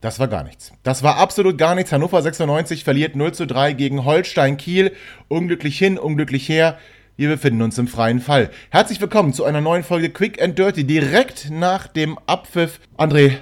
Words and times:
Das 0.00 0.20
war 0.20 0.28
gar 0.28 0.44
nichts. 0.44 0.72
Das 0.84 1.02
war 1.02 1.16
absolut 1.16 1.58
gar 1.58 1.74
nichts. 1.74 1.90
Hannover 1.90 2.22
96 2.22 2.84
verliert 2.84 3.16
0 3.16 3.34
zu 3.34 3.48
3 3.48 3.72
gegen 3.72 4.04
Holstein 4.04 4.56
Kiel. 4.56 4.92
Unglücklich 5.26 5.76
hin, 5.76 5.98
unglücklich 5.98 6.48
her. 6.48 6.78
Wir 7.16 7.28
befinden 7.28 7.62
uns 7.62 7.78
im 7.78 7.88
freien 7.88 8.20
Fall. 8.20 8.50
Herzlich 8.70 9.00
willkommen 9.00 9.32
zu 9.32 9.44
einer 9.44 9.60
neuen 9.60 9.82
Folge 9.82 10.10
Quick 10.10 10.40
and 10.40 10.56
Dirty, 10.56 10.84
direkt 10.84 11.50
nach 11.50 11.88
dem 11.88 12.16
Abpfiff. 12.26 12.78
André, 12.96 13.38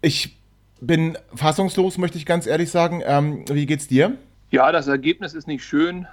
ich 0.00 0.38
bin 0.80 1.18
fassungslos, 1.34 1.98
möchte 1.98 2.18
ich 2.18 2.26
ganz 2.26 2.46
ehrlich 2.46 2.70
sagen. 2.70 3.02
Ähm, 3.04 3.44
wie 3.48 3.66
geht's 3.66 3.88
dir? 3.88 4.16
Ja, 4.52 4.70
das 4.70 4.86
Ergebnis 4.86 5.34
ist 5.34 5.48
nicht 5.48 5.64
schön. 5.64 6.06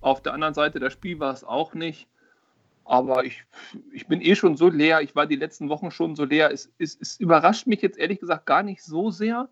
Auf 0.00 0.22
der 0.22 0.34
anderen 0.34 0.54
Seite, 0.54 0.80
das 0.80 0.92
Spiel 0.92 1.20
war 1.20 1.32
es 1.32 1.44
auch 1.44 1.74
nicht. 1.74 2.08
Aber 2.84 3.24
ich, 3.24 3.44
ich 3.92 4.06
bin 4.06 4.20
eh 4.20 4.34
schon 4.34 4.56
so 4.56 4.68
leer. 4.68 5.00
Ich 5.02 5.14
war 5.14 5.26
die 5.26 5.36
letzten 5.36 5.68
Wochen 5.68 5.90
schon 5.90 6.16
so 6.16 6.24
leer. 6.24 6.50
Es, 6.52 6.72
es, 6.78 6.98
es 7.00 7.18
überrascht 7.18 7.66
mich 7.66 7.82
jetzt 7.82 7.98
ehrlich 7.98 8.20
gesagt 8.20 8.46
gar 8.46 8.62
nicht 8.62 8.82
so 8.82 9.10
sehr. 9.10 9.48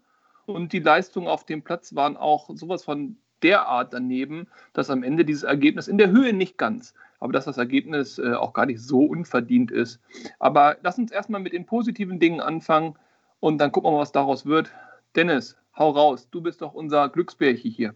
Und 0.47 0.73
die 0.73 0.81
Leistungen 0.81 1.28
auf 1.28 1.45
dem 1.45 1.62
Platz 1.62 1.95
waren 1.95 2.17
auch 2.17 2.51
sowas 2.55 2.84
von 2.84 3.17
derart 3.42 3.92
daneben, 3.92 4.47
dass 4.73 4.91
am 4.91 5.03
Ende 5.03 5.25
dieses 5.25 5.42
Ergebnis 5.42 5.89
in 5.89 5.98
der 5.98 6.11
Höhe 6.11 6.33
nicht 6.33 6.58
ganz, 6.58 6.95
aber 7.20 7.33
dass 7.33 7.47
das 7.47 7.58
Ergebnis 7.58 8.19
äh, 8.19 8.34
auch 8.34 8.53
gar 8.53 8.67
nicht 8.67 8.83
so 8.83 9.05
unverdient 9.05 9.70
ist. 9.70 10.01
Aber 10.39 10.77
lass 10.83 10.98
uns 10.98 11.12
erstmal 11.12 11.41
mit 11.41 11.53
den 11.53 11.67
positiven 11.67 12.19
Dingen 12.19 12.41
anfangen 12.41 12.97
und 13.41 13.58
dann 13.58 13.73
gucken 13.73 13.91
wir 13.91 13.95
mal, 13.97 14.03
was 14.03 14.12
daraus 14.12 14.47
wird. 14.47 14.70
Dennis, 15.17 15.56
hau 15.77 15.91
raus. 15.91 16.28
Du 16.31 16.41
bist 16.41 16.61
doch 16.62 16.75
unser 16.75 17.08
Glücksbärchen 17.08 17.70
hier. 17.70 17.95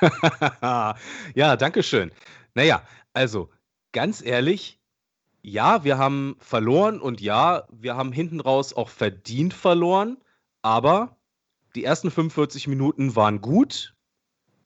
ja, 1.34 1.56
danke 1.56 1.82
schön. 1.82 2.10
Naja, 2.54 2.82
also 3.12 3.48
ganz 3.94 4.22
ehrlich, 4.22 4.78
ja, 5.40 5.84
wir 5.84 5.96
haben 5.96 6.36
verloren 6.38 7.00
und 7.00 7.22
ja, 7.22 7.66
wir 7.70 7.96
haben 7.96 8.12
hinten 8.12 8.40
raus 8.40 8.74
auch 8.74 8.90
verdient 8.90 9.54
verloren, 9.54 10.18
aber 10.60 11.16
die 11.74 11.84
ersten 11.84 12.10
45 12.10 12.68
Minuten 12.68 13.16
waren 13.16 13.40
gut. 13.40 13.94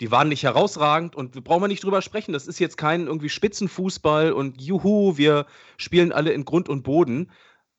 Die 0.01 0.13
waren 0.13 0.29
nicht 0.29 0.45
herausragend 0.45 1.17
und 1.17 1.35
wir 1.35 1.43
brauchen 1.43 1.67
nicht 1.69 1.83
drüber 1.83 2.03
sprechen. 2.03 2.33
Das 2.33 2.47
ist 2.47 2.61
jetzt 2.61 2.77
kein 2.77 3.07
irgendwie 3.07 3.29
Spitzenfußball 3.29 4.33
und 4.33 4.61
juhu, 4.61 5.17
wir 5.17 5.47
spielen 5.77 6.13
alle 6.13 6.31
in 6.33 6.45
Grund 6.45 6.69
und 6.69 6.85
Boden. 6.85 7.33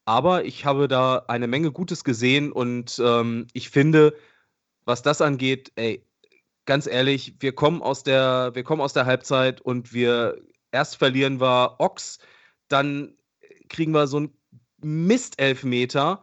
Aber 0.04 0.44
ich 0.44 0.66
habe 0.66 0.88
da 0.90 1.24
eine 1.28 1.48
Menge 1.48 1.72
Gutes 1.72 2.04
gesehen 2.04 2.52
und 2.52 3.02
ähm, 3.04 3.48
ich 3.54 3.70
finde, 3.70 4.16
was 4.84 5.02
das 5.02 5.22
angeht, 5.22 5.72
ey, 5.76 6.04
ganz 6.66 6.88
ehrlich, 6.88 7.36
wir 7.40 7.54
kommen 7.54 7.82
aus 7.82 8.04
der, 8.04 8.52
wir 8.54 8.64
kommen 8.64 8.82
aus 8.82 8.94
der 8.94 9.06
Halbzeit 9.06 9.62
und 9.62 9.94
wir 9.94 10.36
erst 10.72 10.98
verlieren 10.98 11.40
wir 11.40 11.76
Ochs, 11.80 12.20
dann 12.68 13.16
kriegen 13.70 13.94
wir 13.94 14.08
so 14.08 14.18
einen 14.18 14.34
Mistelfmeter 14.82 16.22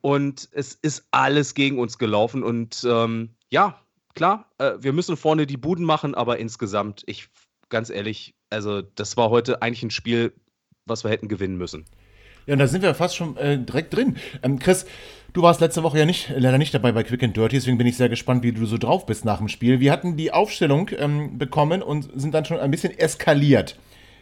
und 0.00 0.48
es 0.52 0.74
ist 0.74 1.06
alles 1.10 1.54
gegen 1.54 1.78
uns 1.78 1.98
gelaufen. 1.98 2.42
Und 2.42 2.86
ähm, 2.88 3.30
ja, 3.50 3.80
klar, 4.14 4.50
äh, 4.58 4.72
wir 4.78 4.92
müssen 4.92 5.16
vorne 5.16 5.46
die 5.46 5.56
Buden 5.56 5.84
machen, 5.84 6.14
aber 6.14 6.38
insgesamt, 6.38 7.02
ich 7.06 7.28
ganz 7.68 7.90
ehrlich, 7.90 8.34
also 8.50 8.82
das 8.82 9.16
war 9.16 9.30
heute 9.30 9.62
eigentlich 9.62 9.82
ein 9.82 9.90
Spiel, 9.90 10.32
was 10.86 11.04
wir 11.04 11.10
hätten 11.10 11.28
gewinnen 11.28 11.56
müssen. 11.56 11.84
Ja, 12.46 12.54
und 12.54 12.58
da 12.58 12.66
sind 12.66 12.82
wir 12.82 12.94
fast 12.94 13.16
schon 13.16 13.36
äh, 13.36 13.58
direkt 13.58 13.94
drin. 13.94 14.16
Ähm, 14.42 14.58
Chris, 14.58 14.86
du 15.32 15.42
warst 15.42 15.60
letzte 15.60 15.82
Woche 15.82 15.98
ja 15.98 16.06
nicht, 16.06 16.32
leider 16.36 16.58
nicht 16.58 16.74
dabei 16.74 16.92
bei 16.92 17.02
Quick 17.02 17.22
and 17.22 17.36
Dirty, 17.36 17.56
deswegen 17.56 17.78
bin 17.78 17.86
ich 17.86 17.96
sehr 17.96 18.08
gespannt, 18.08 18.42
wie 18.42 18.52
du 18.52 18.66
so 18.66 18.78
drauf 18.78 19.06
bist 19.06 19.24
nach 19.24 19.38
dem 19.38 19.48
Spiel. 19.48 19.80
Wir 19.80 19.92
hatten 19.92 20.16
die 20.16 20.32
Aufstellung 20.32 20.90
ähm, 20.98 21.38
bekommen 21.38 21.82
und 21.82 22.08
sind 22.14 22.34
dann 22.34 22.44
schon 22.44 22.58
ein 22.58 22.70
bisschen 22.70 22.96
eskaliert 22.98 23.76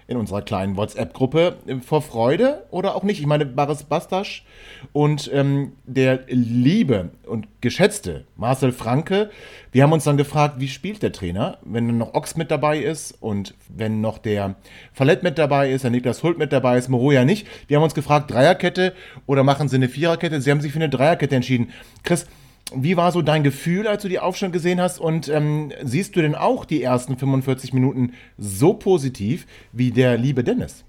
in 0.08 0.16
unserer 0.16 0.40
kleinen 0.40 0.76
WhatsApp-Gruppe 0.76 1.58
äh, 1.66 1.76
vor 1.76 2.00
Freude 2.02 2.64
oder 2.70 2.96
auch 2.96 3.02
nicht. 3.02 3.20
Ich 3.20 3.26
meine, 3.26 3.44
Baris 3.44 3.84
Bastasch 3.84 4.44
und 4.92 5.30
ähm, 5.32 5.72
der 5.84 6.20
liebe 6.28 7.10
und 7.26 7.46
geschätzte 7.60 8.24
Marcel 8.34 8.72
Franke, 8.72 9.30
wir 9.70 9.82
haben 9.82 9.92
uns 9.92 10.04
dann 10.04 10.16
gefragt, 10.16 10.56
wie 10.58 10.68
spielt 10.68 11.02
der 11.02 11.12
Trainer, 11.12 11.58
wenn 11.62 11.98
noch 11.98 12.14
Ochs 12.14 12.36
mit 12.36 12.50
dabei 12.50 12.78
ist 12.78 13.16
und 13.20 13.54
wenn 13.68 14.00
noch 14.00 14.16
der 14.16 14.56
Fallett 14.94 15.22
mit 15.22 15.36
dabei 15.36 15.70
ist, 15.70 15.84
der 15.84 15.90
Niklas 15.90 16.22
Hult 16.22 16.38
mit 16.38 16.52
dabei 16.52 16.78
ist, 16.78 16.88
Moroja 16.88 17.26
nicht. 17.26 17.46
Wir 17.68 17.76
haben 17.76 17.84
uns 17.84 17.94
gefragt, 17.94 18.30
Dreierkette 18.30 18.94
oder 19.26 19.44
machen 19.44 19.68
sie 19.68 19.76
eine 19.76 19.90
Viererkette? 19.90 20.40
Sie 20.40 20.50
haben 20.50 20.62
sich 20.62 20.72
für 20.72 20.78
eine 20.78 20.88
Dreierkette 20.88 21.36
entschieden. 21.36 21.70
Chris, 22.02 22.26
wie 22.74 22.96
war 22.96 23.12
so 23.12 23.22
dein 23.22 23.44
Gefühl, 23.44 23.86
als 23.86 24.02
du 24.02 24.08
die 24.08 24.18
Aufstellung 24.18 24.52
gesehen 24.52 24.80
hast? 24.80 25.00
Und 25.00 25.28
ähm, 25.28 25.72
siehst 25.82 26.16
du 26.16 26.22
denn 26.22 26.34
auch 26.34 26.64
die 26.64 26.82
ersten 26.82 27.16
45 27.16 27.72
Minuten 27.72 28.12
so 28.36 28.74
positiv 28.74 29.46
wie 29.72 29.90
der 29.90 30.18
liebe 30.18 30.44
Dennis? 30.44 30.84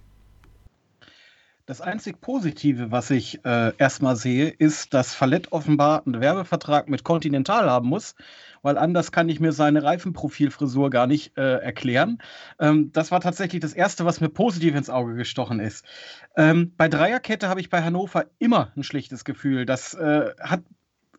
Das 1.69 1.81
einzig 1.81 2.19
Positive, 2.19 2.91
was 2.91 3.11
ich 3.11 3.45
äh, 3.45 3.73
erstmal 3.77 4.15
sehe, 4.15 4.49
ist, 4.49 4.95
dass 4.95 5.13
Fallett 5.13 5.51
offenbar 5.51 6.01
einen 6.03 6.19
Werbevertrag 6.19 6.89
mit 6.89 7.03
Continental 7.03 7.69
haben 7.69 7.87
muss, 7.87 8.15
weil 8.63 8.75
anders 8.75 9.11
kann 9.11 9.29
ich 9.29 9.39
mir 9.39 9.51
seine 9.51 9.83
Reifenprofilfrisur 9.83 10.89
gar 10.89 11.05
nicht 11.05 11.37
äh, 11.37 11.59
erklären. 11.59 12.17
Ähm, 12.59 12.91
das 12.91 13.11
war 13.11 13.21
tatsächlich 13.21 13.61
das 13.61 13.73
Erste, 13.73 14.03
was 14.03 14.19
mir 14.19 14.29
positiv 14.29 14.75
ins 14.75 14.89
Auge 14.89 15.13
gestochen 15.13 15.59
ist. 15.59 15.85
Ähm, 16.35 16.73
bei 16.75 16.89
Dreierkette 16.89 17.49
habe 17.49 17.61
ich 17.61 17.69
bei 17.69 17.83
Hannover 17.83 18.25
immer 18.39 18.71
ein 18.75 18.81
schlechtes 18.81 19.23
Gefühl. 19.23 19.67
Das 19.67 19.93
äh, 19.93 20.31
hat 20.39 20.63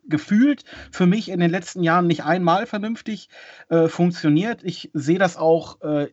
gefühlt 0.07 0.63
für 0.91 1.05
mich 1.05 1.29
in 1.29 1.39
den 1.39 1.51
letzten 1.51 1.83
Jahren 1.83 2.07
nicht 2.07 2.23
einmal 2.23 2.65
vernünftig 2.65 3.29
äh, 3.69 3.87
funktioniert. 3.87 4.63
Ich 4.63 4.89
sehe 4.93 5.19
das 5.19 5.37
auch 5.37 5.81
äh, 5.81 6.07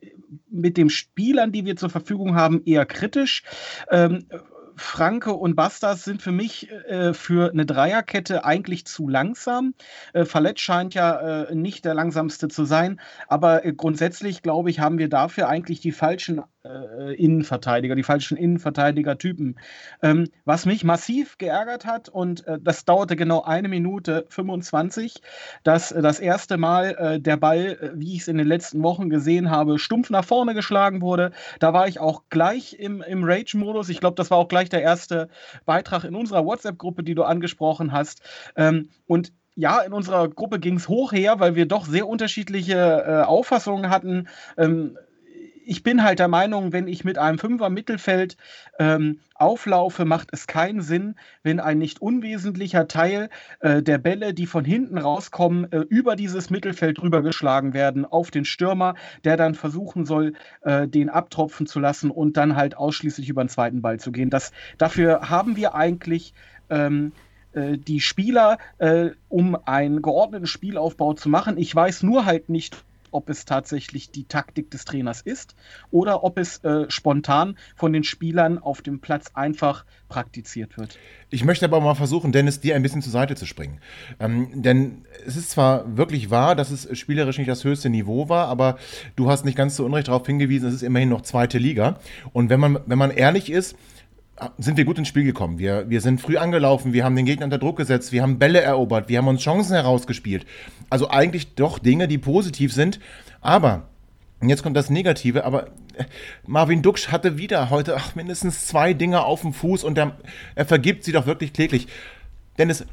mit 0.49 0.77
den 0.77 0.89
Spielern, 0.89 1.51
die 1.51 1.65
wir 1.65 1.75
zur 1.75 1.89
Verfügung 1.89 2.35
haben, 2.35 2.63
eher 2.65 2.85
kritisch. 2.85 3.43
Ähm, 3.89 4.25
Franke 4.79 5.33
und 5.33 5.55
Bastas 5.55 6.03
sind 6.03 6.21
für 6.21 6.31
mich 6.31 6.71
äh, 6.71 7.13
für 7.13 7.51
eine 7.51 7.65
Dreierkette 7.65 8.45
eigentlich 8.45 8.85
zu 8.85 9.07
langsam. 9.07 9.73
Äh, 10.13 10.25
Fallett 10.25 10.59
scheint 10.59 10.93
ja 10.93 11.43
äh, 11.43 11.55
nicht 11.55 11.85
der 11.85 11.93
langsamste 11.93 12.47
zu 12.47 12.65
sein, 12.65 12.99
aber 13.27 13.65
äh, 13.65 13.73
grundsätzlich 13.73 14.41
glaube 14.41 14.69
ich, 14.69 14.79
haben 14.79 14.97
wir 14.97 15.09
dafür 15.09 15.49
eigentlich 15.49 15.81
die 15.81 15.91
falschen 15.91 16.41
äh, 16.63 17.13
Innenverteidiger, 17.15 17.95
die 17.95 18.03
falschen 18.03 18.37
Innenverteidiger-Typen. 18.37 19.59
Ähm, 20.01 20.27
was 20.45 20.65
mich 20.65 20.83
massiv 20.83 21.37
geärgert 21.37 21.85
hat, 21.85 22.09
und 22.09 22.47
äh, 22.47 22.57
das 22.61 22.85
dauerte 22.85 23.15
genau 23.15 23.43
eine 23.43 23.67
Minute 23.67 24.25
25, 24.29 25.21
dass 25.63 25.89
das 25.89 26.19
erste 26.19 26.57
Mal 26.57 27.19
der 27.19 27.37
Ball, 27.37 27.91
wie 27.95 28.15
ich 28.15 28.21
es 28.21 28.27
in 28.27 28.37
den 28.37 28.47
letzten 28.47 28.81
Wochen 28.83 29.09
gesehen 29.09 29.49
habe, 29.49 29.79
stumpf 29.79 30.09
nach 30.09 30.23
vorne 30.23 30.53
geschlagen 30.53 31.01
wurde. 31.01 31.31
Da 31.59 31.73
war 31.73 31.87
ich 31.87 31.99
auch 31.99 32.23
gleich 32.29 32.73
im, 32.79 33.01
im 33.01 33.23
Rage-Modus. 33.23 33.89
Ich 33.89 33.99
glaube, 33.99 34.15
das 34.15 34.31
war 34.31 34.37
auch 34.37 34.47
gleich 34.47 34.68
der 34.69 34.81
erste 34.81 35.29
Beitrag 35.65 36.03
in 36.03 36.15
unserer 36.15 36.45
WhatsApp-Gruppe, 36.45 37.03
die 37.03 37.15
du 37.15 37.23
angesprochen 37.23 37.91
hast. 37.91 38.21
Ähm, 38.55 38.89
und 39.07 39.33
ja, 39.55 39.79
in 39.81 39.91
unserer 39.91 40.29
Gruppe 40.29 40.59
ging 40.59 40.75
es 40.75 40.87
hoch 40.87 41.11
her, 41.11 41.39
weil 41.39 41.55
wir 41.55 41.65
doch 41.65 41.85
sehr 41.85 42.07
unterschiedliche 42.07 42.75
äh, 42.75 43.21
Auffassungen 43.23 43.89
hatten. 43.89 44.29
Ähm, 44.57 44.97
ich 45.69 45.83
bin 45.83 46.03
halt 46.03 46.17
der 46.17 46.27
Meinung, 46.27 46.73
wenn 46.73 46.87
ich 46.87 47.03
mit 47.03 47.19
einem 47.19 47.37
Fünfer 47.37 47.69
Mittelfeld 47.69 48.37
ähm, 48.79 49.19
auflaufe, 49.35 50.03
macht 50.03 50.29
es 50.31 50.47
keinen 50.47 50.81
Sinn, 50.81 51.13
wenn 51.43 51.59
ein 51.59 51.77
nicht 51.77 52.01
unwesentlicher 52.01 52.87
Teil 52.87 53.29
äh, 53.59 53.83
der 53.83 53.99
Bälle, 53.99 54.33
die 54.33 54.47
von 54.47 54.65
hinten 54.65 54.97
rauskommen, 54.97 55.71
äh, 55.71 55.81
über 55.81 56.15
dieses 56.15 56.49
Mittelfeld 56.49 56.99
rübergeschlagen 56.99 57.75
werden 57.75 58.03
auf 58.05 58.31
den 58.31 58.45
Stürmer, 58.45 58.95
der 59.23 59.37
dann 59.37 59.53
versuchen 59.53 60.07
soll, 60.07 60.33
äh, 60.61 60.87
den 60.87 61.07
abtropfen 61.07 61.67
zu 61.67 61.79
lassen 61.79 62.09
und 62.09 62.35
dann 62.35 62.55
halt 62.55 62.75
ausschließlich 62.75 63.29
über 63.29 63.43
den 63.43 63.49
zweiten 63.49 63.83
Ball 63.83 63.99
zu 63.99 64.11
gehen. 64.11 64.31
Das, 64.31 64.51
dafür 64.79 65.29
haben 65.29 65.55
wir 65.55 65.75
eigentlich 65.75 66.33
ähm, 66.71 67.11
äh, 67.53 67.77
die 67.77 67.99
Spieler, 67.99 68.57
äh, 68.79 69.11
um 69.27 69.55
einen 69.65 70.01
geordneten 70.01 70.47
Spielaufbau 70.47 71.13
zu 71.13 71.29
machen. 71.29 71.59
Ich 71.59 71.75
weiß 71.75 72.01
nur 72.01 72.25
halt 72.25 72.49
nicht, 72.49 72.83
ob 73.11 73.29
es 73.29 73.45
tatsächlich 73.45 74.11
die 74.11 74.25
Taktik 74.25 74.71
des 74.71 74.85
Trainers 74.85 75.21
ist 75.21 75.55
oder 75.91 76.23
ob 76.23 76.37
es 76.37 76.63
äh, 76.63 76.85
spontan 76.89 77.57
von 77.75 77.93
den 77.93 78.03
Spielern 78.03 78.57
auf 78.57 78.81
dem 78.81 78.99
Platz 78.99 79.31
einfach 79.33 79.85
praktiziert 80.07 80.77
wird. 80.77 80.97
Ich 81.29 81.43
möchte 81.43 81.65
aber 81.65 81.79
mal 81.79 81.93
versuchen, 81.95 82.31
Dennis, 82.31 82.59
dir 82.59 82.75
ein 82.75 82.81
bisschen 82.81 83.01
zur 83.01 83.11
Seite 83.11 83.35
zu 83.35 83.45
springen. 83.45 83.79
Ähm, 84.19 84.61
denn 84.61 85.05
es 85.25 85.35
ist 85.35 85.51
zwar 85.51 85.97
wirklich 85.97 86.29
wahr, 86.31 86.55
dass 86.55 86.71
es 86.71 86.97
spielerisch 86.97 87.37
nicht 87.37 87.49
das 87.49 87.63
höchste 87.63 87.89
Niveau 87.89 88.29
war, 88.29 88.47
aber 88.47 88.77
du 89.15 89.29
hast 89.29 89.45
nicht 89.45 89.57
ganz 89.57 89.75
so 89.75 89.85
unrecht 89.85 90.07
darauf 90.07 90.25
hingewiesen, 90.25 90.67
es 90.67 90.75
ist 90.75 90.83
immerhin 90.83 91.09
noch 91.09 91.21
zweite 91.21 91.59
Liga. 91.59 91.99
Und 92.33 92.49
wenn 92.49 92.59
man, 92.59 92.79
wenn 92.85 92.97
man 92.97 93.11
ehrlich 93.11 93.51
ist, 93.51 93.75
sind 94.57 94.77
wir 94.77 94.85
gut 94.85 94.97
ins 94.97 95.07
Spiel 95.07 95.23
gekommen. 95.23 95.59
Wir, 95.59 95.89
wir 95.89 96.01
sind 96.01 96.21
früh 96.21 96.37
angelaufen, 96.37 96.93
wir 96.93 97.03
haben 97.03 97.15
den 97.15 97.25
Gegner 97.25 97.45
unter 97.45 97.57
Druck 97.57 97.77
gesetzt, 97.77 98.11
wir 98.11 98.21
haben 98.21 98.39
Bälle 98.39 98.61
erobert, 98.61 99.09
wir 99.09 99.17
haben 99.17 99.27
uns 99.27 99.41
Chancen 99.41 99.73
herausgespielt. 99.73 100.45
Also 100.89 101.09
eigentlich 101.09 101.55
doch 101.55 101.79
Dinge, 101.79 102.07
die 102.07 102.17
positiv 102.17 102.73
sind. 102.73 102.99
Aber, 103.41 103.87
und 104.39 104.49
jetzt 104.49 104.63
kommt 104.63 104.77
das 104.77 104.89
Negative, 104.89 105.45
aber 105.45 105.67
äh, 105.95 106.05
Marvin 106.45 106.81
Duksch 106.81 107.09
hatte 107.09 107.37
wieder 107.37 107.69
heute 107.69 107.95
ach, 107.97 108.15
mindestens 108.15 108.67
zwei 108.67 108.93
Dinge 108.93 109.23
auf 109.23 109.41
dem 109.41 109.53
Fuß 109.53 109.83
und 109.83 109.97
er, 109.97 110.17
er 110.55 110.65
vergibt 110.65 111.03
sie 111.03 111.11
doch 111.11 111.25
wirklich 111.25 111.53
kläglich. 111.53 111.87
Denn 112.57 112.69
es, 112.69 112.85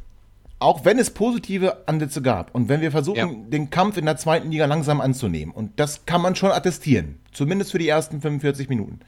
auch 0.59 0.85
wenn 0.85 0.99
es 0.99 1.11
positive 1.11 1.87
Ansätze 1.87 2.23
gab 2.23 2.55
und 2.55 2.69
wenn 2.69 2.81
wir 2.81 2.91
versuchen, 2.91 3.17
ja. 3.17 3.51
den 3.51 3.71
Kampf 3.71 3.97
in 3.97 4.07
der 4.07 4.17
zweiten 4.17 4.51
Liga 4.51 4.67
langsam 4.67 5.01
anzunehmen, 5.01 5.55
und 5.55 5.79
das 5.79 6.07
kann 6.07 6.23
man 6.23 6.35
schon 6.35 6.51
attestieren, 6.51 7.21
zumindest 7.33 7.73
für 7.73 7.79
die 7.79 7.89
ersten 7.89 8.21
45 8.21 8.69
Minuten, 8.69 9.01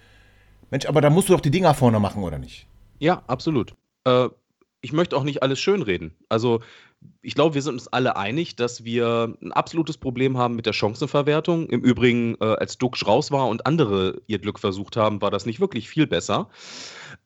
Mensch, 0.71 0.87
aber 0.87 1.01
da 1.01 1.11
musst 1.11 1.29
du 1.29 1.33
doch 1.33 1.41
die 1.41 1.51
Dinger 1.51 1.75
vorne 1.75 2.01
machen, 2.01 2.23
oder 2.23 2.39
nicht? 2.39 2.67
Ja, 2.99 3.23
absolut. 3.27 3.75
Äh, 4.05 4.29
ich 4.81 4.93
möchte 4.93 5.17
auch 5.17 5.25
nicht 5.25 5.43
alles 5.43 5.59
schönreden. 5.59 6.15
Also, 6.29 6.61
ich 7.23 7.35
glaube, 7.35 7.55
wir 7.55 7.63
sind 7.63 7.75
uns 7.75 7.89
alle 7.89 8.17
einig, 8.17 8.57
dass 8.57 8.85
wir 8.85 9.35
ein 9.41 9.53
absolutes 9.53 9.99
Problem 9.99 10.37
haben 10.37 10.57
mit 10.57 10.67
der 10.67 10.73
Chancenverwertung. 10.73 11.69
Im 11.69 11.81
Übrigen, 11.83 12.37
äh, 12.41 12.45
als 12.45 12.79
Duxch 12.79 13.07
raus 13.07 13.31
war 13.31 13.49
und 13.49 13.67
andere 13.67 14.21
ihr 14.27 14.39
Glück 14.39 14.59
versucht 14.59 14.97
haben, 14.97 15.21
war 15.21 15.31
das 15.31 15.47
nicht 15.47 15.61
wirklich 15.61 15.89
viel 15.89 16.07
besser. 16.07 16.49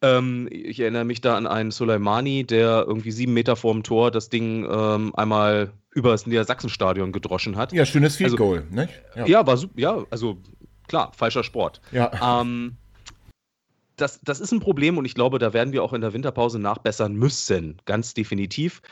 Ähm, 0.03 0.49
ich 0.51 0.81
erinnere 0.81 1.05
mich 1.05 1.21
da 1.21 1.37
an 1.37 1.47
einen 1.47 1.71
Soleimani, 1.71 2.45
der 2.45 2.85
irgendwie 2.87 3.13
sieben 3.13 3.35
Meter 3.35 3.57
vorm 3.57 3.83
Tor 3.83 4.11
das 4.11 4.29
Ding 4.29 4.67
ähm, 4.71 5.15
einmal 5.15 5.73
über 5.91 6.11
das 6.11 6.27
Niedersachsenstadion 6.27 7.13
gedroschen 7.13 7.57
hat. 7.57 7.73
Ja, 7.73 7.87
schönes 7.87 8.17
Field 8.17 8.33
also, 8.33 8.37
Goal, 8.37 8.67
ne? 8.71 8.89
Ja. 9.15 9.27
ja, 9.27 9.47
war 9.47 9.57
super. 9.57 9.79
Ja, 9.79 10.05
also 10.11 10.39
klar, 10.89 11.13
falscher 11.15 11.45
Sport. 11.45 11.81
Ja. 11.93 12.41
Ähm, 12.41 12.77
das, 13.97 14.21
das 14.23 14.41
ist 14.41 14.53
ein 14.53 14.61
Problem 14.61 14.99
und 14.99 15.05
ich 15.05 15.15
glaube, 15.15 15.39
da 15.39 15.53
werden 15.53 15.73
wir 15.73 15.83
auch 15.83 15.93
in 15.93 16.01
der 16.01 16.13
Winterpause 16.13 16.59
nachbessern 16.59 17.15
müssen, 17.15 17.81
ganz 17.85 18.15
definitiv. 18.15 18.83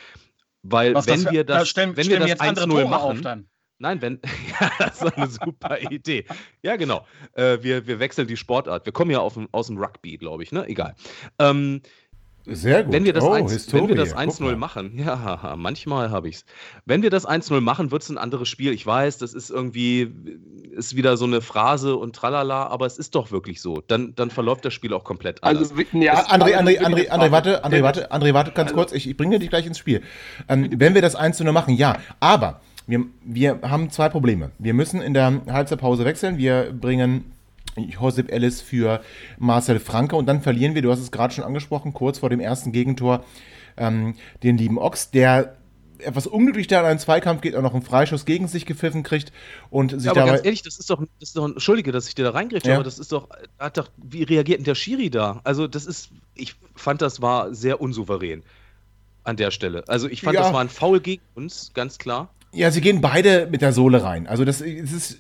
Weil 0.62 0.94
Was 0.94 1.06
wenn 1.06 1.24
das, 1.24 1.32
wir 1.32 1.44
das, 1.44 1.72
da 1.72 1.96
wenn 1.96 2.08
wir 2.08 2.18
das 2.20 2.40
1-0 2.40 2.88
machen, 2.88 2.92
auf, 2.92 3.20
dann. 3.22 3.48
Nein, 3.78 4.02
wenn. 4.02 4.20
ja, 4.60 4.70
das 4.78 5.00
ist 5.00 5.16
eine 5.16 5.26
super 5.26 5.80
Idee. 5.80 6.26
Ja, 6.62 6.76
genau. 6.76 7.06
Äh, 7.32 7.58
wir, 7.62 7.86
wir 7.86 7.98
wechseln 7.98 8.28
die 8.28 8.36
Sportart. 8.36 8.84
Wir 8.84 8.92
kommen 8.92 9.10
ja 9.10 9.20
auf, 9.20 9.38
aus 9.52 9.68
dem 9.68 9.78
Rugby, 9.78 10.18
glaube 10.18 10.42
ich, 10.42 10.52
ne? 10.52 10.66
Egal. 10.68 10.94
Ähm, 11.38 11.80
sehr 12.46 12.84
gut. 12.84 12.92
Wenn 12.92 13.04
wir 13.04 13.12
das 13.12 13.24
oh, 13.24 13.32
1-0 13.34 14.56
machen, 14.56 14.92
ja, 14.98 15.54
manchmal 15.56 16.10
habe 16.10 16.28
ich 16.28 16.36
es. 16.36 16.44
Wenn 16.86 17.02
wir 17.02 17.10
das 17.10 17.26
1-0 17.26 17.60
machen, 17.60 17.90
wird 17.90 18.02
es 18.02 18.08
ein 18.08 18.18
anderes 18.18 18.48
Spiel. 18.48 18.72
Ich 18.72 18.86
weiß, 18.86 19.18
das 19.18 19.34
ist 19.34 19.50
irgendwie, 19.50 20.12
ist 20.72 20.96
wieder 20.96 21.16
so 21.16 21.24
eine 21.24 21.40
Phrase 21.40 21.96
und 21.96 22.16
tralala, 22.16 22.66
aber 22.66 22.86
es 22.86 22.98
ist 22.98 23.14
doch 23.14 23.30
wirklich 23.30 23.60
so. 23.60 23.82
Dann, 23.86 24.14
dann 24.14 24.30
verläuft 24.30 24.64
das 24.64 24.74
Spiel 24.74 24.92
auch 24.92 25.04
komplett 25.04 25.42
anders. 25.42 25.70
Also, 25.70 25.82
ja, 25.92 26.26
André, 26.26 26.56
André, 26.56 26.80
André, 26.80 27.10
André, 27.10 27.30
warte, 27.30 27.64
André, 27.64 27.82
warte, 27.82 28.12
André, 28.12 28.34
warte, 28.34 28.52
ganz 28.52 28.72
kurz, 28.72 28.92
ich, 28.92 29.08
ich 29.08 29.16
bringe 29.16 29.38
dich 29.38 29.50
gleich 29.50 29.66
ins 29.66 29.78
Spiel. 29.78 30.02
Ähm, 30.48 30.70
wenn 30.76 30.94
wir 30.94 31.02
das 31.02 31.18
1-0 31.18 31.50
machen, 31.52 31.74
ja, 31.74 31.96
aber 32.20 32.60
wir, 32.86 33.04
wir 33.24 33.60
haben 33.62 33.90
zwei 33.90 34.08
Probleme. 34.08 34.50
Wir 34.58 34.74
müssen 34.74 35.00
in 35.00 35.14
der 35.14 35.42
Halbzeitpause 35.46 36.04
wechseln. 36.04 36.38
Wir 36.38 36.72
bringen 36.72 37.32
Josep 37.76 38.30
Ellis 38.30 38.60
für 38.60 39.00
Marcel 39.38 39.80
Franke 39.80 40.16
und 40.16 40.26
dann 40.26 40.42
verlieren 40.42 40.74
wir, 40.74 40.82
du 40.82 40.90
hast 40.90 41.00
es 41.00 41.10
gerade 41.10 41.32
schon 41.32 41.44
angesprochen, 41.44 41.92
kurz 41.92 42.18
vor 42.18 42.30
dem 42.30 42.40
ersten 42.40 42.72
Gegentor, 42.72 43.24
ähm, 43.76 44.14
den 44.42 44.58
lieben 44.58 44.78
Ochs, 44.78 45.10
der 45.10 45.56
etwas 46.02 46.26
unglücklich 46.26 46.66
da 46.66 46.80
in 46.80 46.86
einen 46.86 46.98
Zweikampf 46.98 47.40
geht, 47.40 47.54
auch 47.54 47.62
noch 47.62 47.74
einen 47.74 47.82
Freischuss 47.82 48.24
gegen 48.24 48.48
sich 48.48 48.66
gepfiffen 48.66 49.02
kriegt 49.02 49.32
und 49.70 49.92
sich 49.92 50.04
ja, 50.04 50.12
aber 50.12 50.20
dabei. 50.20 50.32
Ganz 50.32 50.44
ehrlich, 50.44 50.62
das 50.62 50.78
ist 50.78 50.90
doch, 50.90 51.00
das 51.18 51.28
ist 51.30 51.36
doch, 51.36 51.44
Entschuldige, 51.44 51.92
dass 51.92 52.08
ich 52.08 52.14
dir 52.14 52.24
da 52.24 52.30
reingreife, 52.30 52.68
ja. 52.68 52.74
aber 52.76 52.84
das 52.84 52.98
ist 52.98 53.12
doch, 53.12 53.28
hat 53.58 53.76
doch, 53.76 53.88
wie 53.96 54.22
reagiert 54.22 54.58
denn 54.58 54.64
der 54.64 54.74
Schiri 54.74 55.10
da? 55.10 55.40
Also, 55.44 55.66
das 55.66 55.86
ist, 55.86 56.10
ich 56.34 56.56
fand, 56.74 57.02
das 57.02 57.20
war 57.20 57.54
sehr 57.54 57.80
unsouverän 57.80 58.42
an 59.24 59.36
der 59.36 59.50
Stelle. 59.50 59.84
Also, 59.88 60.08
ich 60.08 60.22
fand, 60.22 60.34
ja. 60.34 60.42
das 60.42 60.52
war 60.52 60.60
ein 60.60 60.68
Foul 60.68 61.00
gegen 61.00 61.22
uns, 61.34 61.72
ganz 61.74 61.98
klar. 61.98 62.30
Ja, 62.52 62.72
sie 62.72 62.80
gehen 62.80 63.00
beide 63.00 63.46
mit 63.48 63.62
der 63.62 63.72
Sohle 63.72 64.02
rein. 64.02 64.26
Also 64.26 64.44
das, 64.44 64.58
das 64.58 64.66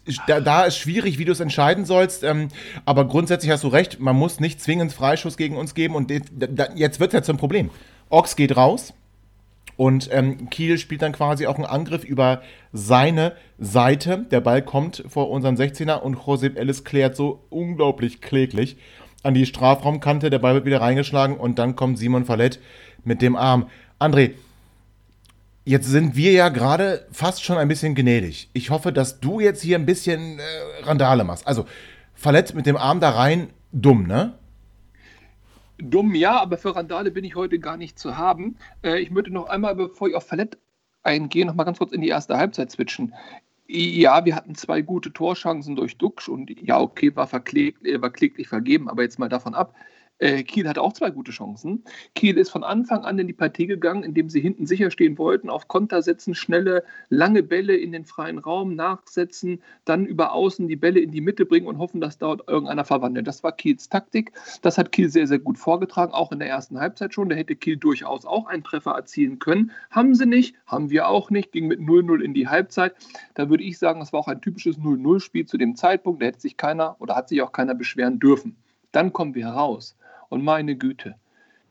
ist, 0.04 0.20
da, 0.26 0.40
da, 0.40 0.64
ist 0.64 0.78
schwierig, 0.78 1.18
wie 1.18 1.24
du 1.24 1.30
es 1.30 1.38
entscheiden 1.38 1.84
sollst. 1.84 2.24
Ähm, 2.24 2.48
aber 2.84 3.06
grundsätzlich 3.06 3.52
hast 3.52 3.62
du 3.62 3.68
recht, 3.68 4.00
man 4.00 4.16
muss 4.16 4.40
nicht 4.40 4.60
zwingend 4.60 4.92
Freischuss 4.92 5.36
gegen 5.36 5.56
uns 5.56 5.74
geben. 5.74 5.94
Und 5.94 6.10
jetzt 6.10 6.98
wird 6.98 7.10
es 7.10 7.14
ja 7.14 7.22
zum 7.22 7.36
Problem. 7.36 7.70
Ox 8.08 8.34
geht 8.34 8.56
raus 8.56 8.92
und 9.76 10.10
ähm, 10.12 10.50
Kiel 10.50 10.76
spielt 10.76 11.00
dann 11.00 11.12
quasi 11.12 11.46
auch 11.46 11.54
einen 11.54 11.64
Angriff 11.64 12.04
über 12.04 12.42
seine 12.72 13.32
Seite. 13.58 14.26
Der 14.30 14.40
Ball 14.40 14.60
kommt 14.60 15.04
vor 15.08 15.30
unseren 15.30 15.56
16er 15.56 16.00
und 16.00 16.18
Josep 16.26 16.58
Ellis 16.58 16.84
klärt 16.84 17.16
so 17.16 17.44
unglaublich 17.48 18.20
kläglich 18.20 18.76
an 19.22 19.34
die 19.34 19.46
Strafraumkante. 19.46 20.28
Der 20.28 20.38
Ball 20.38 20.54
wird 20.54 20.66
wieder 20.66 20.80
reingeschlagen 20.80 21.36
und 21.36 21.58
dann 21.58 21.76
kommt 21.76 21.98
Simon 21.98 22.26
Fallett 22.26 22.60
mit 23.04 23.22
dem 23.22 23.36
Arm. 23.36 23.68
André, 23.98 24.32
Jetzt 25.64 25.86
sind 25.86 26.16
wir 26.16 26.32
ja 26.32 26.48
gerade 26.48 27.06
fast 27.12 27.44
schon 27.44 27.58
ein 27.58 27.68
bisschen 27.68 27.94
gnädig. 27.94 28.48
Ich 28.54 28.70
hoffe, 28.70 28.92
dass 28.92 29.20
du 29.20 29.40
jetzt 29.40 29.62
hier 29.62 29.78
ein 29.78 29.86
bisschen 29.86 30.38
äh, 30.38 30.42
Randale 30.82 31.24
machst. 31.24 31.46
Also, 31.46 31.66
Fallett 32.14 32.54
mit 32.54 32.66
dem 32.66 32.76
Arm 32.76 33.00
da 33.00 33.10
rein, 33.10 33.50
dumm, 33.72 34.06
ne? 34.06 34.38
Dumm, 35.78 36.14
ja, 36.14 36.40
aber 36.40 36.58
für 36.58 36.74
Randale 36.74 37.10
bin 37.10 37.24
ich 37.24 37.34
heute 37.34 37.58
gar 37.58 37.76
nicht 37.76 37.98
zu 37.98 38.16
haben. 38.16 38.56
Äh, 38.82 39.00
ich 39.00 39.10
möchte 39.10 39.30
noch 39.30 39.48
einmal, 39.48 39.74
bevor 39.74 40.08
ich 40.08 40.14
auf 40.14 40.26
Fallett 40.26 40.58
eingehe, 41.02 41.46
noch 41.46 41.54
mal 41.54 41.64
ganz 41.64 41.78
kurz 41.78 41.92
in 41.92 42.00
die 42.00 42.08
erste 42.08 42.36
Halbzeit 42.36 42.70
switchen. 42.70 43.14
Ja, 43.66 44.24
wir 44.24 44.34
hatten 44.34 44.54
zwei 44.54 44.80
gute 44.80 45.12
Torchancen 45.12 45.76
durch 45.76 45.96
Duxch 45.96 46.28
und 46.28 46.50
ja, 46.60 46.80
okay, 46.80 47.14
war, 47.14 47.26
verklägt, 47.26 47.86
äh, 47.86 48.00
war 48.00 48.10
kläglich 48.10 48.48
vergeben, 48.48 48.88
aber 48.88 49.02
jetzt 49.02 49.18
mal 49.18 49.28
davon 49.28 49.54
ab. 49.54 49.74
Äh, 50.20 50.42
Kiel 50.42 50.68
hatte 50.68 50.82
auch 50.82 50.92
zwei 50.92 51.10
gute 51.10 51.32
Chancen. 51.32 51.82
Kiel 52.14 52.36
ist 52.36 52.50
von 52.50 52.62
Anfang 52.62 53.04
an 53.04 53.18
in 53.18 53.26
die 53.26 53.32
Partie 53.32 53.66
gegangen, 53.66 54.02
indem 54.02 54.28
sie 54.28 54.40
hinten 54.40 54.66
sicher 54.66 54.90
stehen 54.90 55.16
wollten, 55.16 55.48
auf 55.48 55.66
Konter 55.66 56.02
setzen, 56.02 56.34
schnelle, 56.34 56.84
lange 57.08 57.42
Bälle 57.42 57.74
in 57.74 57.92
den 57.92 58.04
freien 58.04 58.38
Raum 58.38 58.74
nachsetzen, 58.74 59.62
dann 59.86 60.04
über 60.04 60.32
außen 60.32 60.68
die 60.68 60.76
Bälle 60.76 61.00
in 61.00 61.10
die 61.10 61.22
Mitte 61.22 61.46
bringen 61.46 61.66
und 61.66 61.78
hoffen, 61.78 62.02
dass 62.02 62.18
dort 62.18 62.46
irgendeiner 62.48 62.84
verwandelt. 62.84 63.26
Das 63.26 63.42
war 63.42 63.52
Kiels 63.52 63.88
Taktik. 63.88 64.32
Das 64.60 64.76
hat 64.76 64.92
Kiel 64.92 65.08
sehr, 65.08 65.26
sehr 65.26 65.38
gut 65.38 65.58
vorgetragen, 65.58 66.12
auch 66.12 66.32
in 66.32 66.38
der 66.38 66.48
ersten 66.48 66.78
Halbzeit 66.78 67.14
schon. 67.14 67.30
Da 67.30 67.34
hätte 67.34 67.56
Kiel 67.56 67.78
durchaus 67.78 68.26
auch 68.26 68.46
einen 68.46 68.62
Treffer 68.62 68.92
erzielen 68.92 69.38
können. 69.38 69.72
Haben 69.90 70.14
sie 70.14 70.26
nicht, 70.26 70.54
haben 70.66 70.90
wir 70.90 71.08
auch 71.08 71.30
nicht, 71.30 71.50
ging 71.50 71.66
mit 71.66 71.80
0-0 71.80 72.20
in 72.20 72.34
die 72.34 72.46
Halbzeit. 72.46 72.94
Da 73.34 73.48
würde 73.48 73.64
ich 73.64 73.78
sagen, 73.78 74.00
das 74.00 74.12
war 74.12 74.20
auch 74.20 74.28
ein 74.28 74.42
typisches 74.42 74.76
0-0-Spiel 74.76 75.46
zu 75.46 75.56
dem 75.56 75.76
Zeitpunkt. 75.76 76.20
Da 76.20 76.26
hätte 76.26 76.40
sich 76.40 76.58
keiner 76.58 76.96
oder 76.98 77.16
hat 77.16 77.30
sich 77.30 77.40
auch 77.40 77.52
keiner 77.52 77.74
beschweren 77.74 78.18
dürfen. 78.18 78.56
Dann 78.92 79.12
kommen 79.12 79.34
wir 79.34 79.46
heraus. 79.46 79.96
Und 80.30 80.42
meine 80.42 80.76
Güte, 80.76 81.16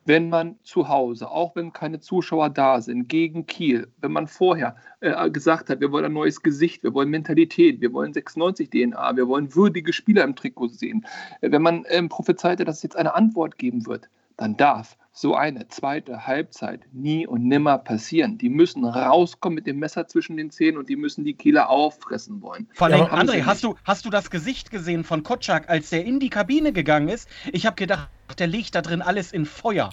wenn 0.06 0.30
man 0.30 0.56
zu 0.64 0.90
Hause, 0.90 1.30
auch 1.30 1.56
wenn 1.56 1.74
keine 1.74 2.00
Zuschauer 2.00 2.50
da 2.50 2.81
sind, 2.81 3.10
gegen 3.10 3.45
Kiel, 3.45 3.88
wenn 4.02 4.12
man 4.12 4.28
vorher 4.28 4.76
äh, 5.02 5.30
gesagt 5.30 5.69
hat, 5.69 5.81
wir 5.81 5.92
wollen 5.92 6.06
ein 6.06 6.14
neues 6.14 6.42
Gesicht, 6.42 6.83
wir 6.83 6.94
wollen 6.94 7.10
Mentalität, 7.10 7.81
wir 7.81 7.94
wollen 7.94 8.14
96 8.14 8.69
DNA, 8.69 9.16
wir 9.16 9.28
wollen 9.28 9.56
würdige 9.56 9.94
Spieler 9.94 10.24
im 10.24 10.36
Trikot 10.36 10.69
sehen, 10.69 11.06
äh, 11.42 11.52
wenn 11.52 11.62
man 11.62 11.86
ähm, 11.90 12.10
prophezeite, 12.10 12.66
dass 12.66 12.78
es 12.78 12.83
jetzt 12.83 12.95
eine 12.95 13.16
Antwort 13.16 13.57
geben 13.57 13.86
wird, 13.86 14.10
dann 14.36 14.57
darf 14.57 14.98
so 15.12 15.36
eine 15.36 15.68
zweite 15.68 16.26
Halbzeit 16.26 16.81
nie 16.94 17.28
und 17.28 17.45
nimmer 17.45 17.78
passieren. 17.78 18.38
Die 18.38 18.50
müssen 18.50 18.86
rauskommen 18.86 19.56
mit 19.56 19.68
dem 19.68 19.80
Messer 19.80 20.07
zwischen 20.07 20.38
den 20.38 20.50
Zähnen 20.50 20.78
und 20.78 20.88
die 20.88 20.95
müssen 20.95 21.26
die 21.26 21.33
Kieler 21.33 21.69
auffressen 21.69 22.42
wollen. 22.42 22.68
Vor 22.74 22.88
allem, 22.88 23.00
ja, 23.00 23.14
André, 23.14 23.44
hast 23.44 23.64
du, 23.64 23.76
hast 23.83 24.06
du 24.06 24.10
das 24.10 24.31
Gesicht 24.31 24.72
gesehen 24.72 25.04
von 25.04 25.24
Kotschak, 25.24 25.69
als 25.69 25.90
der 25.90 26.06
in 26.06 26.19
die 26.19 26.30
Kabine 26.30 26.72
gegangen 26.72 27.10
ist? 27.10 27.28
Ich 27.52 27.66
habe 27.66 27.76
gedacht, 27.76 28.10
der 28.40 28.48
legt 28.48 28.76
da 28.76 28.81
drin 28.81 29.02
alles 29.02 29.31
in 29.31 29.46
Feuer. 29.46 29.90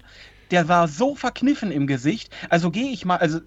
Der 0.50 0.68
war 0.68 0.88
so 0.88 1.14
verkniffen 1.14 1.72
im 1.72 1.86
Gesicht. 1.86 2.34
Also 2.50 2.70
gehe 2.70 2.92
ich 2.92 3.04
mal, 3.04 3.16
also 3.16 3.40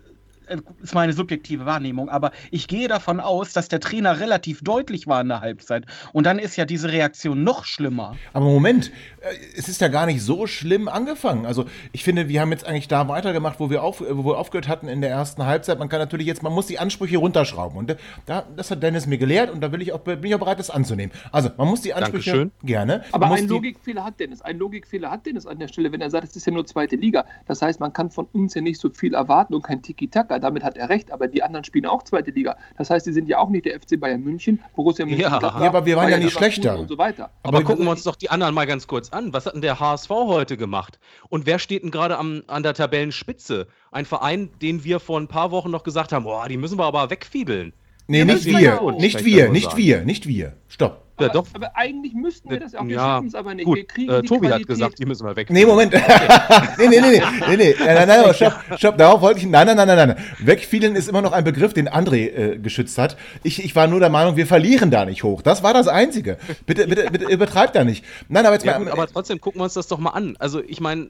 ist 0.81 0.93
meine 0.93 1.13
subjektive 1.13 1.65
Wahrnehmung, 1.65 2.09
aber 2.09 2.31
ich 2.51 2.67
gehe 2.67 2.87
davon 2.87 3.19
aus, 3.19 3.53
dass 3.53 3.67
der 3.67 3.79
Trainer 3.79 4.19
relativ 4.19 4.61
deutlich 4.61 5.07
war 5.07 5.21
in 5.21 5.29
der 5.29 5.41
Halbzeit. 5.41 5.85
Und 6.13 6.25
dann 6.25 6.39
ist 6.39 6.55
ja 6.55 6.65
diese 6.65 6.91
Reaktion 6.91 7.43
noch 7.43 7.65
schlimmer. 7.65 8.15
Aber 8.33 8.45
Moment, 8.45 8.91
äh, 9.21 9.33
es 9.55 9.67
ist 9.69 9.81
ja 9.81 9.87
gar 9.87 10.05
nicht 10.05 10.21
so 10.21 10.47
schlimm 10.47 10.87
angefangen. 10.87 11.45
Also 11.45 11.65
ich 11.91 12.03
finde, 12.03 12.27
wir 12.27 12.41
haben 12.41 12.51
jetzt 12.51 12.65
eigentlich 12.65 12.87
da 12.87 13.07
weitergemacht, 13.07 13.59
wo 13.59 13.69
wir, 13.69 13.83
auf, 13.83 14.01
wo 14.01 14.25
wir 14.25 14.37
aufgehört 14.37 14.67
hatten 14.67 14.87
in 14.87 15.01
der 15.01 15.09
ersten 15.09 15.45
Halbzeit. 15.45 15.79
Man 15.79 15.89
kann 15.89 15.99
natürlich 15.99 16.27
jetzt, 16.27 16.43
man 16.43 16.53
muss 16.53 16.67
die 16.67 16.79
Ansprüche 16.79 17.17
runterschrauben. 17.17 17.77
Und 17.77 17.95
da, 18.25 18.45
das 18.55 18.71
hat 18.71 18.83
Dennis 18.83 19.07
mir 19.07 19.17
gelehrt 19.17 19.51
und 19.51 19.61
da 19.61 19.71
will 19.71 19.81
ich 19.81 19.93
auch, 19.93 19.99
bin 19.99 20.23
ich 20.23 20.35
auch 20.35 20.39
bereit, 20.39 20.59
das 20.59 20.69
anzunehmen. 20.69 21.13
Also 21.31 21.49
man 21.57 21.67
muss 21.67 21.81
die 21.81 21.93
Ansprüche 21.93 22.31
Dankeschön. 22.31 22.51
gerne. 22.63 23.03
Aber 23.11 23.31
ein 23.31 23.47
Logikfehler 23.47 24.03
hat 24.03 24.19
Dennis. 24.19 24.41
Ein 24.41 24.57
Logikfehler 24.57 25.11
hat 25.11 25.25
Dennis 25.25 25.45
an 25.45 25.59
der 25.59 25.67
Stelle, 25.67 25.91
wenn 25.91 26.01
er 26.01 26.09
sagt, 26.09 26.25
es 26.25 26.35
ist 26.35 26.45
ja 26.45 26.53
nur 26.53 26.65
zweite 26.65 26.95
Liga. 26.95 27.25
Das 27.45 27.61
heißt, 27.61 27.79
man 27.79 27.93
kann 27.93 28.09
von 28.11 28.27
uns 28.33 28.53
ja 28.53 28.61
nicht 28.61 28.79
so 28.79 28.89
viel 28.89 29.13
erwarten 29.13 29.53
und 29.53 29.61
kein 29.61 29.81
Tiki-Taka 29.81 30.38
damit 30.39 30.63
hat 30.63 30.77
er 30.77 30.89
recht, 30.89 31.11
aber 31.11 31.27
die 31.27 31.43
anderen 31.43 31.63
spielen 31.63 31.85
auch 31.85 32.03
zweite 32.03 32.31
Liga. 32.31 32.57
Das 32.77 32.89
heißt, 32.89 33.05
die 33.05 33.11
sind 33.11 33.27
ja 33.27 33.39
auch 33.39 33.49
nicht 33.49 33.65
der 33.65 33.79
FC 33.79 33.99
Bayern 33.99 34.21
München, 34.21 34.59
Borussia 34.75 35.05
München. 35.05 35.21
Ja, 35.21 35.39
ja 35.39 35.67
aber 35.67 35.85
wir 35.85 35.95
waren 35.95 36.05
Bayern 36.05 36.21
ja 36.21 36.25
nicht 36.25 36.37
schlechter. 36.37 36.79
Und 36.79 36.87
so 36.87 36.97
weiter. 36.97 37.31
Aber, 37.43 37.57
aber 37.57 37.65
gucken 37.65 37.85
wir 37.85 37.91
uns 37.91 38.03
doch 38.03 38.15
die 38.15 38.29
anderen 38.29 38.53
mal 38.53 38.67
ganz 38.67 38.87
kurz 38.87 39.09
an. 39.09 39.33
Was 39.33 39.45
hat 39.45 39.53
denn 39.53 39.61
der 39.61 39.79
HSV 39.79 40.09
heute 40.09 40.57
gemacht? 40.57 40.99
Und 41.29 41.45
wer 41.45 41.59
steht 41.59 41.83
denn 41.83 41.91
gerade 41.91 42.17
an 42.17 42.63
der 42.63 42.73
Tabellenspitze? 42.73 43.67
Ein 43.91 44.05
Verein, 44.05 44.49
den 44.61 44.83
wir 44.83 44.99
vor 44.99 45.19
ein 45.19 45.27
paar 45.27 45.51
Wochen 45.51 45.71
noch 45.71 45.83
gesagt 45.83 46.11
haben, 46.11 46.23
boah, 46.23 46.47
die 46.47 46.57
müssen 46.57 46.77
wir 46.77 46.85
aber 46.85 47.09
wegfiedeln. 47.09 47.73
Nee, 48.07 48.19
ja, 48.19 48.25
nicht 48.25 48.45
wir, 48.45 48.81
nicht 48.97 49.23
wir, 49.23 49.49
nicht 49.49 49.77
wir, 49.77 50.01
nicht 50.01 50.27
wir. 50.27 50.53
Stopp. 50.67 51.08
Aber, 51.19 51.27
Ja, 51.27 51.33
doch. 51.33 51.47
aber 51.53 51.75
eigentlich 51.75 52.13
müssten 52.13 52.49
wir 52.49 52.59
das 52.59 52.73
auch, 52.75 52.85
wir 52.85 52.95
Ja, 52.95 52.99
schaffen 53.01 53.27
es 53.27 53.35
aber 53.35 53.53
nicht. 53.53 53.65
Gut, 53.65 53.77
wir 53.77 53.87
kriegen 53.87 54.11
äh, 54.11 54.21
die 54.21 54.27
Tobi 54.27 54.47
hat 54.47 54.51
Qualität. 54.53 54.67
gesagt, 54.67 54.99
die 54.99 55.05
müssen 55.05 55.25
wir 55.27 55.35
weg. 55.35 55.49
Nee, 55.49 55.65
Moment. 55.65 55.93
nee, 56.77 56.87
nee, 56.87 56.87
nee, 56.87 56.99
nee, 57.01 57.21
nee, 57.47 57.57
nee. 57.57 57.75
Nein, 57.79 57.95
nein, 57.95 58.07
nein, 58.07 58.33
stopp, 58.33 58.53
stopp, 58.77 58.97
darauf 58.97 59.21
wollte 59.21 59.39
ich, 59.39 59.45
nein, 59.45 59.67
nein, 59.67 59.77
nein, 59.77 59.87
nein, 59.87 60.07
nein. 60.09 60.17
Wegfielen 60.39 60.95
ist 60.95 61.07
immer 61.09 61.21
noch 61.21 61.31
ein 61.31 61.43
Begriff, 61.43 61.73
den 61.73 61.89
André 61.89 62.29
äh, 62.29 62.57
geschützt 62.57 62.97
hat. 62.97 63.17
Ich, 63.43 63.63
ich 63.63 63.75
war 63.75 63.87
nur 63.87 63.99
der 63.99 64.09
Meinung, 64.09 64.35
wir 64.35 64.47
verlieren 64.47 64.91
da 64.91 65.05
nicht 65.05 65.23
hoch. 65.23 65.41
Das 65.41 65.63
war 65.63 65.73
das 65.73 65.87
Einzige. 65.87 66.37
Bitte, 66.65 66.87
bitte, 66.87 67.09
bitte 67.11 67.25
übertreibt 67.25 67.75
da 67.75 67.83
nicht. 67.83 68.03
Nein, 68.27 68.45
aber 68.45 68.55
jetzt 68.55 68.65
Ja, 68.65 68.73
mal, 68.79 68.85
gut, 68.85 68.93
aber 68.93 69.07
trotzdem 69.07 69.41
gucken 69.41 69.59
wir 69.59 69.65
uns 69.65 69.73
das 69.73 69.87
doch 69.87 69.99
mal 69.99 70.11
an. 70.11 70.35
Also 70.39 70.61
ich 70.63 70.79
meine, 70.79 71.09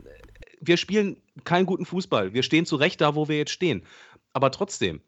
wir 0.61 0.77
spielen 0.77 1.17
keinen 1.45 1.65
guten 1.65 1.85
Fußball. 1.85 2.33
Wir 2.33 2.43
stehen 2.43 2.65
zurecht 2.65 2.99
da, 3.01 3.15
wo 3.15 3.27
wir 3.29 3.37
jetzt 3.37 3.51
stehen. 3.51 3.83
Aber 4.33 4.51
trotzdem. 4.51 5.01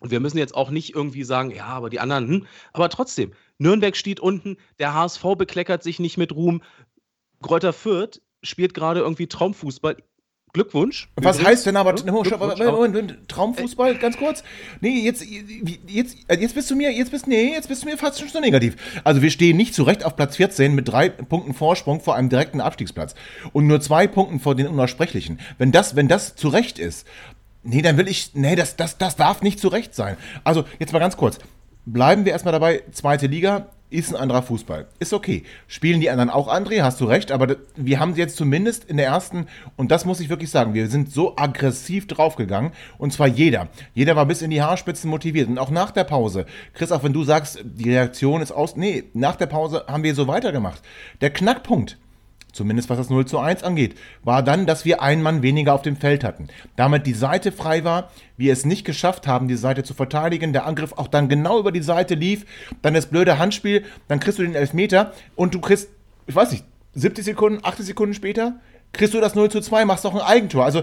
Und 0.00 0.10
wir 0.10 0.20
müssen 0.20 0.38
jetzt 0.38 0.54
auch 0.54 0.70
nicht 0.70 0.94
irgendwie 0.94 1.24
sagen, 1.24 1.50
ja, 1.50 1.66
aber 1.66 1.90
die 1.90 2.00
anderen, 2.00 2.28
hm. 2.28 2.46
aber 2.72 2.88
trotzdem. 2.88 3.32
Nürnberg 3.60 3.96
steht 3.96 4.20
unten, 4.20 4.56
der 4.78 4.94
HSV 4.94 5.22
bekleckert 5.36 5.82
sich 5.82 6.00
nicht 6.00 6.16
mit 6.16 6.34
Ruhm. 6.34 6.62
Kräuter 7.42 7.72
Fürth 7.72 8.20
spielt 8.42 8.74
gerade 8.74 9.00
irgendwie 9.00 9.26
Traumfußball. 9.26 9.96
Glückwunsch. 10.52 11.08
Was 11.14 11.36
Übrigens. 11.36 11.48
heißt 11.48 11.66
denn 11.66 11.76
aber 11.76 11.92
Moment. 11.92 12.40
Moment, 12.40 12.58
Moment, 12.66 13.28
Traumfußball, 13.28 13.96
ganz 13.98 14.16
kurz. 14.16 14.42
Nee, 14.80 15.00
jetzt, 15.04 15.24
jetzt, 15.86 16.16
jetzt 16.28 16.54
bist 16.54 16.68
du 16.70 16.74
mir, 16.74 16.90
jetzt 16.90 17.12
bist, 17.12 17.28
nee, 17.28 17.52
jetzt 17.52 17.68
bist 17.68 17.84
du 17.84 17.86
mir 17.86 17.96
fast 17.96 18.18
schon 18.18 18.28
so 18.28 18.40
negativ. 18.40 18.74
Also 19.04 19.22
wir 19.22 19.30
stehen 19.30 19.56
nicht 19.56 19.74
zurecht 19.74 20.04
auf 20.04 20.16
Platz 20.16 20.36
14 20.36 20.74
mit 20.74 20.88
drei 20.88 21.08
Punkten 21.08 21.54
Vorsprung 21.54 22.00
vor 22.00 22.16
einem 22.16 22.30
direkten 22.30 22.60
Abstiegsplatz 22.60 23.14
und 23.52 23.68
nur 23.68 23.80
zwei 23.80 24.08
Punkten 24.08 24.40
vor 24.40 24.56
den 24.56 24.66
Unaussprechlichen. 24.66 25.38
Wenn 25.58 25.70
das, 25.70 25.94
wenn 25.94 26.08
das 26.08 26.34
zurecht 26.34 26.80
ist, 26.80 27.06
nee, 27.62 27.82
dann 27.82 27.96
will 27.96 28.08
ich, 28.08 28.30
nee, 28.34 28.56
das, 28.56 28.74
das, 28.74 28.98
das 28.98 29.14
darf 29.14 29.42
nicht 29.42 29.60
zurecht 29.60 29.94
sein. 29.94 30.16
Also 30.42 30.64
jetzt 30.80 30.92
mal 30.92 30.98
ganz 30.98 31.16
kurz. 31.16 31.38
Bleiben 31.92 32.24
wir 32.24 32.30
erstmal 32.30 32.52
dabei, 32.52 32.84
zweite 32.92 33.26
Liga 33.26 33.66
ist 33.90 34.14
ein 34.14 34.20
anderer 34.20 34.42
Fußball. 34.42 34.86
Ist 35.00 35.12
okay. 35.12 35.42
Spielen 35.66 36.00
die 36.00 36.08
anderen 36.08 36.30
auch, 36.30 36.46
André, 36.46 36.82
hast 36.82 37.00
du 37.00 37.04
recht, 37.04 37.32
aber 37.32 37.56
wir 37.74 37.98
haben 37.98 38.14
jetzt 38.14 38.36
zumindest 38.36 38.84
in 38.84 38.96
der 38.96 39.06
ersten, 39.06 39.48
und 39.76 39.90
das 39.90 40.04
muss 40.04 40.20
ich 40.20 40.28
wirklich 40.28 40.50
sagen, 40.50 40.72
wir 40.72 40.86
sind 40.86 41.12
so 41.12 41.36
aggressiv 41.36 42.06
draufgegangen, 42.06 42.70
und 42.96 43.12
zwar 43.12 43.26
jeder. 43.26 43.66
Jeder 43.92 44.14
war 44.14 44.26
bis 44.26 44.40
in 44.40 44.50
die 44.50 44.62
Haarspitzen 44.62 45.10
motiviert. 45.10 45.48
Und 45.48 45.58
auch 45.58 45.70
nach 45.70 45.90
der 45.90 46.04
Pause, 46.04 46.46
Chris, 46.74 46.92
auch 46.92 47.02
wenn 47.02 47.12
du 47.12 47.24
sagst, 47.24 47.58
die 47.64 47.90
Reaktion 47.90 48.40
ist 48.40 48.52
aus, 48.52 48.76
nee, 48.76 49.04
nach 49.12 49.34
der 49.34 49.46
Pause 49.46 49.84
haben 49.88 50.04
wir 50.04 50.14
so 50.14 50.28
weitergemacht. 50.28 50.80
Der 51.20 51.30
Knackpunkt, 51.30 51.98
zumindest 52.52 52.90
was 52.90 52.98
das 52.98 53.10
0 53.10 53.26
zu 53.26 53.38
1 53.38 53.62
angeht, 53.62 53.96
war 54.22 54.42
dann, 54.42 54.66
dass 54.66 54.84
wir 54.84 55.02
einen 55.02 55.22
Mann 55.22 55.42
weniger 55.42 55.74
auf 55.74 55.82
dem 55.82 55.96
Feld 55.96 56.24
hatten. 56.24 56.48
Damit 56.76 57.06
die 57.06 57.12
Seite 57.14 57.52
frei 57.52 57.84
war, 57.84 58.10
wir 58.36 58.52
es 58.52 58.64
nicht 58.64 58.84
geschafft 58.84 59.26
haben, 59.26 59.48
die 59.48 59.56
Seite 59.56 59.82
zu 59.82 59.94
verteidigen, 59.94 60.52
der 60.52 60.66
Angriff 60.66 60.92
auch 60.96 61.08
dann 61.08 61.28
genau 61.28 61.58
über 61.58 61.72
die 61.72 61.82
Seite 61.82 62.14
lief, 62.14 62.46
dann 62.82 62.94
das 62.94 63.06
blöde 63.06 63.38
Handspiel, 63.38 63.84
dann 64.08 64.20
kriegst 64.20 64.38
du 64.38 64.42
den 64.42 64.54
Elfmeter 64.54 65.12
und 65.36 65.54
du 65.54 65.60
kriegst, 65.60 65.88
ich 66.26 66.34
weiß 66.34 66.52
nicht, 66.52 66.64
70 66.94 67.24
Sekunden, 67.24 67.60
80 67.64 67.86
Sekunden 67.86 68.14
später, 68.14 68.60
kriegst 68.92 69.14
du 69.14 69.20
das 69.20 69.34
0 69.34 69.50
zu 69.50 69.60
2, 69.60 69.84
machst 69.84 70.04
doch 70.04 70.14
ein 70.14 70.20
Eigentor. 70.20 70.64
Also 70.64 70.82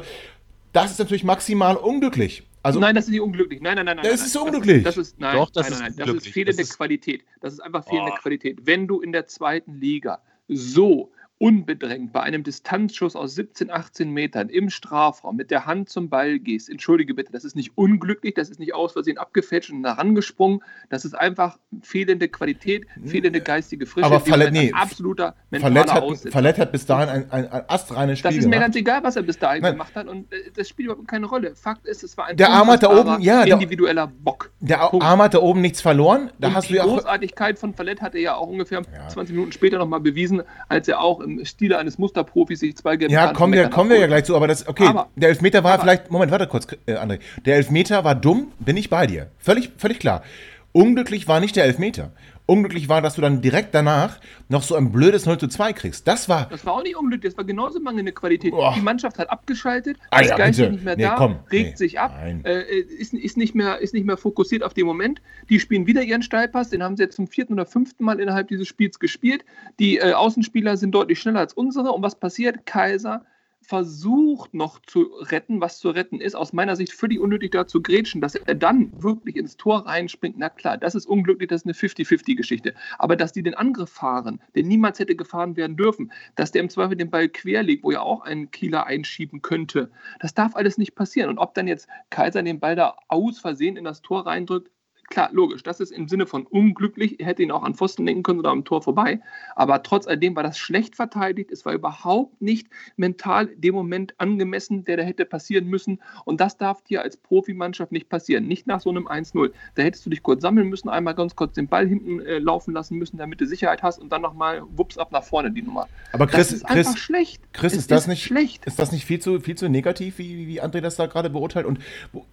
das 0.74 0.92
ist 0.92 1.00
natürlich 1.00 1.24
maximal 1.24 1.76
unglücklich. 1.76 2.44
Also 2.64 2.80
nein, 2.80 2.96
das 2.96 3.06
ist 3.06 3.12
nicht 3.12 3.22
unglücklich. 3.22 3.62
Nein, 3.62 3.76
nein, 3.76 3.86
nein, 3.86 3.96
nein. 3.98 4.06
Das 4.06 4.20
nein, 4.20 4.28
ist 4.28 4.36
nein. 4.36 4.44
unglücklich. 4.44 4.84
Das 4.84 4.98
ist, 4.98 5.20
nein, 5.20 5.36
Doch, 5.38 5.50
das 5.52 5.70
nein, 5.70 5.74
ist 5.74 5.80
nein, 5.80 5.94
nein. 5.98 6.08
Das 6.08 6.16
ist 6.18 6.28
fehlende 6.34 6.58
Das 6.58 6.70
ist- 6.70 6.76
Qualität. 6.78 7.24
Das 7.40 7.54
ist 7.54 7.60
einfach 7.62 7.86
fehlende 7.86 8.12
Boah. 8.12 8.20
Qualität. 8.20 8.58
Wenn 8.64 8.88
du 8.88 9.00
in 9.00 9.12
der 9.14 9.26
zweiten 9.28 9.80
Liga 9.80 10.20
so 10.50 11.12
unbedrängt 11.40 12.14
bei 12.14 12.22
einem 12.22 12.44
Distanzschuss 12.44 13.16
aus 13.16 13.36
17, 13.36 13.70
18 13.70 14.10
Metern 14.12 14.50
im 14.50 14.70
Strafraum 14.70 15.36
mit 15.36 15.52
der 15.52 15.66
Hand 15.66 15.90
zum 15.90 16.10
Ball 16.10 16.40
gehst, 16.40 16.70
entschuldige 16.70 17.14
bitte, 17.14 17.32
das 17.32 17.44
ist 17.44 17.56
nicht 17.56 17.72
unglücklich, 17.78 18.34
das 18.34 18.50
ist 18.50 18.60
nicht 18.60 18.74
aus 18.74 18.94
Versehen 18.94 19.18
abgefälscht 19.18 19.70
und 19.72 19.86
herangesprungen, 19.86 20.62
das 20.90 21.06
ist 21.06 21.14
einfach 21.14 21.60
fehlende 21.82 22.28
Qualität, 22.28 22.88
fehlende 23.06 23.42
geistige 23.42 23.86
Frische, 23.86 24.08
Aber 24.08 24.20
Verlet- 24.20 24.48
ein 24.48 24.54
nee, 24.54 24.72
absoluter 24.74 25.36
mentaler 25.52 25.82
hat, 25.94 26.02
Aussetzer. 26.02 26.32
Verletzt 26.32 26.60
hat 26.60 26.72
bis 26.72 26.86
dahin 26.86 27.10
ein, 27.10 27.32
ein, 27.32 27.52
ein 27.52 27.64
astreines 27.68 28.20
Spiel 28.20 28.30
Das 28.30 28.38
ist 28.38 28.46
mir 28.46 28.52
gemacht. 28.52 28.62
ganz 28.66 28.76
egal, 28.76 29.04
was 29.04 29.16
er 29.16 29.24
bis 29.24 29.38
dahin 29.38 29.62
Nein. 29.62 29.74
gemacht 29.74 29.96
hat 29.96 30.08
und 30.08 30.32
äh, 30.34 30.38
das 30.56 30.68
spielt 30.70 30.88
überhaupt 30.88 31.08
keine 31.08 31.28
Rolle. 31.28 31.56
Fakt 31.56 31.86
ist, 31.86 32.04
es 32.04 32.18
war 32.18 32.26
ein 32.26 32.38
Der 32.38 32.50
Arm 32.50 32.68
hat 32.70 32.82
da 32.84 32.90
oben- 32.90 33.22
ja, 33.22 33.46
der- 33.46 33.54
individueller 33.54 34.08
Bock. 34.08 34.52
Der 34.60 34.78
Punkt. 34.78 35.06
Arm 35.06 35.22
hat 35.22 35.34
da 35.36 35.40
oben 35.40 35.62
nichts 35.62 35.82
verloren. 35.82 36.32
Da 36.40 36.48
und 36.48 36.56
hast 36.56 36.70
die 36.70 36.74
du 36.74 36.80
ja. 36.80 36.86
Großartigkeit 36.86 37.60
von 37.60 37.74
Fallett 37.76 38.02
hat 38.02 38.16
er 38.16 38.22
ja 38.22 38.36
auch 38.36 38.48
ungefähr 38.48 38.82
Ja. 38.82 39.08
20 39.08 39.36
Minuten 39.36 39.52
später 39.52 39.78
nochmal 39.78 40.00
bewiesen, 40.00 40.42
als 40.68 40.88
er 40.88 41.00
auch 41.02 41.22
Stile 41.46 41.78
eines 41.78 41.98
Musterprofis 41.98 42.60
sich 42.60 42.76
zwei 42.76 42.96
gelbe 42.98 43.14
Ja, 43.14 43.34
kommen 43.34 43.54
wir, 43.54 43.70
kommen 43.70 43.90
wir 43.90 44.00
ja 44.00 44.08
gleich 44.08 44.26
zu, 44.26 44.36
aber 44.36 44.48
das, 44.48 44.68
okay, 44.68 44.86
Aber- 44.88 45.08
der 45.16 45.30
Elfmeter 45.30 45.64
war 45.64 45.74
aber- 45.74 45.84
vielleicht, 45.84 46.12
Moment, 46.12 46.32
warte 46.32 46.48
kurz, 46.48 46.68
äh, 46.86 46.94
André. 46.94 47.20
Der 47.46 47.56
Elfmeter 47.58 48.04
war 48.04 48.16
dumm, 48.16 48.52
bin 48.60 48.78
ich 48.78 48.90
bei 48.90 49.08
dir. 49.08 49.28
Völlig, 49.40 49.72
völlig 49.78 50.00
klar. 50.00 50.24
Unglücklich 50.72 51.28
war 51.28 51.40
nicht 51.40 51.56
der 51.56 51.66
Elfmeter. 51.66 52.12
Unglücklich 52.48 52.88
war, 52.88 53.02
dass 53.02 53.16
du 53.16 53.22
dann 53.22 53.42
direkt 53.42 53.76
danach 53.76 54.20
noch 54.48 54.64
so 54.64 54.76
ein 54.76 54.92
blödes 54.92 55.26
0 55.26 55.38
zu 55.38 55.48
2 55.48 55.74
kriegst. 55.74 56.08
Das 56.08 56.30
war, 56.30 56.48
Das 56.50 56.66
war 56.66 56.74
auch 56.74 56.84
nicht 56.84 56.96
unglücklich, 56.96 57.34
das 57.34 57.38
war 57.38 57.44
genauso 57.44 57.80
mangelnde 57.80 58.14
Qualität. 58.14 58.52
Boah. 58.52 58.74
Die 58.74 58.82
Mannschaft 58.82 59.20
hat 59.20 59.30
abgeschaltet, 59.30 59.98
Ah 60.12 60.22
ist 60.22 60.36
geistig 60.36 60.66
bitte. 60.66 60.72
nicht 60.72 60.86
mehr 60.86 60.96
Nee, 60.96 61.04
da, 61.04 61.16
komm, 61.16 61.40
regt 61.52 61.72
nee, 61.72 61.76
sich 61.76 62.00
ab, 62.00 62.18
äh, 62.24 62.62
ist, 62.80 63.14
ist, 63.14 63.38
nicht 63.38 63.54
mehr, 63.54 63.80
ist 63.80 63.94
nicht 63.94 64.06
mehr 64.06 64.18
fokussiert 64.18 64.64
auf 64.64 64.74
den 64.74 64.86
Moment. 64.86 65.22
Die 65.50 65.60
spielen 65.60 65.86
wieder 65.88 66.02
ihren 66.02 66.22
Steilpass, 66.22 66.70
den 66.70 66.82
haben 66.82 66.96
sie 66.96 67.04
jetzt 67.04 67.18
zum 67.18 67.28
vierten 67.28 67.54
oder 67.54 67.66
fünften 67.66 68.06
Mal 68.06 68.20
innerhalb 68.20 68.48
dieses 68.48 68.68
Spiels 68.68 68.98
gespielt. 69.00 69.44
Die 69.80 69.98
äh, 69.98 70.14
Außenspieler 70.14 70.78
sind 70.78 70.92
deutlich 70.92 71.20
schneller 71.20 71.42
als 71.42 71.54
unsere. 71.54 71.92
Und 71.92 72.02
was 72.02 72.16
passiert? 72.16 72.66
Kaiser 72.66 73.26
versucht 73.68 74.54
noch 74.54 74.80
zu 74.80 75.02
retten, 75.20 75.60
was 75.60 75.80
zu 75.80 75.90
retten 75.90 76.22
ist, 76.22 76.36
aus 76.36 76.54
meiner 76.54 76.78
Sicht 76.78 76.94
völlig 76.94 77.20
unnötig 77.20 77.52
da 77.52 77.68
zu 77.68 77.82
grätschen, 77.82 78.22
dass 78.22 78.36
er 78.36 78.56
dann 78.56 78.94
wirklich 79.04 79.36
ins 79.36 79.58
Tor 79.58 79.86
reinspringt, 79.86 80.38
na 80.38 80.48
klar, 80.48 80.78
das 80.78 80.96
ist 80.96 81.06
unglücklich, 81.06 81.50
das 81.50 81.64
ist 81.64 81.66
eine 81.66 81.74
50-50-Geschichte. 81.74 82.74
Aber 82.98 83.18
dass 83.18 83.34
die 83.34 83.44
den 83.44 83.56
Angriff 83.56 83.90
fahren, 83.90 84.40
der 84.56 84.64
niemals 84.64 85.00
hätte 85.00 85.18
gefahren 85.18 85.58
werden 85.58 85.76
dürfen, 85.76 86.14
dass 86.36 86.54
der 86.54 86.62
im 86.62 86.70
Zweifel 86.70 86.96
den 86.96 87.10
Ball 87.10 87.28
querlegt, 87.28 87.84
wo 87.84 87.92
ja 87.92 88.00
auch 88.00 88.22
ein 88.22 88.52
Kieler 88.52 88.86
einschieben 88.86 89.42
könnte, 89.42 89.92
das 90.22 90.34
darf 90.34 90.56
alles 90.56 90.78
nicht 90.78 90.96
passieren. 90.96 91.30
Und 91.30 91.38
ob 91.38 91.54
dann 91.54 91.68
jetzt 91.68 91.90
Kaiser 92.10 92.44
den 92.44 92.62
Ball 92.62 92.78
da 92.78 92.96
aus 93.10 93.38
Versehen 93.38 93.76
in 93.76 93.84
das 93.84 94.02
Tor 94.02 94.26
reindrückt, 94.26 94.72
klar, 95.08 95.30
logisch, 95.32 95.64
das 95.64 95.80
ist 95.80 95.92
im 95.92 96.08
Sinne 96.08 96.26
von 96.26 96.46
unglücklich. 96.46 97.20
Er 97.20 97.28
hätte 97.28 97.44
ihn 97.44 97.52
auch 97.52 97.64
an 97.64 97.74
Pfosten 97.74 98.06
lenken 98.06 98.24
können 98.24 98.40
oder 98.40 98.50
am 98.52 98.66
Tor 98.66 98.82
vorbei. 98.82 99.20
Aber 99.56 99.82
trotz 99.84 100.08
alledem 100.08 100.36
war 100.36 100.44
das 100.44 100.58
schlecht 100.58 100.96
verteidigt. 100.96 101.52
Es 101.52 101.66
war 101.66 101.74
überhaupt 101.74 102.42
nicht 102.42 102.68
mental 102.96 103.48
dem 103.48 103.74
Moment 103.74 104.14
angemessen, 104.18 104.86
der 104.86 104.98
da 104.98 105.04
hätte 105.04 105.26
passieren 105.26 105.68
müssen. 105.68 106.02
Und 106.26 106.42
das 106.42 106.58
darf 106.58 106.82
dir 106.84 107.02
als 107.02 107.18
Profimannschaft 107.18 107.92
nicht 107.92 108.10
passieren. 108.10 108.48
Nicht 108.48 108.68
nach 108.68 108.82
so 108.82 108.90
einem 108.90 109.08
1-0. 109.08 109.52
Da 109.76 109.84
hättest 109.84 110.06
du 110.06 110.10
dich 110.10 110.24
kurz 110.24 110.42
sammeln 110.42 110.68
müssen, 110.68 110.90
einmal 110.90 111.16
ganz 111.16 111.36
kurz 111.36 111.54
den 111.54 111.68
Ball 111.68 111.88
hinten 111.88 112.20
äh, 112.20 112.40
laufen 112.40 112.74
lassen 112.74 112.98
müssen, 112.98 113.18
damit 113.18 113.42
du 113.42 113.46
Sicherheit 113.46 113.84
hast 113.84 114.00
und 114.00 114.12
dann 114.12 114.22
nochmal 114.22 114.64
wups 114.76 114.98
ab 114.98 115.12
nach 115.12 115.24
vorne 115.24 115.52
die 115.52 115.62
Nummer. 115.62 115.88
aber 116.12 116.28
Chris, 116.28 116.50
das 116.50 116.58
ist 116.58 116.68
Chris, 116.68 116.88
einfach 116.88 116.98
schlecht. 117.00 117.42
Chris, 117.54 117.74
Es 117.74 117.80
ist 117.80 117.92
das 117.92 118.08
nicht, 118.08 118.24
schlecht? 118.24 118.66
ist 118.66 118.80
das 118.80 118.92
nicht 118.92 119.06
viel 119.06 119.20
zu, 119.20 119.40
viel 119.40 119.56
zu 119.56 119.70
negativ, 119.70 120.18
wie, 120.18 120.48
wie 120.48 120.62
André 120.62 120.82
das 120.82 120.96
da 120.96 121.06
gerade 121.06 121.30
beurteilt? 121.30 121.66
Und, 121.66 121.80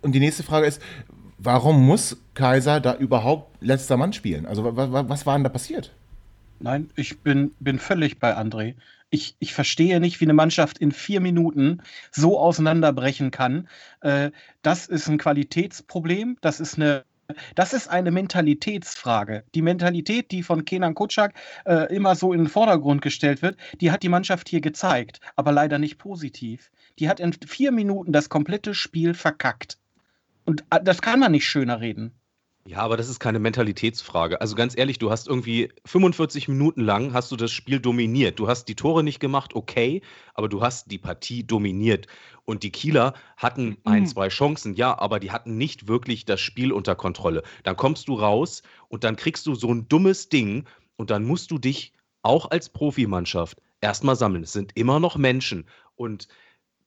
und 0.03 0.13
die 0.13 0.21
nächste 0.21 0.43
Frage 0.43 0.67
ist, 0.67 0.81
warum 1.45 1.87
muss 1.87 2.17
Kaiser 2.35 2.81
da 2.81 2.95
überhaupt 2.95 3.63
letzter 3.63 3.97
Mann 3.97 4.13
spielen? 4.13 4.47
Also 4.47 4.65
wa, 4.65 4.93
wa, 4.93 5.09
was 5.09 5.27
war 5.27 5.37
denn 5.37 5.45
da 5.45 5.51
passiert? 5.51 5.95
Nein, 6.61 6.91
ich 6.97 7.21
bin, 7.21 7.53
bin 7.61 7.79
völlig 7.79 8.19
bei 8.19 8.37
André. 8.37 8.75
Ich, 9.11 9.37
ich 9.39 9.55
verstehe 9.55 10.01
nicht, 10.01 10.21
wie 10.21 10.25
eine 10.25 10.35
Mannschaft 10.35 10.79
in 10.79 10.91
vier 10.91 11.21
Minuten 11.21 11.83
so 12.11 12.39
auseinanderbrechen 12.39 13.31
kann. 13.31 13.69
Äh, 14.01 14.31
das 14.63 14.87
ist 14.87 15.09
ein 15.09 15.19
Qualitätsproblem. 15.19 16.39
Das 16.41 16.61
ist 16.61 16.77
eine 16.77 17.05
das 17.55 17.73
ist 17.73 17.89
eine 17.89 18.11
Mentalitätsfrage. 18.11 19.45
Die 19.55 19.63
Mentalität, 19.63 20.31
die 20.31 20.43
von 20.43 20.67
Kenan 20.67 20.95
Kutschak 20.95 21.33
äh, 21.65 21.95
immer 21.95 22.17
so 22.17 22.35
in 22.35 22.41
den 22.41 22.49
Vordergrund 22.49 23.01
gestellt 23.01 23.41
wird, 23.41 23.57
die 23.81 23.91
hat 23.91 24.03
die 24.03 24.11
Mannschaft 24.11 24.49
hier 24.49 24.61
gezeigt, 24.61 25.21
aber 25.35 25.51
leider 25.51 25.79
nicht 25.79 25.97
positiv. 25.97 26.71
Die 26.99 27.09
hat 27.09 27.21
in 27.21 27.33
vier 27.33 27.73
Minuten 27.73 28.13
das 28.13 28.29
komplette 28.29 28.75
Spiel 28.75 29.15
verkackt. 29.15 29.79
Und 30.45 30.65
äh, 30.71 30.83
das 30.83 31.03
kann 31.03 31.21
man 31.21 31.33
nicht 31.33 31.47
schöner 31.47 31.81
reden. 31.81 32.13
Ja, 32.67 32.79
aber 32.79 32.97
das 32.97 33.11
ist 33.11 33.21
keine 33.21 33.41
Mentalitätsfrage. 33.41 34.41
Also 34.41 34.57
ganz 34.57 34.75
ehrlich, 34.77 34.99
du 34.99 35.11
hast 35.11 35.29
irgendwie 35.29 35.69
45 35.85 36.49
Minuten 36.49 36.81
lang 36.81 37.13
hast 37.13 37.31
du 37.31 37.37
das 37.37 37.53
Spiel 37.53 37.79
dominiert. 37.79 38.39
Du 38.39 38.49
hast 38.49 38.65
die 38.69 38.75
Tore 38.75 39.05
nicht 39.05 39.21
gemacht, 39.21 39.55
okay, 39.55 40.01
aber 40.33 40.49
du 40.49 40.63
hast 40.63 40.91
die 40.91 40.97
Partie 40.97 41.47
dominiert. 41.47 42.07
Und 42.47 42.63
die 42.63 42.71
Kieler 42.71 43.13
hatten 43.37 43.77
ein, 43.85 44.07
zwei 44.07 44.29
Chancen, 44.29 44.73
ja, 44.73 44.99
aber 44.99 45.21
die 45.21 45.31
hatten 45.31 45.59
nicht 45.59 45.89
wirklich 45.89 46.25
das 46.25 46.41
Spiel 46.41 46.73
unter 46.73 46.95
Kontrolle. 46.95 47.43
Dann 47.65 47.77
kommst 47.77 48.09
du 48.09 48.15
raus 48.15 48.63
und 48.89 49.05
dann 49.05 49.17
kriegst 49.17 49.47
du 49.47 49.55
so 49.55 49.71
ein 49.71 49.87
dummes 49.89 50.31
Ding 50.31 50.65
und 50.97 51.11
dann 51.11 51.25
musst 51.25 51.51
du 51.51 51.59
dich 51.59 51.93
auch 52.23 52.51
als 52.51 52.71
Profimannschaft 52.71 53.61
erstmal 53.83 54.17
sammeln. 54.17 54.45
Es 54.45 54.53
sind 54.53 54.73
immer 54.75 55.01
noch 55.01 55.17
Menschen 55.17 55.67
und 55.97 56.29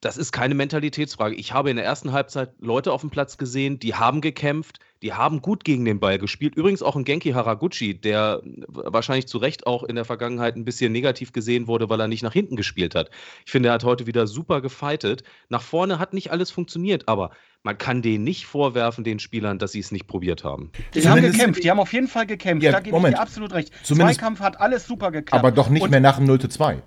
das 0.01 0.17
ist 0.17 0.31
keine 0.31 0.53
Mentalitätsfrage. 0.53 1.35
Ich 1.35 1.53
habe 1.53 1.71
in 1.71 1.75
der 1.75 1.85
ersten 1.85 2.11
Halbzeit 2.11 2.51
Leute 2.59 2.91
auf 2.91 3.01
dem 3.01 3.09
Platz 3.09 3.37
gesehen, 3.37 3.79
die 3.79 3.95
haben 3.95 4.21
gekämpft, 4.21 4.79
die 5.01 5.13
haben 5.13 5.41
gut 5.41 5.63
gegen 5.63 5.85
den 5.85 5.99
Ball 5.99 6.19
gespielt. 6.19 6.55
Übrigens 6.55 6.83
auch 6.83 6.95
ein 6.95 7.03
Genki 7.03 7.31
Haraguchi, 7.31 7.99
der 7.99 8.41
wahrscheinlich 8.67 9.27
zu 9.27 9.39
Recht 9.39 9.65
auch 9.65 9.83
in 9.83 9.95
der 9.95 10.05
Vergangenheit 10.05 10.55
ein 10.55 10.65
bisschen 10.65 10.91
negativ 10.91 11.33
gesehen 11.33 11.67
wurde, 11.67 11.89
weil 11.89 11.99
er 11.99 12.07
nicht 12.07 12.21
nach 12.23 12.33
hinten 12.33 12.55
gespielt 12.55 12.93
hat. 12.93 13.09
Ich 13.45 13.51
finde, 13.51 13.69
er 13.69 13.73
hat 13.73 13.83
heute 13.83 14.05
wieder 14.05 14.27
super 14.27 14.61
gefeitet. 14.61 15.23
Nach 15.49 15.61
vorne 15.61 15.97
hat 15.97 16.13
nicht 16.13 16.31
alles 16.31 16.51
funktioniert, 16.51 17.07
aber 17.07 17.31
man 17.63 17.77
kann 17.77 18.03
denen 18.03 18.23
nicht 18.23 18.45
vorwerfen, 18.45 19.03
den 19.03 19.19
Spielern, 19.19 19.57
dass 19.57 19.71
sie 19.71 19.79
es 19.79 19.91
nicht 19.91 20.07
probiert 20.07 20.43
haben. 20.43 20.71
Die 20.93 21.07
haben 21.07 21.21
gekämpft, 21.21 21.63
die 21.63 21.71
haben 21.71 21.79
auf 21.79 21.91
jeden 21.91 22.07
Fall 22.07 22.27
gekämpft. 22.27 22.63
Ja, 22.63 22.71
da 22.71 22.79
gebe 22.81 22.95
ich 22.97 23.03
dir 23.03 23.19
absolut 23.19 23.51
recht. 23.51 23.71
Zumindest- 23.83 24.19
Zweikampf 24.19 24.41
hat 24.41 24.59
alles 24.59 24.85
super 24.85 25.11
geklappt. 25.11 25.39
Aber 25.39 25.51
doch 25.51 25.69
nicht 25.69 25.81
Und 25.81 25.89
mehr 25.89 25.99
nach 25.99 26.17
dem 26.17 26.25
0 26.25 26.39
zu 26.39 26.49
2. 26.49 26.83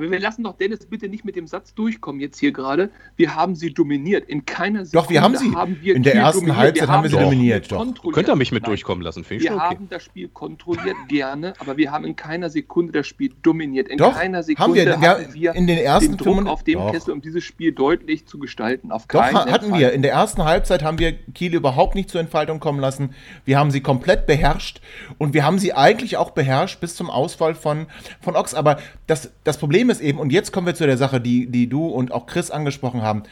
Aber 0.00 0.10
wir 0.10 0.18
lassen 0.18 0.44
doch 0.44 0.56
Dennis 0.56 0.86
bitte 0.86 1.08
nicht 1.08 1.26
mit 1.26 1.36
dem 1.36 1.46
Satz 1.46 1.74
durchkommen 1.74 2.20
jetzt 2.20 2.38
hier 2.38 2.52
gerade. 2.52 2.90
Wir 3.16 3.34
haben 3.34 3.54
sie 3.54 3.72
dominiert. 3.74 4.28
In 4.28 4.46
keiner 4.46 4.84
Doch, 4.84 5.10
wir 5.10 5.20
haben 5.20 5.36
sie. 5.36 5.52
wir 5.82 5.94
In 5.94 6.02
der 6.02 6.14
ersten 6.14 6.40
dominiert. 6.40 6.58
Halbzeit 6.58 6.88
haben 6.88 7.02
wir 7.02 7.10
sie 7.10 7.18
dominiert, 7.18 7.70
doch. 7.70 7.86
Könnt 8.12 8.28
ihr 8.28 8.36
mich 8.36 8.50
mit 8.50 8.66
durchkommen 8.66 9.04
lassen, 9.04 9.24
finde 9.24 9.44
ich 9.44 9.50
Wir 9.50 9.56
okay. 9.56 9.76
haben 9.76 9.88
das 9.90 10.02
Spiel 10.02 10.28
kontrolliert, 10.28 10.96
gerne, 11.08 11.52
aber 11.58 11.76
wir 11.76 11.92
haben 11.92 12.04
in 12.06 12.16
keiner 12.16 12.48
Sekunde 12.48 12.92
das 12.92 13.06
Spiel 13.06 13.32
dominiert. 13.42 13.88
In 13.88 13.98
Doch, 13.98 14.14
keiner 14.14 14.38
haben 14.38 14.44
Sekunde 14.44 14.74
wir. 14.74 14.86
wir, 14.86 15.10
hatten 15.10 15.34
wir 15.34 15.54
in 15.54 15.66
den 15.66 15.78
ersten 15.78 16.12
den 16.12 16.16
Druck 16.16 16.36
95 16.36 16.50
auf 16.50 16.64
dem 16.64 16.78
Doch. 16.78 16.92
Kessel, 16.92 17.12
um 17.12 17.20
dieses 17.20 17.44
Spiel 17.44 17.72
deutlich 17.72 18.26
zu 18.26 18.38
gestalten. 18.38 18.92
Auf 18.92 19.06
Doch, 19.06 19.20
hatten 19.20 19.70
Fall. 19.70 19.78
wir. 19.78 19.92
In 19.92 20.00
der 20.00 20.12
ersten 20.12 20.44
Halbzeit 20.44 20.82
haben 20.82 20.98
wir 20.98 21.12
Kiel 21.12 21.54
überhaupt 21.54 21.94
nicht 21.94 22.08
zur 22.08 22.22
Entfaltung 22.22 22.58
kommen 22.58 22.80
lassen. 22.80 23.14
Wir 23.44 23.58
haben 23.58 23.70
sie 23.70 23.82
komplett 23.82 24.26
beherrscht 24.26 24.80
und 25.18 25.34
wir 25.34 25.44
haben 25.44 25.58
sie 25.58 25.74
eigentlich 25.74 26.16
auch 26.16 26.30
beherrscht 26.30 26.80
bis 26.80 26.94
zum 26.94 27.10
Ausfall 27.10 27.54
von, 27.54 27.86
von 28.20 28.36
Ox. 28.36 28.54
Aber 28.54 28.78
das, 29.06 29.32
das 29.44 29.58
Ist 29.90 30.00
eben, 30.00 30.18
und 30.18 30.32
jetzt 30.32 30.52
kommen 30.52 30.66
wir 30.66 30.74
zu 30.74 30.86
der 30.86 30.96
Sache, 30.96 31.20
die, 31.20 31.46
die 31.46 31.68
du 31.68 31.86
und 31.86 32.12
auch 32.12 32.26
Chris 32.26 32.50
angesprochen 32.50 33.02
haben, 33.02 33.24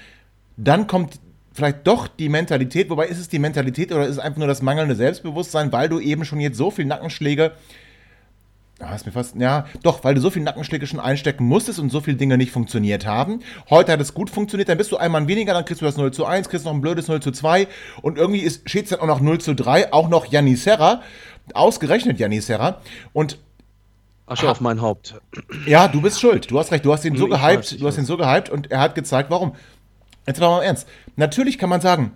dann 0.57 0.87
kommt 0.87 1.21
vielleicht 1.53 1.87
doch 1.87 2.09
die 2.09 2.29
Mentalität, 2.29 2.91
wobei 2.91 3.07
ist 3.07 3.19
es 3.19 3.29
die 3.29 3.38
Mentalität 3.38 3.93
oder 3.93 4.05
ist 4.05 4.12
es 4.12 4.19
einfach 4.19 4.38
nur 4.38 4.47
das 4.47 4.62
mangelnde 4.62 4.95
Selbstbewusstsein, 4.95 5.73
weil 5.73 5.88
du 5.88 6.00
eben 6.00 6.25
schon 6.25 6.41
jetzt 6.41 6.57
so 6.57 6.71
viel 6.71 6.85
Nackenschläge 6.85 7.53
Ah, 8.81 8.95
ist 8.95 9.07
mir 9.07 9.12
fast, 9.12 9.35
ja, 9.35 9.67
doch, 9.83 10.05
weil 10.05 10.15
du 10.15 10.21
so 10.21 10.31
viel 10.31 10.43
Nackenschläge 10.43 10.87
schon 10.87 11.00
einstecken 11.00 11.45
musstest 11.45 11.81
und 11.81 11.91
so 11.91 12.00
viele 12.00 12.17
Dinge 12.17 12.38
nicht 12.38 12.53
funktioniert 12.53 13.07
haben. 13.07 13.41
Heute 13.71 13.91
hat 13.91 14.00
es 14.00 14.15
gut 14.15 14.31
funktioniert, 14.31 14.69
dann 14.69 14.79
bist 14.79 14.93
du 14.93 14.97
einmal 14.97 15.27
weniger, 15.27 15.53
dann 15.53 15.65
kriegst 15.65 15.83
du 15.83 15.85
das 15.85 15.97
0 15.97 16.12
zu 16.12 16.25
1, 16.25 16.49
kriegst 16.49 16.65
noch 16.65 16.73
ein 16.73 16.81
blödes 16.81 17.09
0 17.09 17.21
zu 17.21 17.33
2 17.33 17.67
und 18.03 18.19
irgendwie 18.19 18.49
steht 18.49 18.85
es 18.85 18.91
dann 18.91 19.00
auch 19.00 19.07
noch 19.09 19.21
0 19.21 19.41
zu 19.41 19.57
3, 19.57 19.93
auch 19.93 20.09
noch 20.09 20.27
Janni 20.27 20.55
Serra, 20.55 21.03
ausgerechnet 21.55 22.21
Janni 22.21 22.41
Serra. 22.41 22.81
Und 23.12 23.38
Asche 24.29 24.51
auf 24.51 24.61
mein 24.61 24.81
Haupt. 24.81 25.21
ja, 25.67 25.89
du 25.89 26.01
bist 26.01 26.21
schuld, 26.21 26.51
du 26.51 26.59
hast 26.59 26.71
recht, 26.71 26.85
du 26.85 26.93
hast 26.93 27.05
ihn 27.05 27.17
so 27.17 27.27
Ich 27.27 27.33
gehypt, 27.33 27.81
du 27.81 27.87
hast 27.87 27.99
ihn 27.99 28.05
so 28.05 28.17
gehypt 28.17 28.51
und 28.51 28.71
er 28.71 28.81
hat 28.81 28.95
gezeigt, 28.95 29.31
warum. 29.31 29.55
Jetzt 30.27 30.41
mal 30.41 30.49
mal 30.49 30.63
ernst. 30.63 30.87
Natürlich 31.17 31.59
kann 31.59 31.71
man 31.71 31.81
sagen, 31.81 32.13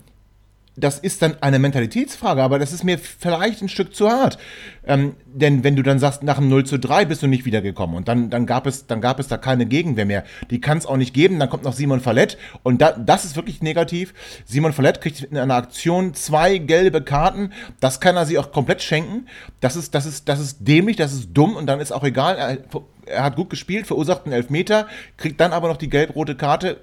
das 0.74 0.98
ist 0.98 1.20
dann 1.20 1.36
eine 1.42 1.58
Mentalitätsfrage, 1.58 2.42
aber 2.42 2.58
das 2.58 2.72
ist 2.72 2.82
mir 2.82 2.98
vielleicht 2.98 3.60
ein 3.60 3.68
Stück 3.68 3.94
zu 3.94 4.08
hart. 4.08 4.38
Ähm, 4.86 5.16
denn 5.26 5.64
wenn 5.64 5.76
du 5.76 5.82
dann 5.82 5.98
sagst, 5.98 6.22
nach 6.22 6.38
dem 6.38 6.48
0 6.48 6.64
zu 6.64 6.78
3 6.78 7.04
bist 7.04 7.22
du 7.22 7.26
nicht 7.26 7.44
wiedergekommen 7.44 7.94
und 7.94 8.08
dann, 8.08 8.30
dann, 8.30 8.46
gab, 8.46 8.66
es, 8.66 8.86
dann 8.86 9.02
gab 9.02 9.20
es 9.20 9.28
da 9.28 9.36
keine 9.36 9.66
Gegenwehr 9.66 10.06
mehr. 10.06 10.24
Die 10.50 10.60
kann 10.60 10.78
es 10.78 10.86
auch 10.86 10.96
nicht 10.96 11.12
geben. 11.12 11.38
Dann 11.38 11.50
kommt 11.50 11.64
noch 11.64 11.74
Simon 11.74 12.00
Fallett 12.00 12.38
und 12.62 12.80
da, 12.80 12.92
das 12.92 13.24
ist 13.24 13.36
wirklich 13.36 13.60
negativ. 13.62 14.14
Simon 14.46 14.72
Fallett 14.72 15.02
kriegt 15.02 15.22
in 15.22 15.36
einer 15.36 15.54
Aktion 15.54 16.14
zwei 16.14 16.56
gelbe 16.56 17.02
Karten. 17.02 17.52
Das 17.80 18.00
kann 18.00 18.16
er 18.16 18.24
sich 18.24 18.38
auch 18.38 18.50
komplett 18.50 18.82
schenken. 18.82 19.26
Das 19.60 19.76
ist, 19.76 19.94
das 19.94 20.06
ist, 20.06 20.28
das 20.28 20.40
ist 20.40 20.58
dämlich, 20.60 20.96
das 20.96 21.12
ist 21.12 21.32
dumm 21.34 21.54
und 21.54 21.66
dann 21.66 21.80
ist 21.80 21.92
auch 21.92 22.04
egal. 22.04 22.36
Er, 22.36 22.58
er 23.04 23.24
hat 23.24 23.36
gut 23.36 23.50
gespielt, 23.50 23.86
verursacht 23.86 24.24
einen 24.24 24.32
Elfmeter, 24.32 24.86
kriegt 25.18 25.40
dann 25.40 25.52
aber 25.52 25.68
noch 25.68 25.76
die 25.76 25.90
gelb-rote 25.90 26.34
Karte 26.34 26.78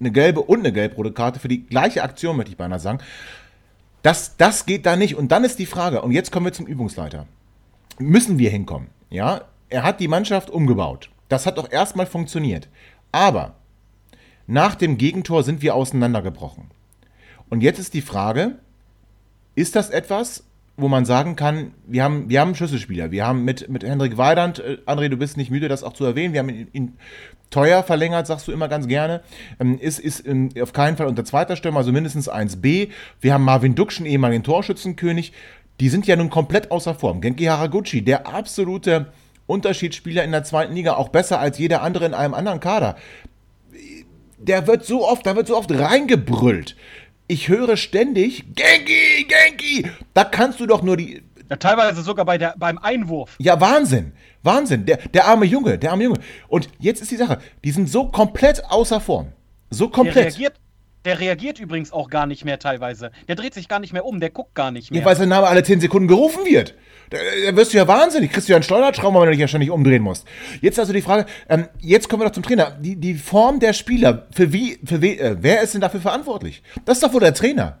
eine 0.00 0.10
gelbe 0.10 0.40
und 0.40 0.60
eine 0.60 0.72
gelb-rote 0.72 1.12
Karte 1.12 1.38
für 1.38 1.48
die 1.48 1.66
gleiche 1.66 2.02
Aktion, 2.02 2.36
möchte 2.36 2.52
ich 2.52 2.56
beinahe 2.56 2.80
sagen. 2.80 2.98
Das, 4.02 4.36
das 4.36 4.66
geht 4.66 4.86
da 4.86 4.96
nicht. 4.96 5.14
Und 5.14 5.30
dann 5.30 5.44
ist 5.44 5.58
die 5.58 5.66
Frage, 5.66 6.02
und 6.02 6.12
jetzt 6.12 6.32
kommen 6.32 6.46
wir 6.46 6.52
zum 6.52 6.66
Übungsleiter. 6.66 7.26
Müssen 7.98 8.38
wir 8.38 8.50
hinkommen? 8.50 8.88
Ja, 9.10 9.42
er 9.68 9.82
hat 9.82 10.00
die 10.00 10.08
Mannschaft 10.08 10.50
umgebaut. 10.50 11.10
Das 11.28 11.46
hat 11.46 11.58
doch 11.58 11.70
erstmal 11.70 12.06
funktioniert. 12.06 12.68
Aber 13.12 13.56
nach 14.46 14.74
dem 14.74 14.96
Gegentor 14.96 15.42
sind 15.42 15.62
wir 15.62 15.74
auseinandergebrochen. 15.74 16.70
Und 17.50 17.62
jetzt 17.62 17.78
ist 17.78 17.94
die 17.94 18.00
Frage, 18.00 18.58
ist 19.54 19.76
das 19.76 19.90
etwas, 19.90 20.44
wo 20.80 20.88
man 20.88 21.04
sagen 21.04 21.36
kann, 21.36 21.72
wir 21.86 22.04
haben, 22.04 22.28
wir 22.28 22.40
haben 22.40 22.54
Schlüsselspieler. 22.54 23.10
Wir 23.10 23.26
haben 23.26 23.44
mit, 23.44 23.68
mit 23.68 23.84
Hendrik 23.84 24.16
Weidand, 24.16 24.58
äh, 24.58 24.78
André, 24.86 25.08
du 25.08 25.16
bist 25.16 25.36
nicht 25.36 25.50
müde, 25.50 25.68
das 25.68 25.82
auch 25.82 25.92
zu 25.92 26.04
erwähnen, 26.04 26.32
wir 26.32 26.40
haben 26.40 26.48
ihn, 26.48 26.68
ihn 26.72 26.96
teuer 27.50 27.82
verlängert, 27.82 28.26
sagst 28.26 28.48
du 28.48 28.52
immer 28.52 28.68
ganz 28.68 28.86
gerne. 28.88 29.22
Ähm, 29.58 29.78
ist 29.78 29.98
ist 29.98 30.26
ähm, 30.26 30.50
auf 30.60 30.72
keinen 30.72 30.96
Fall 30.96 31.06
unter 31.06 31.24
zweiter 31.24 31.56
Stürmer, 31.56 31.78
also 31.78 31.92
mindestens 31.92 32.30
1b. 32.30 32.88
Wir 33.20 33.34
haben 33.34 33.44
Marvin 33.44 33.74
Dukschen, 33.74 34.06
ehemaligen 34.06 34.42
Torschützenkönig. 34.42 35.32
Die 35.80 35.88
sind 35.88 36.06
ja 36.06 36.16
nun 36.16 36.30
komplett 36.30 36.70
außer 36.70 36.94
Form. 36.94 37.20
Genki 37.20 37.44
Haraguchi, 37.44 38.02
der 38.02 38.26
absolute 38.26 39.06
Unterschiedsspieler 39.46 40.22
in 40.24 40.30
der 40.30 40.44
zweiten 40.44 40.74
Liga, 40.74 40.94
auch 40.94 41.08
besser 41.08 41.40
als 41.40 41.58
jeder 41.58 41.82
andere 41.82 42.06
in 42.06 42.14
einem 42.14 42.34
anderen 42.34 42.60
Kader 42.60 42.96
der 44.40 44.66
wird 44.66 44.84
so 44.84 45.06
oft, 45.06 45.26
da 45.26 45.36
wird 45.36 45.46
so 45.46 45.56
oft 45.56 45.70
reingebrüllt. 45.70 46.76
Ich 47.30 47.46
höre 47.46 47.76
ständig, 47.76 48.42
Genki, 48.56 49.24
Genki, 49.28 49.88
da 50.14 50.24
kannst 50.24 50.58
du 50.58 50.66
doch 50.66 50.82
nur 50.82 50.96
die, 50.96 51.22
Ja, 51.48 51.54
teilweise 51.56 52.02
sogar 52.02 52.24
bei 52.24 52.38
der, 52.38 52.54
beim 52.58 52.76
Einwurf. 52.78 53.36
ja 53.38 53.60
Wahnsinn, 53.60 54.10
Wahnsinn, 54.42 54.84
der, 54.84 54.96
der 54.96 55.26
arme 55.26 55.44
Junge, 55.46 55.78
der 55.78 55.92
arme 55.92 56.02
Junge. 56.04 56.18
Und 56.48 56.68
jetzt 56.80 57.00
ist 57.02 57.12
die 57.12 57.16
Sache, 57.16 57.38
die 57.62 57.70
sind 57.70 57.88
so 57.88 58.08
komplett 58.08 58.64
außer 58.64 59.00
Form, 59.00 59.28
so 59.70 59.84
Der 59.86 59.92
komplett. 59.92 60.16
reagiert, 60.24 60.54
der 61.04 61.18
reagiert 61.20 61.58
übrigens 61.58 61.92
auch 61.92 62.10
gar 62.10 62.26
nicht 62.26 62.44
mehr 62.44 62.58
teilweise. 62.58 63.10
Der 63.28 63.36
dreht 63.36 63.54
sich 63.54 63.68
gar 63.68 63.80
nicht 63.80 63.92
mehr 63.92 64.04
um, 64.04 64.20
der 64.20 64.30
guckt 64.30 64.54
gar 64.54 64.70
nicht 64.70 64.90
mehr. 64.90 65.00
Ja, 65.00 65.06
weil 65.06 65.16
sein 65.16 65.28
Name 65.28 65.46
alle 65.46 65.62
10 65.62 65.80
Sekunden 65.80 66.08
gerufen 66.08 66.44
wird. 66.44 66.74
Da, 67.10 67.18
da 67.46 67.56
wirst 67.56 67.72
du 67.72 67.78
ja 67.78 67.88
wahnsinnig. 67.88 68.32
Kriegst 68.32 68.48
du 68.48 68.52
ja 68.52 68.56
einen 68.56 68.62
Steuerschrauber, 68.62 69.20
wenn 69.20 69.26
du 69.26 69.32
dich 69.32 69.40
ja 69.40 69.48
ständig 69.48 69.70
umdrehen 69.70 70.02
musst. 70.02 70.26
Jetzt 70.60 70.78
also 70.78 70.92
die 70.92 71.02
Frage, 71.02 71.26
ähm, 71.48 71.68
jetzt 71.80 72.08
kommen 72.08 72.22
wir 72.22 72.26
doch 72.26 72.34
zum 72.34 72.42
Trainer. 72.42 72.72
Die, 72.80 72.96
die 72.96 73.14
Form 73.14 73.60
der 73.60 73.72
Spieler, 73.72 74.26
für 74.32 74.52
wie, 74.52 74.78
für 74.84 75.00
we, 75.00 75.18
äh, 75.18 75.36
wer 75.40 75.62
ist 75.62 75.74
denn 75.74 75.80
dafür 75.80 76.00
verantwortlich? 76.00 76.62
Das 76.84 76.98
ist 76.98 77.02
doch 77.02 77.12
wohl 77.12 77.20
der 77.20 77.34
Trainer. 77.34 77.78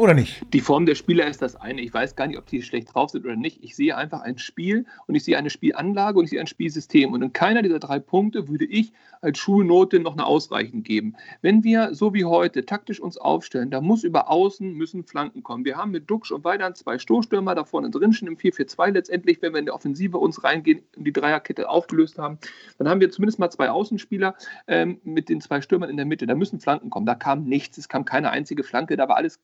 Oder 0.00 0.14
nicht? 0.14 0.46
Die 0.54 0.62
Form 0.62 0.86
der 0.86 0.94
Spieler 0.94 1.26
ist 1.26 1.42
das 1.42 1.56
eine. 1.56 1.82
Ich 1.82 1.92
weiß 1.92 2.16
gar 2.16 2.26
nicht, 2.26 2.38
ob 2.38 2.46
die 2.46 2.62
schlecht 2.62 2.94
drauf 2.94 3.10
sind 3.10 3.26
oder 3.26 3.36
nicht. 3.36 3.62
Ich 3.62 3.76
sehe 3.76 3.94
einfach 3.94 4.22
ein 4.22 4.38
Spiel 4.38 4.86
und 5.06 5.14
ich 5.14 5.24
sehe 5.24 5.36
eine 5.36 5.50
Spielanlage 5.50 6.18
und 6.18 6.24
ich 6.24 6.30
sehe 6.30 6.40
ein 6.40 6.46
Spielsystem. 6.46 7.12
Und 7.12 7.20
in 7.20 7.34
keiner 7.34 7.60
dieser 7.60 7.80
drei 7.80 7.98
Punkte 7.98 8.48
würde 8.48 8.64
ich 8.64 8.94
als 9.20 9.38
Schulnote 9.38 10.00
noch 10.00 10.14
eine 10.14 10.24
ausreichend 10.24 10.86
geben. 10.86 11.16
Wenn 11.42 11.64
wir 11.64 11.94
so 11.94 12.14
wie 12.14 12.24
heute 12.24 12.64
taktisch 12.64 12.98
uns 12.98 13.18
aufstellen, 13.18 13.70
da 13.70 13.82
muss 13.82 14.02
über 14.02 14.30
Außen 14.30 14.72
müssen 14.72 15.04
Flanken 15.04 15.42
kommen. 15.42 15.66
Wir 15.66 15.76
haben 15.76 15.90
mit 15.90 16.08
Duxch 16.08 16.32
und 16.32 16.44
Weidand 16.44 16.78
zwei 16.78 16.98
Stoßstürmer 16.98 17.54
da 17.54 17.64
vorne 17.64 17.90
drin, 17.90 18.14
schon 18.14 18.26
im 18.26 18.38
4-4-2 18.38 18.92
letztendlich, 18.92 19.42
wenn 19.42 19.52
wir 19.52 19.58
in 19.58 19.66
der 19.66 19.74
Offensive 19.74 20.16
uns 20.16 20.42
reingehen 20.42 20.80
und 20.96 21.04
die 21.04 21.12
Dreierkette 21.12 21.68
aufgelöst 21.68 22.18
haben, 22.18 22.38
dann 22.78 22.88
haben 22.88 23.02
wir 23.02 23.10
zumindest 23.10 23.38
mal 23.38 23.50
zwei 23.50 23.68
Außenspieler 23.68 24.34
ähm, 24.66 24.98
mit 25.04 25.28
den 25.28 25.42
zwei 25.42 25.60
Stürmern 25.60 25.90
in 25.90 25.98
der 25.98 26.06
Mitte. 26.06 26.26
Da 26.26 26.34
müssen 26.34 26.58
Flanken 26.58 26.88
kommen. 26.88 27.04
Da 27.04 27.14
kam 27.14 27.44
nichts, 27.44 27.76
es 27.76 27.90
kam 27.90 28.06
keine 28.06 28.30
einzige 28.30 28.64
Flanke, 28.64 28.96
da 28.96 29.06
war 29.06 29.18
alles 29.18 29.38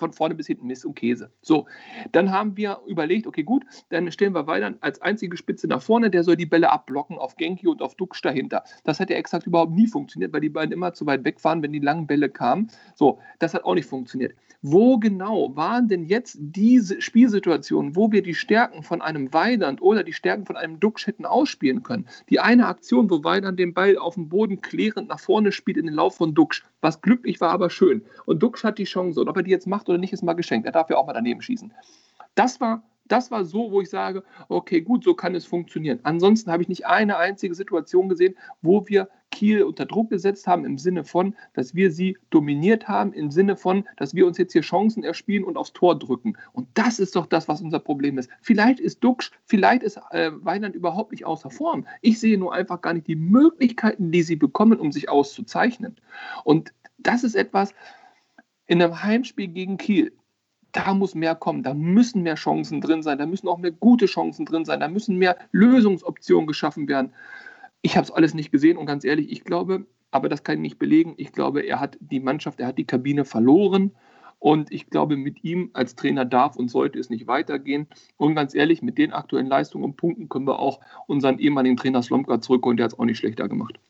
von 0.00 0.12
vorne 0.12 0.34
bis 0.34 0.48
hinten 0.48 0.66
Mist 0.66 0.84
und 0.84 0.94
Käse. 0.94 1.30
So, 1.42 1.66
dann 2.10 2.32
haben 2.32 2.56
wir 2.56 2.80
überlegt, 2.86 3.26
okay, 3.26 3.44
gut, 3.44 3.64
dann 3.90 4.10
stellen 4.10 4.34
wir 4.34 4.48
weiter 4.48 4.74
als 4.80 5.00
einzige 5.00 5.36
Spitze 5.36 5.68
nach 5.68 5.82
vorne, 5.82 6.10
der 6.10 6.24
soll 6.24 6.36
die 6.36 6.46
Bälle 6.46 6.70
abblocken 6.70 7.18
auf 7.18 7.36
Genki 7.36 7.68
und 7.68 7.82
auf 7.82 7.94
Dux 7.94 8.20
dahinter. 8.20 8.64
Das 8.84 8.98
hat 8.98 9.10
ja 9.10 9.16
exakt 9.16 9.46
überhaupt 9.46 9.72
nie 9.72 9.86
funktioniert, 9.86 10.32
weil 10.32 10.40
die 10.40 10.48
beiden 10.48 10.72
immer 10.72 10.92
zu 10.92 11.06
weit 11.06 11.24
weg 11.24 11.42
waren, 11.44 11.62
wenn 11.62 11.72
die 11.72 11.78
langen 11.78 12.06
Bälle 12.06 12.28
kamen. 12.28 12.68
So, 12.96 13.20
das 13.38 13.54
hat 13.54 13.64
auch 13.64 13.74
nicht 13.74 13.88
funktioniert. 13.88 14.34
Wo 14.62 14.98
genau 14.98 15.56
waren 15.56 15.88
denn 15.88 16.04
jetzt 16.04 16.36
diese 16.38 17.00
Spielsituationen, 17.00 17.96
wo 17.96 18.12
wir 18.12 18.22
die 18.22 18.34
Stärken 18.34 18.82
von 18.82 19.00
einem 19.00 19.32
Weidand 19.32 19.80
oder 19.80 20.04
die 20.04 20.12
Stärken 20.12 20.44
von 20.44 20.56
einem 20.56 20.78
Dux 20.80 21.06
hätten 21.06 21.24
ausspielen 21.24 21.82
können? 21.82 22.06
Die 22.28 22.40
eine 22.40 22.66
Aktion, 22.66 23.08
wo 23.08 23.24
Weidand 23.24 23.58
den 23.58 23.72
Ball 23.72 23.96
auf 23.96 24.14
dem 24.14 24.28
Boden 24.28 24.60
klärend 24.60 25.08
nach 25.08 25.20
vorne 25.20 25.52
spielt 25.52 25.78
in 25.78 25.86
den 25.86 25.94
Lauf 25.94 26.16
von 26.16 26.34
Dux, 26.34 26.62
was 26.82 27.00
glücklich 27.00 27.40
war, 27.40 27.50
aber 27.50 27.70
schön. 27.70 28.02
Und 28.26 28.42
Dux 28.42 28.62
hat 28.62 28.78
die 28.78 28.84
Chance. 28.84 29.20
Und 29.20 29.28
ob 29.28 29.36
er 29.36 29.42
die 29.42 29.50
jetzt 29.50 29.66
macht 29.66 29.88
oder 29.90 29.98
nicht, 29.98 30.12
ist 30.12 30.22
mal 30.22 30.34
geschenkt. 30.34 30.66
Er 30.66 30.72
darf 30.72 30.90
ja 30.90 30.96
auch 30.96 31.06
mal 31.06 31.12
daneben 31.12 31.42
schießen. 31.42 31.72
Das 32.34 32.60
war, 32.60 32.82
das 33.06 33.30
war 33.30 33.44
so, 33.44 33.72
wo 33.72 33.80
ich 33.80 33.90
sage, 33.90 34.22
okay, 34.48 34.80
gut, 34.80 35.04
so 35.04 35.14
kann 35.14 35.34
es 35.34 35.44
funktionieren. 35.44 36.00
Ansonsten 36.04 36.50
habe 36.50 36.62
ich 36.62 36.68
nicht 36.68 36.86
eine 36.86 37.16
einzige 37.16 37.54
Situation 37.54 38.08
gesehen, 38.08 38.36
wo 38.62 38.86
wir 38.88 39.08
Kiel 39.30 39.62
unter 39.62 39.86
Druck 39.86 40.10
gesetzt 40.10 40.46
haben, 40.46 40.64
im 40.64 40.78
Sinne 40.78 41.04
von, 41.04 41.36
dass 41.54 41.74
wir 41.74 41.90
sie 41.90 42.18
dominiert 42.30 42.88
haben, 42.88 43.12
im 43.12 43.30
Sinne 43.30 43.56
von, 43.56 43.84
dass 43.96 44.14
wir 44.14 44.26
uns 44.26 44.38
jetzt 44.38 44.52
hier 44.52 44.62
Chancen 44.62 45.04
erspielen 45.04 45.44
und 45.44 45.56
aufs 45.56 45.72
Tor 45.72 45.98
drücken. 45.98 46.36
Und 46.52 46.68
das 46.74 46.98
ist 46.98 47.16
doch 47.16 47.26
das, 47.26 47.48
was 47.48 47.60
unser 47.60 47.78
Problem 47.78 48.18
ist. 48.18 48.30
Vielleicht 48.42 48.80
ist 48.80 49.02
Duxch, 49.02 49.32
vielleicht 49.44 49.82
ist 49.82 49.98
äh, 50.10 50.30
Weinand 50.34 50.74
überhaupt 50.74 51.12
nicht 51.12 51.26
außer 51.26 51.50
Form. 51.50 51.86
Ich 52.02 52.18
sehe 52.18 52.38
nur 52.38 52.52
einfach 52.52 52.80
gar 52.80 52.92
nicht 52.92 53.06
die 53.06 53.16
Möglichkeiten, 53.16 54.10
die 54.10 54.22
sie 54.22 54.36
bekommen, 54.36 54.78
um 54.78 54.92
sich 54.92 55.08
auszuzeichnen. 55.08 55.96
Und 56.44 56.72
das 56.98 57.24
ist 57.24 57.34
etwas 57.34 57.72
in 58.70 58.80
einem 58.80 59.02
Heimspiel 59.02 59.48
gegen 59.48 59.78
Kiel. 59.78 60.12
Da 60.70 60.94
muss 60.94 61.16
mehr 61.16 61.34
kommen, 61.34 61.64
da 61.64 61.74
müssen 61.74 62.22
mehr 62.22 62.36
Chancen 62.36 62.80
drin 62.80 63.02
sein, 63.02 63.18
da 63.18 63.26
müssen 63.26 63.48
auch 63.48 63.58
mehr 63.58 63.72
gute 63.72 64.06
Chancen 64.06 64.46
drin 64.46 64.64
sein, 64.64 64.78
da 64.78 64.86
müssen 64.86 65.16
mehr 65.16 65.36
Lösungsoptionen 65.50 66.46
geschaffen 66.46 66.86
werden. 66.86 67.12
Ich 67.82 67.96
habe 67.96 68.04
es 68.04 68.12
alles 68.12 68.32
nicht 68.32 68.52
gesehen 68.52 68.76
und 68.76 68.86
ganz 68.86 69.04
ehrlich, 69.04 69.32
ich 69.32 69.42
glaube, 69.42 69.86
aber 70.12 70.28
das 70.28 70.44
kann 70.44 70.54
ich 70.54 70.60
nicht 70.60 70.78
belegen. 70.78 71.14
Ich 71.16 71.32
glaube, 71.32 71.62
er 71.62 71.80
hat 71.80 71.98
die 72.00 72.20
Mannschaft, 72.20 72.60
er 72.60 72.68
hat 72.68 72.78
die 72.78 72.86
Kabine 72.86 73.24
verloren. 73.24 73.90
Und 74.38 74.72
ich 74.72 74.88
glaube, 74.88 75.16
mit 75.16 75.42
ihm 75.44 75.70
als 75.72 75.96
Trainer 75.96 76.24
darf 76.24 76.54
und 76.54 76.70
sollte 76.70 76.98
es 76.98 77.10
nicht 77.10 77.26
weitergehen. 77.26 77.88
Und 78.16 78.36
ganz 78.36 78.54
ehrlich, 78.54 78.82
mit 78.82 78.98
den 78.98 79.12
aktuellen 79.12 79.48
Leistungen 79.48 79.84
und 79.84 79.96
Punkten 79.96 80.28
können 80.28 80.46
wir 80.46 80.60
auch 80.60 80.80
unseren 81.08 81.40
ehemaligen 81.40 81.76
Trainer 81.76 82.02
Slomka 82.02 82.40
zurückholen. 82.40 82.76
Der 82.76 82.84
hat 82.84 82.92
es 82.92 82.98
auch 82.98 83.04
nicht 83.04 83.18
schlechter 83.18 83.48
gemacht. 83.48 83.80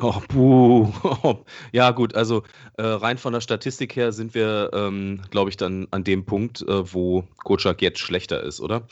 Oh, 0.00 0.20
puh. 0.28 0.92
Ja, 1.72 1.90
gut, 1.92 2.14
also 2.14 2.42
äh, 2.78 2.82
rein 2.82 3.16
von 3.18 3.32
der 3.32 3.40
Statistik 3.40 3.94
her 3.96 4.12
sind 4.12 4.34
wir, 4.34 4.70
ähm, 4.72 5.22
glaube 5.30 5.50
ich, 5.50 5.56
dann 5.56 5.86
an 5.92 6.02
dem 6.04 6.24
Punkt, 6.26 6.62
äh, 6.62 6.92
wo 6.92 7.22
Kocak 7.44 7.80
jetzt 7.80 8.00
schlechter 8.00 8.42
ist, 8.42 8.60
oder? 8.60 8.86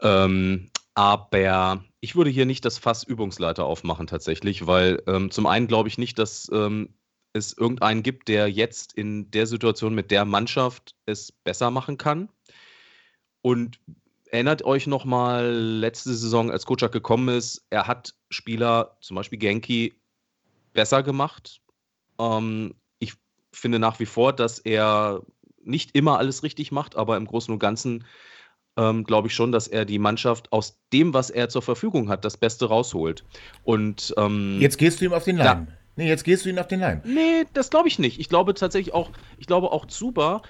Ähm, 0.00 0.70
aber 0.94 1.84
ich 2.00 2.16
würde 2.16 2.30
hier 2.30 2.46
nicht 2.46 2.64
das 2.64 2.78
Fass 2.78 3.02
Übungsleiter 3.04 3.64
aufmachen 3.64 4.06
tatsächlich, 4.06 4.66
weil 4.66 5.02
ähm, 5.06 5.30
zum 5.30 5.46
einen 5.46 5.66
glaube 5.68 5.88
ich 5.88 5.98
nicht, 5.98 6.18
dass 6.18 6.48
ähm, 6.52 6.94
es 7.32 7.56
irgendeinen 7.56 8.02
gibt, 8.02 8.28
der 8.28 8.48
jetzt 8.48 8.94
in 8.94 9.30
der 9.30 9.46
Situation 9.46 9.94
mit 9.94 10.10
der 10.10 10.24
Mannschaft 10.24 10.94
es 11.06 11.32
besser 11.32 11.70
machen 11.70 11.98
kann. 11.98 12.28
Und 13.42 13.80
erinnert 14.30 14.62
euch 14.64 14.86
nochmal, 14.86 15.52
letzte 15.52 16.10
Saison, 16.14 16.50
als 16.50 16.66
Kocak 16.66 16.92
gekommen 16.92 17.28
ist, 17.36 17.66
er 17.70 17.86
hat 17.86 18.14
Spieler, 18.30 18.96
zum 19.00 19.14
Beispiel 19.16 19.38
Genki, 19.38 19.97
besser 20.78 21.02
gemacht. 21.02 21.60
Ähm, 22.20 22.72
ich 23.00 23.14
finde 23.52 23.80
nach 23.80 23.98
wie 23.98 24.06
vor, 24.06 24.32
dass 24.32 24.60
er 24.60 25.22
nicht 25.64 25.96
immer 25.96 26.18
alles 26.18 26.44
richtig 26.44 26.70
macht, 26.70 26.94
aber 26.94 27.16
im 27.16 27.26
Großen 27.26 27.52
und 27.52 27.58
Ganzen 27.58 28.04
ähm, 28.76 29.02
glaube 29.02 29.26
ich 29.26 29.34
schon, 29.34 29.50
dass 29.50 29.66
er 29.66 29.84
die 29.84 29.98
Mannschaft 29.98 30.52
aus 30.52 30.78
dem, 30.92 31.14
was 31.14 31.30
er 31.30 31.48
zur 31.48 31.62
Verfügung 31.62 32.08
hat, 32.08 32.24
das 32.24 32.36
Beste 32.36 32.66
rausholt. 32.66 33.24
Und 33.64 34.14
ähm, 34.16 34.58
jetzt 34.60 34.78
gehst 34.78 35.00
du 35.00 35.06
ihm 35.06 35.12
auf 35.12 35.24
den 35.24 35.36
Leim. 35.36 35.66
Nee, 35.96 36.06
jetzt 36.06 36.22
gehst 36.22 36.44
du 36.44 36.48
ihm 36.48 36.58
auf 36.58 36.68
den 36.68 36.78
Leim. 36.78 37.02
Nee, 37.04 37.44
das 37.54 37.70
glaube 37.70 37.88
ich 37.88 37.98
nicht. 37.98 38.20
Ich 38.20 38.28
glaube 38.28 38.54
tatsächlich 38.54 38.94
auch, 38.94 39.10
ich 39.36 39.48
glaube 39.48 39.72
auch 39.72 39.84
Zuba, 39.86 40.42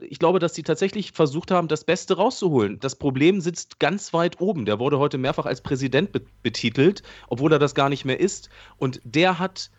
ich 0.00 0.18
glaube, 0.18 0.38
dass 0.38 0.54
sie 0.54 0.62
tatsächlich 0.62 1.12
versucht 1.12 1.50
haben, 1.50 1.66
das 1.66 1.84
Beste 1.84 2.16
rauszuholen. 2.16 2.78
Das 2.80 2.94
Problem 2.94 3.40
sitzt 3.40 3.80
ganz 3.80 4.12
weit 4.12 4.40
oben. 4.40 4.64
Der 4.64 4.78
wurde 4.78 4.98
heute 4.98 5.18
mehrfach 5.18 5.46
als 5.46 5.60
Präsident 5.60 6.12
be 6.12 6.22
betitelt, 6.42 7.02
obwohl 7.28 7.52
er 7.52 7.58
das 7.58 7.74
gar 7.74 7.88
nicht 7.88 8.04
mehr 8.04 8.20
ist. 8.20 8.50
Und 8.76 9.00
der 9.04 9.38
hat 9.38 9.70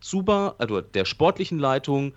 Zuba, 0.00 0.54
also 0.58 0.80
der 0.80 1.04
sportlichen 1.04 1.58
Leitung, 1.58 2.14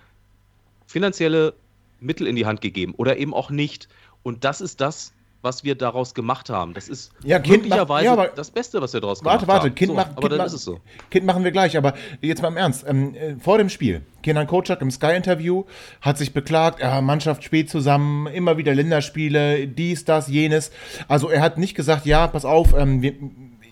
finanzielle 0.87 1.55
Mittel 1.99 2.25
in 2.25 2.35
die 2.35 2.45
Hand 2.45 2.61
gegeben 2.61 2.93
oder 2.95 3.17
eben 3.17 3.33
auch 3.33 3.49
nicht. 3.49 3.89
Und 4.23 4.43
das 4.43 4.61
ist 4.61 4.79
das, 4.81 5.13
was 5.41 5.63
wir 5.63 5.75
daraus 5.75 6.13
gemacht 6.13 6.49
haben. 6.49 6.73
Das 6.73 6.89
ist 6.89 7.11
ja, 7.23 7.39
möglicherweise 7.39 8.05
ja, 8.05 8.27
das 8.27 8.51
Beste, 8.51 8.81
was 8.81 8.93
wir 8.93 8.99
daraus 8.99 9.23
warte, 9.23 9.45
gemacht 9.45 9.47
warte, 9.47 9.69
haben. 9.69 9.75
Kind 9.75 9.89
so, 9.89 9.95
macht, 9.95 10.11
aber 10.11 10.29
kind 10.29 10.39
dann 10.39 10.47
ist 10.47 10.53
es 10.53 10.63
so. 10.63 10.79
Kind 11.09 11.25
machen 11.25 11.43
wir 11.43 11.51
gleich, 11.51 11.77
aber 11.77 11.93
jetzt 12.21 12.41
mal 12.41 12.49
im 12.49 12.57
Ernst. 12.57 12.85
Ähm, 12.87 13.15
äh, 13.15 13.35
vor 13.39 13.57
dem 13.57 13.69
Spiel, 13.69 14.01
Kenan 14.21 14.47
Kocak 14.47 14.81
im 14.81 14.91
Sky-Interview 14.91 15.63
hat 16.01 16.17
sich 16.17 16.33
beklagt, 16.33 16.81
ja, 16.81 16.99
Mannschaft 17.01 17.43
spielt 17.43 17.69
zusammen, 17.69 18.27
immer 18.27 18.57
wieder 18.57 18.75
Länderspiele, 18.75 19.67
dies, 19.67 20.03
das, 20.03 20.27
jenes. 20.27 20.71
Also 21.07 21.29
er 21.29 21.41
hat 21.41 21.57
nicht 21.57 21.75
gesagt, 21.75 22.05
ja, 22.05 22.27
pass 22.27 22.43
auf, 22.43 22.73
ähm, 22.77 23.01
wir, 23.01 23.13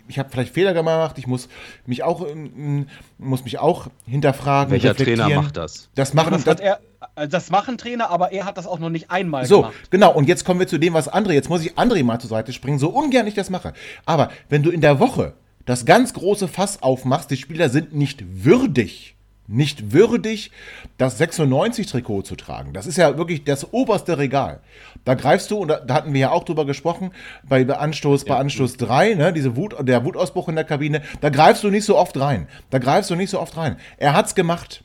ich 0.07 0.19
habe 0.19 0.29
vielleicht 0.29 0.53
Fehler 0.53 0.73
gemacht, 0.73 1.17
ich 1.17 1.27
muss 1.27 1.49
mich 1.85 2.03
auch, 2.03 2.27
ähm, 2.27 2.87
muss 3.17 3.43
mich 3.43 3.59
auch 3.59 3.87
hinterfragen. 4.05 4.71
Welcher 4.71 4.95
Trainer 4.95 5.29
macht 5.29 5.57
das? 5.57 5.89
Das 5.95 6.13
machen, 6.13 6.31
das, 6.31 6.43
das, 6.43 6.59
er, 6.59 6.79
äh, 7.15 7.27
das 7.27 7.49
machen 7.49 7.77
Trainer, 7.77 8.09
aber 8.09 8.31
er 8.31 8.45
hat 8.45 8.57
das 8.57 8.67
auch 8.67 8.79
noch 8.79 8.89
nicht 8.89 9.11
einmal 9.11 9.45
so, 9.45 9.61
gemacht. 9.61 9.73
So, 9.83 9.87
genau. 9.89 10.13
Und 10.13 10.27
jetzt 10.27 10.45
kommen 10.45 10.59
wir 10.59 10.67
zu 10.67 10.77
dem, 10.77 10.93
was 10.93 11.11
André, 11.11 11.33
jetzt 11.33 11.49
muss 11.49 11.65
ich 11.65 11.77
André 11.77 12.03
mal 12.03 12.19
zur 12.19 12.29
Seite 12.29 12.53
springen, 12.53 12.79
so 12.79 12.89
ungern 12.89 13.27
ich 13.27 13.33
das 13.33 13.49
mache. 13.49 13.73
Aber 14.05 14.29
wenn 14.49 14.63
du 14.63 14.69
in 14.69 14.81
der 14.81 14.99
Woche 14.99 15.33
das 15.65 15.85
ganz 15.85 16.13
große 16.13 16.47
Fass 16.47 16.81
aufmachst, 16.81 17.29
die 17.29 17.37
Spieler 17.37 17.69
sind 17.69 17.93
nicht 17.93 18.23
würdig, 18.45 19.16
nicht 19.47 19.93
würdig, 19.93 20.51
das 20.97 21.19
96-Trikot 21.19 22.23
zu 22.23 22.35
tragen. 22.35 22.73
Das 22.73 22.85
ist 22.85 22.97
ja 22.97 23.17
wirklich 23.17 23.45
das 23.45 23.73
oberste 23.73 24.17
Regal. 24.17 24.59
Da 25.05 25.13
greifst 25.13 25.51
du, 25.51 25.57
und 25.57 25.69
da, 25.69 25.79
da 25.79 25.93
hatten 25.93 26.13
wir 26.13 26.19
ja 26.19 26.31
auch 26.31 26.43
drüber 26.43 26.65
gesprochen, 26.65 27.11
bei 27.47 27.65
Anstoß, 27.65 28.23
ja. 28.23 28.33
bei 28.33 28.39
Anstoß 28.39 28.77
3, 28.77 29.13
ne, 29.13 29.33
diese 29.33 29.55
Wut, 29.55 29.75
der 29.79 30.03
Wutausbruch 30.03 30.49
in 30.49 30.55
der 30.55 30.65
Kabine, 30.65 31.01
da 31.21 31.29
greifst 31.29 31.63
du 31.63 31.69
nicht 31.69 31.85
so 31.85 31.97
oft 31.97 32.19
rein. 32.19 32.47
Da 32.69 32.79
greifst 32.79 33.09
du 33.09 33.15
nicht 33.15 33.29
so 33.29 33.39
oft 33.39 33.55
rein. 33.55 33.77
Er 33.97 34.13
hat's 34.13 34.35
gemacht. 34.35 34.83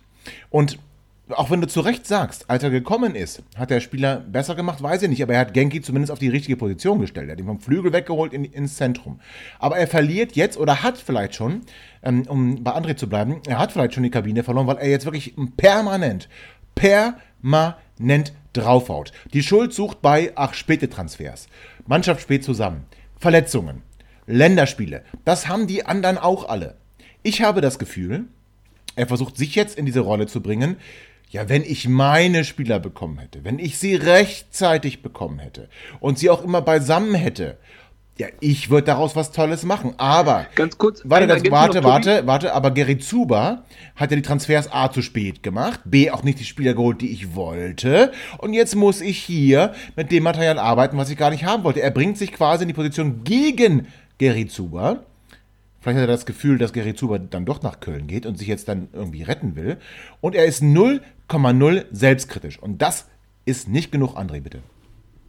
Und 0.50 0.78
auch 1.32 1.50
wenn 1.50 1.60
du 1.60 1.66
zu 1.66 1.80
Recht 1.80 2.06
sagst, 2.06 2.48
als 2.48 2.62
er 2.62 2.70
gekommen 2.70 3.14
ist, 3.14 3.42
hat 3.56 3.70
der 3.70 3.80
Spieler 3.80 4.16
besser 4.16 4.54
gemacht, 4.54 4.82
weiß 4.82 5.02
ich 5.02 5.08
nicht, 5.08 5.22
aber 5.22 5.34
er 5.34 5.40
hat 5.40 5.54
Genki 5.54 5.82
zumindest 5.82 6.10
auf 6.10 6.18
die 6.18 6.28
richtige 6.28 6.56
Position 6.56 7.00
gestellt. 7.00 7.28
Er 7.28 7.32
hat 7.32 7.40
ihn 7.40 7.46
vom 7.46 7.60
Flügel 7.60 7.92
weggeholt 7.92 8.32
in, 8.32 8.44
ins 8.44 8.76
Zentrum. 8.76 9.20
Aber 9.58 9.76
er 9.76 9.86
verliert 9.86 10.36
jetzt 10.36 10.56
oder 10.56 10.82
hat 10.82 10.98
vielleicht 10.98 11.34
schon, 11.34 11.62
ähm, 12.02 12.24
um 12.28 12.62
bei 12.62 12.72
André 12.72 12.96
zu 12.96 13.08
bleiben, 13.08 13.40
er 13.46 13.58
hat 13.58 13.72
vielleicht 13.72 13.94
schon 13.94 14.02
die 14.02 14.10
Kabine 14.10 14.42
verloren, 14.42 14.66
weil 14.66 14.78
er 14.78 14.88
jetzt 14.88 15.04
wirklich 15.04 15.34
permanent, 15.56 16.28
permanent 16.74 18.32
draufhaut. 18.52 19.12
Die 19.32 19.42
Schuld 19.42 19.72
sucht 19.72 20.02
bei, 20.02 20.32
ach, 20.34 20.54
späte 20.54 20.88
Transfers. 20.88 21.48
Mannschaft 21.86 22.20
spät 22.20 22.44
zusammen. 22.44 22.84
Verletzungen. 23.18 23.82
Länderspiele. 24.26 25.02
Das 25.24 25.48
haben 25.48 25.66
die 25.66 25.84
anderen 25.84 26.18
auch 26.18 26.48
alle. 26.48 26.76
Ich 27.22 27.42
habe 27.42 27.60
das 27.60 27.78
Gefühl, 27.78 28.26
er 28.94 29.06
versucht 29.06 29.36
sich 29.36 29.54
jetzt 29.54 29.78
in 29.78 29.86
diese 29.86 30.00
Rolle 30.00 30.26
zu 30.26 30.40
bringen, 30.40 30.76
ja, 31.32 31.48
wenn 31.48 31.64
ich 31.64 31.88
meine 31.88 32.44
Spieler 32.44 32.78
bekommen 32.78 33.18
hätte, 33.18 33.42
wenn 33.42 33.58
ich 33.58 33.78
sie 33.78 33.94
rechtzeitig 33.94 35.02
bekommen 35.02 35.38
hätte 35.38 35.70
und 35.98 36.18
sie 36.18 36.28
auch 36.28 36.44
immer 36.44 36.60
beisammen 36.60 37.14
hätte, 37.14 37.56
ja, 38.18 38.26
ich 38.40 38.68
würde 38.68 38.88
daraus 38.88 39.16
was 39.16 39.32
Tolles 39.32 39.64
machen. 39.64 39.94
Aber 39.96 40.46
ganz 40.54 40.76
kurz, 40.76 41.00
warte, 41.06 41.26
ganz, 41.26 41.50
warte, 41.50 41.82
warte, 41.82 42.26
warte. 42.26 42.52
Aber 42.52 42.70
Gary 42.70 42.98
Zuba 42.98 43.64
hat 43.96 44.10
ja 44.10 44.16
die 44.16 44.22
Transfers 44.22 44.70
A 44.70 44.92
zu 44.92 45.00
spät 45.00 45.42
gemacht, 45.42 45.80
B 45.86 46.10
auch 46.10 46.22
nicht 46.22 46.38
die 46.38 46.44
Spieler 46.44 46.74
geholt, 46.74 47.00
die 47.00 47.10
ich 47.10 47.34
wollte. 47.34 48.12
Und 48.36 48.52
jetzt 48.52 48.76
muss 48.76 49.00
ich 49.00 49.16
hier 49.16 49.72
mit 49.96 50.12
dem 50.12 50.24
Material 50.24 50.58
arbeiten, 50.58 50.98
was 50.98 51.08
ich 51.08 51.16
gar 51.16 51.30
nicht 51.30 51.46
haben 51.46 51.64
wollte. 51.64 51.80
Er 51.80 51.90
bringt 51.90 52.18
sich 52.18 52.32
quasi 52.32 52.64
in 52.64 52.68
die 52.68 52.74
Position 52.74 53.24
gegen 53.24 53.88
Gary 54.18 54.46
Zuba. 54.46 55.06
Vielleicht 55.82 55.96
hat 55.96 56.04
er 56.04 56.14
das 56.14 56.26
Gefühl, 56.26 56.58
dass 56.58 56.72
Gary 56.72 56.94
Zuber 56.94 57.18
dann 57.18 57.44
doch 57.44 57.60
nach 57.62 57.80
Köln 57.80 58.06
geht 58.06 58.24
und 58.24 58.38
sich 58.38 58.46
jetzt 58.46 58.68
dann 58.68 58.88
irgendwie 58.92 59.24
retten 59.24 59.56
will. 59.56 59.78
Und 60.20 60.36
er 60.36 60.44
ist 60.44 60.62
0,0 60.62 61.86
selbstkritisch. 61.90 62.60
Und 62.60 62.80
das 62.80 63.08
ist 63.44 63.68
nicht 63.68 63.90
genug, 63.90 64.16
André, 64.16 64.40
bitte. 64.40 64.62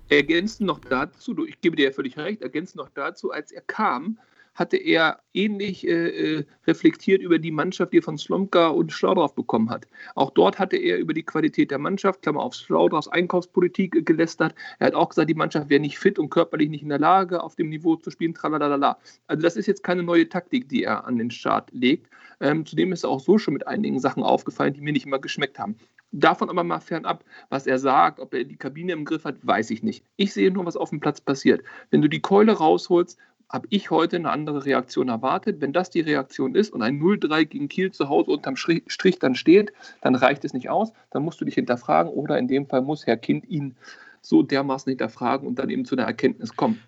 Ergänzend 0.10 0.68
noch 0.68 0.80
dazu, 0.80 1.36
ich 1.48 1.60
gebe 1.60 1.76
dir 1.76 1.86
ja 1.86 1.92
völlig 1.92 2.18
recht, 2.18 2.44
ergänzend 2.44 2.76
noch 2.76 2.89
dazu, 2.94 3.32
als 3.32 3.52
er 3.52 3.62
kam, 3.62 4.20
hatte 4.56 4.78
er 4.78 5.20
ähnlich 5.34 5.88
äh, 5.88 6.38
äh, 6.38 6.46
reflektiert 6.68 7.22
über 7.22 7.39
die 7.39 7.52
Mannschaft, 7.52 7.94
die 7.94 8.00
er 8.00 8.04
von 8.04 8.18
Slomka 8.18 8.68
und 8.68 8.92
Schlaudrauf 8.92 9.34
bekommen 9.34 9.70
hat. 9.70 9.88
Auch 10.16 10.32
dort 10.32 10.60
hatte 10.60 10.78
er 10.78 10.98
über 10.98 11.13
die 11.13 11.24
Qualität 11.24 11.72
der 11.72 11.80
Mannschaft, 11.80 12.22
Klammer 12.22 12.42
auf 12.42 12.54
Schlaudraufs 12.54 13.08
Einkaufspolitik 13.08 14.06
gelästert. 14.06 14.54
Er 14.80 14.88
hat 14.88 14.94
auch 14.96 15.10
gesagt, 15.10 15.30
die 15.30 15.36
Mannschaft 15.36 15.70
wäre 15.70 15.80
nicht 15.80 15.98
fit 15.98 16.20
und 16.20 16.30
körperlich 16.30 16.70
nicht 16.70 16.84
in 16.84 16.89
der 16.89 17.00
Lage, 17.00 17.42
auf 17.42 17.56
dem 17.56 17.70
Niveau 17.70 17.96
zu 17.96 18.12
spielen, 18.12 18.34
tralalala. 18.34 18.98
Also 19.28 19.42
das 19.42 19.56
ist 19.56 19.68
jetzt 19.68 19.84
keine 19.84 20.04
neue 20.04 20.30
Taktik, 20.30 20.70
die 20.70 20.84
er 20.84 21.06
an 21.06 21.18
den 21.18 21.32
Start 21.32 21.70
legt. 21.72 22.10
Ähm, 22.39 22.66
zudem 22.66 22.92
ist 22.92 23.04
er 23.04 23.10
auch 23.10 23.20
so 23.20 23.38
schon 23.38 23.54
mit 23.54 23.68
einigen 23.68 24.00
Sachen 24.00 24.24
aufgefallen, 24.24 24.74
die 24.74 24.82
mir 24.82 24.94
nicht 24.94 25.06
immer 25.06 25.20
geschmeckt 25.20 25.60
haben. 25.60 25.78
Davon 26.16 26.50
aber 26.52 26.63
mal 26.63 26.80
fernab, 26.80 27.24
was 27.50 27.66
er 27.66 27.80
sagt, 27.80 28.20
ob 28.20 28.36
er 28.36 28.44
die 28.44 28.56
Kabine 28.56 28.94
im 28.94 29.04
Griff 29.04 29.26
hat, 29.26 29.36
weiß 29.42 29.72
ich 29.72 29.82
nicht. 29.82 30.06
Ich 30.16 30.32
sehe 30.32 30.52
nur, 30.52 30.63
was 30.63 30.78
auf 30.78 30.92
dem 30.92 31.00
Platz 31.00 31.20
passiert. 31.20 31.63
Wenn 31.89 32.04
du 32.04 32.08
die 32.08 32.22
Keule 32.22 32.52
rausholst, 32.52 33.18
habe 33.54 33.68
ich 33.70 33.92
heute 33.92 34.16
eine 34.16 34.32
andere 34.32 34.66
Reaktion 34.66 35.10
erwartet. 35.10 35.62
Wenn 35.62 35.74
das 35.74 35.92
die 35.92 36.02
Reaktion 36.02 36.56
ist 36.56 36.74
und 36.74 36.82
ein 36.82 37.00
0-3 37.00 37.46
gegen 37.46 37.70
Kiel 37.70 37.92
zu 37.92 38.10
Hause 38.10 38.32
unterm 38.32 38.56
Strich 38.56 39.20
dann 39.20 39.36
steht, 39.36 39.72
dann 40.02 40.16
reicht 40.16 40.44
es 40.44 40.54
nicht 40.54 40.72
aus. 40.72 40.92
Dann 41.12 41.22
musst 41.22 41.39
du 41.39 41.46
dich 41.46 41.54
hinterfragen 41.54 42.12
oder 42.12 42.39
in 42.39 42.48
dem 42.48 42.66
Fall 42.66 42.82
muss 42.82 43.06
Herr 43.06 43.16
Kind 43.16 43.48
ihn 43.48 43.76
so 44.22 44.42
dermaßen 44.42 44.89
hinterfragen 44.89 45.48
und 45.48 45.60
dann 45.60 45.70
eben 45.70 45.86
zu 45.86 45.96
einer 45.96 46.06
Erkenntnis 46.06 46.56
kommen. 46.56 46.82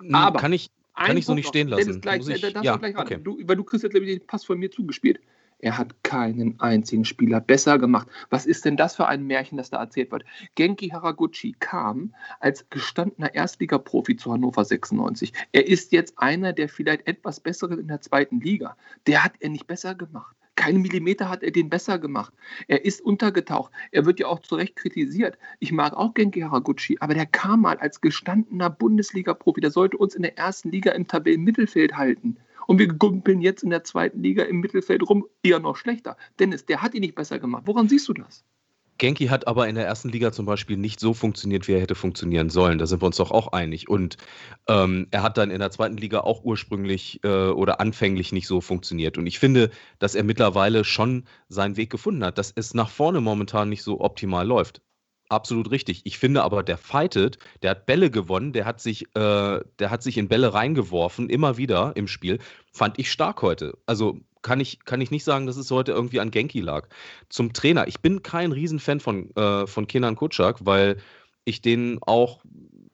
Hm, 0.00 0.14
Aber 0.14 0.40
kann 0.40 0.54
ich, 0.54 0.70
kann 0.94 1.18
ich 1.18 1.26
so 1.26 1.34
nicht 1.34 1.48
stehen 1.48 1.68
lassen. 1.68 2.00
Gleich, 2.00 2.26
ich, 2.26 2.40
ja, 2.62 2.80
okay. 2.96 3.18
du, 3.22 3.38
weil 3.44 3.56
du 3.56 3.64
kriegst 3.64 3.84
jetzt 3.84 3.94
den 3.94 4.26
Pass 4.26 4.42
von 4.42 4.58
mir 4.58 4.70
zugespielt. 4.70 5.20
Er 5.58 5.78
hat 5.78 6.02
keinen 6.02 6.60
einzigen 6.60 7.04
Spieler 7.04 7.40
besser 7.40 7.78
gemacht. 7.78 8.08
Was 8.28 8.44
ist 8.44 8.64
denn 8.64 8.76
das 8.76 8.96
für 8.96 9.06
ein 9.06 9.24
Märchen, 9.26 9.56
das 9.56 9.70
da 9.70 9.78
erzählt 9.78 10.12
wird? 10.12 10.24
Genki 10.54 10.90
Haraguchi 10.90 11.56
kam 11.58 12.14
als 12.40 12.68
gestandener 12.68 13.34
Erstligaprofi 13.34 14.16
zu 14.16 14.32
Hannover 14.32 14.64
96. 14.64 15.32
Er 15.52 15.66
ist 15.66 15.92
jetzt 15.92 16.18
einer 16.18 16.52
der 16.52 16.68
vielleicht 16.68 17.06
etwas 17.06 17.40
besseren 17.40 17.78
in 17.78 17.88
der 17.88 18.02
zweiten 18.02 18.40
Liga. 18.40 18.76
Der 19.06 19.24
hat 19.24 19.32
er 19.40 19.48
nicht 19.48 19.66
besser 19.66 19.94
gemacht. 19.94 20.36
Keinen 20.56 20.82
Millimeter 20.82 21.28
hat 21.28 21.42
er 21.42 21.50
den 21.50 21.70
besser 21.70 21.98
gemacht. 21.98 22.32
Er 22.66 22.84
ist 22.84 23.00
untergetaucht. 23.00 23.70
Er 23.92 24.06
wird 24.06 24.18
ja 24.18 24.26
auch 24.26 24.40
zu 24.40 24.56
Recht 24.56 24.74
kritisiert. 24.74 25.38
Ich 25.60 25.70
mag 25.70 25.92
auch 25.94 26.14
Genki 26.14 26.40
Haraguchi, 26.40 26.96
aber 27.00 27.14
der 27.14 27.26
kam 27.26 27.60
mal 27.60 27.76
als 27.76 28.00
gestandener 28.00 28.70
Bundesliga-Profi. 28.70 29.60
Der 29.60 29.70
sollte 29.70 29.98
uns 29.98 30.14
in 30.14 30.22
der 30.22 30.38
ersten 30.38 30.70
Liga 30.70 30.92
im 30.92 31.06
Tabellenmittelfeld 31.06 31.96
halten. 31.96 32.38
Und 32.66 32.78
wir 32.78 32.88
gumpeln 32.88 33.40
jetzt 33.40 33.62
in 33.62 33.70
der 33.70 33.84
zweiten 33.84 34.22
Liga 34.22 34.42
im 34.44 34.60
Mittelfeld 34.60 35.08
rum, 35.08 35.26
eher 35.42 35.60
noch 35.60 35.76
schlechter. 35.76 36.16
Dennis, 36.40 36.66
der 36.66 36.82
hat 36.82 36.94
ihn 36.94 37.00
nicht 37.00 37.14
besser 37.14 37.38
gemacht. 37.38 37.62
Woran 37.66 37.88
siehst 37.88 38.08
du 38.08 38.12
das? 38.12 38.44
Genki 38.98 39.26
hat 39.26 39.46
aber 39.46 39.68
in 39.68 39.74
der 39.74 39.86
ersten 39.86 40.08
Liga 40.08 40.32
zum 40.32 40.46
Beispiel 40.46 40.76
nicht 40.76 41.00
so 41.00 41.14
funktioniert, 41.14 41.68
wie 41.68 41.72
er 41.72 41.80
hätte 41.80 41.94
funktionieren 41.94 42.48
sollen. 42.48 42.78
Da 42.78 42.86
sind 42.86 43.02
wir 43.02 43.06
uns 43.06 43.16
doch 43.16 43.30
auch 43.30 43.48
einig. 43.52 43.88
Und 43.88 44.16
ähm, 44.68 45.06
er 45.10 45.22
hat 45.22 45.36
dann 45.36 45.50
in 45.50 45.58
der 45.58 45.70
zweiten 45.70 45.96
Liga 45.96 46.20
auch 46.20 46.44
ursprünglich 46.44 47.20
äh, 47.24 47.48
oder 47.48 47.80
anfänglich 47.80 48.32
nicht 48.32 48.46
so 48.46 48.60
funktioniert. 48.60 49.18
Und 49.18 49.26
ich 49.26 49.38
finde, 49.38 49.70
dass 49.98 50.14
er 50.14 50.24
mittlerweile 50.24 50.84
schon 50.84 51.24
seinen 51.48 51.76
Weg 51.76 51.90
gefunden 51.90 52.24
hat, 52.24 52.38
dass 52.38 52.52
es 52.54 52.74
nach 52.74 52.88
vorne 52.88 53.20
momentan 53.20 53.68
nicht 53.68 53.82
so 53.82 54.00
optimal 54.00 54.46
läuft. 54.46 54.80
Absolut 55.28 55.70
richtig. 55.72 56.02
Ich 56.04 56.18
finde 56.18 56.44
aber, 56.44 56.62
der 56.62 56.78
fightet, 56.78 57.38
der 57.62 57.72
hat 57.72 57.86
Bälle 57.86 58.10
gewonnen, 58.10 58.52
der 58.52 58.64
hat 58.64 58.80
sich, 58.80 59.02
äh, 59.16 59.60
der 59.78 59.90
hat 59.90 60.02
sich 60.02 60.18
in 60.18 60.28
Bälle 60.28 60.54
reingeworfen, 60.54 61.28
immer 61.28 61.56
wieder 61.56 61.96
im 61.96 62.06
Spiel. 62.06 62.38
Fand 62.72 62.98
ich 62.98 63.10
stark 63.10 63.42
heute. 63.42 63.76
Also 63.86 64.20
kann 64.46 64.60
ich, 64.60 64.84
kann 64.84 65.00
ich 65.00 65.10
nicht 65.10 65.24
sagen, 65.24 65.46
dass 65.46 65.56
es 65.56 65.72
heute 65.72 65.90
irgendwie 65.90 66.20
an 66.20 66.30
Genki 66.30 66.60
lag. 66.60 66.88
Zum 67.28 67.52
Trainer. 67.52 67.88
Ich 67.88 67.98
bin 67.98 68.22
kein 68.22 68.52
Riesenfan 68.52 69.00
von, 69.00 69.34
äh, 69.34 69.66
von 69.66 69.88
Kenan 69.88 70.14
Kutschak, 70.14 70.64
weil 70.64 70.98
ich 71.44 71.62
den 71.62 71.98
auch, 72.02 72.42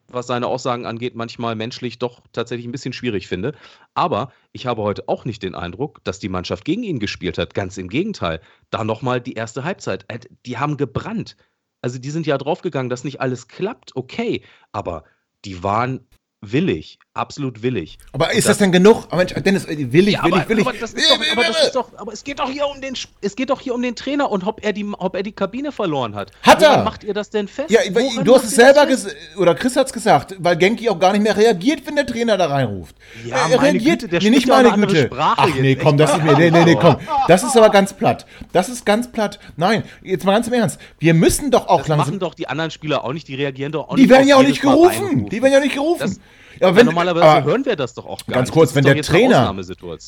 was 0.09 0.27
seine 0.27 0.47
Aussagen 0.47 0.87
angeht, 0.87 1.15
manchmal 1.15 1.55
menschlich 1.55 1.99
doch 1.99 2.23
tatsächlich 2.33 2.67
ein 2.67 2.73
bisschen 2.73 2.95
schwierig 2.95 3.29
finde. 3.29 3.55
Aber 3.93 4.33
ich 4.53 4.65
habe 4.65 4.81
heute 4.81 5.09
auch 5.09 5.27
nicht 5.27 5.43
den 5.43 5.55
Eindruck, 5.55 6.03
dass 6.05 6.19
die 6.19 6.31
Mannschaft 6.31 6.65
gegen 6.65 6.85
ihn 6.85 7.01
gespielt 7.01 7.37
hat. 7.37 7.53
Ganz 7.53 7.77
im 7.77 7.89
Gegenteil. 7.89 8.41
Da 8.71 8.83
nochmal 8.83 9.21
die 9.21 9.35
erste 9.35 9.63
Halbzeit. 9.63 10.07
Äh, 10.09 10.21
die 10.47 10.57
haben 10.57 10.79
gebrannt. 10.79 11.37
Also 11.83 11.99
die 11.99 12.11
sind 12.11 12.27
ja 12.27 12.39
draufgegangen, 12.39 12.89
dass 12.89 13.05
nicht 13.05 13.21
alles 13.21 13.47
klappt, 13.47 13.95
okay. 13.95 14.43
Aber 14.73 15.05
die 15.45 15.63
waren 15.63 16.01
willig, 16.41 16.99
absolut 17.15 17.63
willig. 17.63 17.99
Aber 18.13 18.33
ist 18.33 18.49
das, 18.49 18.53
das, 18.53 18.59
denn 18.59 18.73
genug? 18.73 19.09
Oh 19.11 19.17
Mensch, 19.17 19.35
Dennis, 19.35 19.67
willig, 19.69 19.93
willig, 19.93 20.15
ja, 20.15 20.23
aber, 20.23 20.49
willig. 20.49 20.67
Aber, 20.67 20.77
das 20.79 20.95
ist 20.95 21.11
doch, 21.11 21.19
aber, 21.33 21.45
das 21.45 21.65
ist 21.65 21.77
doch, 21.77 21.89
aber 21.97 22.13
es 22.13 22.25
geht 22.25 22.39
doch 22.39 22.51
hier 22.51 22.67
um 22.67 22.81
den, 22.81 22.95
es 23.21 23.37
geht 23.37 23.51
doch 23.51 23.61
hier 23.61 23.75
um 23.75 23.83
den 23.83 23.95
Trainer 23.95 24.31
und 24.31 24.47
ob 24.47 24.65
er 24.65 24.73
die, 24.73 24.87
ob 24.99 25.15
er 25.15 25.23
die 25.23 25.33
Kabine 25.33 25.73
verloren 25.73 26.15
hat. 26.15 26.33
Hat 26.43 26.61
Woran 26.61 26.81
er? 26.81 26.85
macht 26.85 27.05
ihr 27.05 27.15
das 27.15 27.31
denn 27.31 27.49
fest? 27.49 27.71
Ja, 27.71 27.81
Woran 27.91 28.25
du 28.25 28.35
hast 28.35 28.45
es 28.45 28.55
selber 28.55 28.87
gesagt, 28.87 29.15
oder 29.37 29.55
Chris 29.55 29.77
hat 29.77 29.87
es 29.87 29.93
gesagt, 29.93 30.37
weil 30.39 30.57
Genki 30.57 30.89
auch 30.89 30.99
gar 30.99 31.13
nicht 31.13 31.23
mehr 31.23 31.37
reagiert, 31.37 31.87
wenn 31.87 31.97
der 31.97 32.07
Trainer 32.07 32.39
da 32.39 32.47
reinruft. 32.47 32.97
Ja, 33.27 33.49
er 33.49 33.61
reagiert, 33.61 34.01
Güte, 34.01 34.09
der 34.09 34.23
nee, 34.23 34.31
nicht 34.31 34.49
meine 34.49 34.73
Güte. 34.73 35.07
Sprache 35.07 35.35
Ach 35.39 35.55
nee, 35.55 35.77
komm, 35.77 35.99
das 35.99 36.13
ist 36.13 36.23
mir, 36.23 36.37
nee, 36.37 36.51
nee, 36.51 36.65
nee, 36.65 36.77
komm. 36.81 36.97
Das 37.29 37.43
ist 37.43 37.57
aber 37.57 37.71
ganz 37.71 37.93
platt. 37.93 38.27
Das 38.53 38.69
ist 38.69 38.87
ganz 38.87 39.11
platt. 39.11 39.39
Nein, 39.57 39.85
jetzt 40.03 40.25
mal 40.25 40.33
ganz 40.33 40.47
im 40.47 40.55
Ernst. 40.55 40.79
Wir 40.99 41.15
müssen 41.15 41.51
doch 41.51 41.69
auch 41.69 41.81
das 41.81 41.89
langsam. 41.89 42.07
machen 42.07 42.19
doch 42.21 42.35
die 42.35 42.49
anderen 42.49 42.71
Spieler 42.71 43.05
auch 43.05 43.13
nicht, 43.13 43.29
die 43.29 43.35
reagieren 43.35 43.73
doch 43.73 43.89
auch 43.89 43.97
die 43.97 44.03
nicht. 44.03 44.11
Die 44.11 44.15
werden 44.15 44.29
ja 44.29 44.37
auch 44.37 44.43
nicht 44.43 44.63
gerufen. 44.63 45.29
Die 45.29 45.43
werden 45.43 45.53
ja 45.53 45.61
nicht 45.61 45.75
gerufen. 45.75 46.19
Ja, 46.63 46.77
wenn, 46.77 46.95
normalerweise 47.05 47.39
aber, 47.39 47.45
hören 47.45 47.65
wir 47.65 47.77
das 47.77 47.95
doch 47.95 48.07
auch 48.07 48.27
gar 48.27 48.35
ganz 48.35 48.49
nicht. 48.49 48.55
kurz, 48.55 48.75
wenn 48.75 48.85
der 48.85 49.03
Trainer, 49.03 49.55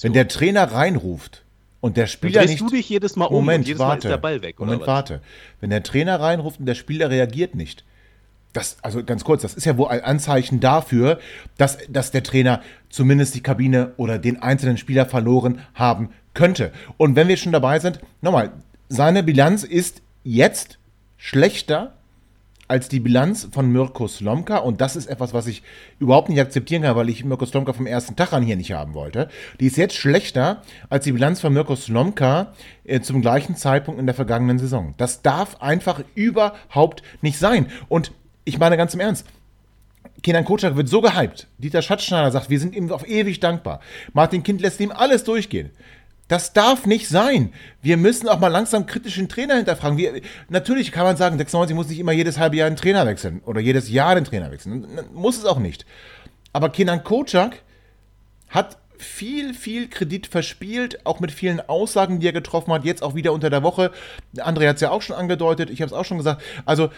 wenn 0.02 0.12
der 0.12 0.28
Trainer 0.28 0.64
reinruft 0.72 1.42
und 1.80 1.96
der 1.96 2.06
Spieler 2.06 2.40
Dann 2.40 2.50
nicht. 2.50 2.60
du 2.60 2.68
dich 2.68 2.88
jedes 2.88 3.16
Mal 3.16 3.26
um 3.26 3.34
Moment, 3.34 3.66
jedes 3.66 3.80
warte, 3.80 3.90
Mal 3.90 3.96
ist 3.98 4.12
der 4.12 4.16
Ball 4.16 4.42
weg. 4.42 4.58
Moment, 4.58 4.86
warte. 4.86 5.20
Wenn 5.60 5.70
der 5.70 5.82
Trainer 5.82 6.20
reinruft 6.20 6.60
und 6.60 6.66
der 6.66 6.74
Spieler 6.74 7.10
reagiert 7.10 7.54
nicht, 7.54 7.84
das, 8.54 8.76
also 8.82 9.02
ganz 9.02 9.24
kurz, 9.24 9.42
das 9.42 9.54
ist 9.54 9.66
ja 9.66 9.76
wohl 9.76 9.88
ein 9.88 10.02
Anzeichen 10.02 10.60
dafür, 10.60 11.18
dass, 11.58 11.78
dass 11.88 12.12
der 12.12 12.22
Trainer 12.22 12.62
zumindest 12.88 13.34
die 13.34 13.42
Kabine 13.42 13.92
oder 13.96 14.18
den 14.18 14.40
einzelnen 14.40 14.78
Spieler 14.78 15.06
verloren 15.06 15.60
haben 15.74 16.10
könnte. 16.34 16.72
Und 16.96 17.16
wenn 17.16 17.28
wir 17.28 17.36
schon 17.36 17.52
dabei 17.52 17.80
sind, 17.80 17.98
nochmal, 18.22 18.52
seine 18.88 19.22
Bilanz 19.22 19.64
ist 19.64 20.02
jetzt 20.22 20.78
schlechter 21.16 21.94
als 22.68 22.88
die 22.88 23.00
Bilanz 23.00 23.48
von 23.50 23.70
Mirko 23.70 24.08
Slomka. 24.08 24.58
Und 24.58 24.80
das 24.80 24.96
ist 24.96 25.06
etwas, 25.06 25.34
was 25.34 25.46
ich 25.46 25.62
überhaupt 25.98 26.28
nicht 26.28 26.40
akzeptieren 26.40 26.82
kann, 26.82 26.96
weil 26.96 27.08
ich 27.08 27.24
Mirko 27.24 27.46
Slomka 27.46 27.72
vom 27.72 27.86
ersten 27.86 28.16
Tag 28.16 28.32
an 28.32 28.42
hier 28.42 28.56
nicht 28.56 28.72
haben 28.72 28.94
wollte. 28.94 29.28
Die 29.60 29.66
ist 29.66 29.76
jetzt 29.76 29.96
schlechter 29.96 30.62
als 30.88 31.04
die 31.04 31.12
Bilanz 31.12 31.40
von 31.40 31.52
Mirko 31.52 31.76
Slomka 31.76 32.52
äh, 32.84 33.00
zum 33.00 33.20
gleichen 33.20 33.56
Zeitpunkt 33.56 34.00
in 34.00 34.06
der 34.06 34.14
vergangenen 34.14 34.58
Saison. 34.58 34.94
Das 34.96 35.22
darf 35.22 35.60
einfach 35.60 36.02
überhaupt 36.14 37.02
nicht 37.20 37.38
sein. 37.38 37.66
Und 37.88 38.12
ich 38.44 38.58
meine 38.58 38.76
ganz 38.76 38.94
im 38.94 39.00
Ernst, 39.00 39.26
Kenan 40.22 40.44
Kocak 40.44 40.76
wird 40.76 40.88
so 40.88 41.02
gehypt. 41.02 41.48
Dieter 41.58 41.82
Schatzschneider 41.82 42.30
sagt, 42.30 42.48
wir 42.48 42.58
sind 42.58 42.74
ihm 42.74 42.90
auf 42.90 43.06
ewig 43.06 43.40
dankbar. 43.40 43.80
Martin 44.14 44.42
Kind 44.42 44.60
lässt 44.62 44.80
ihm 44.80 44.90
alles 44.90 45.24
durchgehen. 45.24 45.70
Das 46.28 46.54
darf 46.54 46.86
nicht 46.86 47.08
sein. 47.08 47.52
Wir 47.82 47.96
müssen 47.98 48.28
auch 48.28 48.40
mal 48.40 48.48
langsam 48.48 48.86
kritischen 48.86 49.28
Trainer 49.28 49.56
hinterfragen. 49.56 49.98
Wir, 49.98 50.22
natürlich 50.48 50.90
kann 50.90 51.04
man 51.04 51.16
sagen, 51.16 51.36
96 51.36 51.76
muss 51.76 51.88
nicht 51.88 51.98
immer 51.98 52.12
jedes 52.12 52.38
halbe 52.38 52.56
Jahr 52.56 52.66
einen 52.66 52.76
Trainer 52.76 53.06
wechseln 53.06 53.42
oder 53.44 53.60
jedes 53.60 53.90
Jahr 53.90 54.14
den 54.14 54.24
Trainer 54.24 54.50
wechseln. 54.50 54.86
Muss 55.12 55.36
es 55.36 55.44
auch 55.44 55.58
nicht. 55.58 55.84
Aber 56.52 56.70
Kenan 56.70 57.04
Kocak 57.04 57.62
hat 58.48 58.78
viel, 58.96 59.52
viel 59.52 59.88
Kredit 59.88 60.26
verspielt, 60.26 61.04
auch 61.04 61.20
mit 61.20 61.30
vielen 61.30 61.60
Aussagen, 61.60 62.20
die 62.20 62.28
er 62.28 62.32
getroffen 62.32 62.72
hat, 62.72 62.84
jetzt 62.84 63.02
auch 63.02 63.14
wieder 63.14 63.32
unter 63.32 63.50
der 63.50 63.62
Woche. 63.62 63.90
André 64.36 64.68
hat 64.68 64.76
es 64.76 64.80
ja 64.80 64.90
auch 64.90 65.02
schon 65.02 65.16
angedeutet, 65.16 65.68
ich 65.68 65.82
habe 65.82 65.88
es 65.88 65.92
auch 65.92 66.04
schon 66.04 66.18
gesagt. 66.18 66.42
Also, 66.64 66.90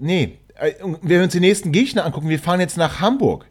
nee, 0.00 0.38
äh, 0.56 0.72
wenn 0.80 1.08
wir 1.08 1.22
uns 1.22 1.32
die 1.32 1.40
nächsten 1.40 1.70
Gegner 1.70 2.04
angucken, 2.04 2.28
wir 2.28 2.38
fahren 2.38 2.58
jetzt 2.58 2.76
nach 2.76 3.00
Hamburg, 3.00 3.46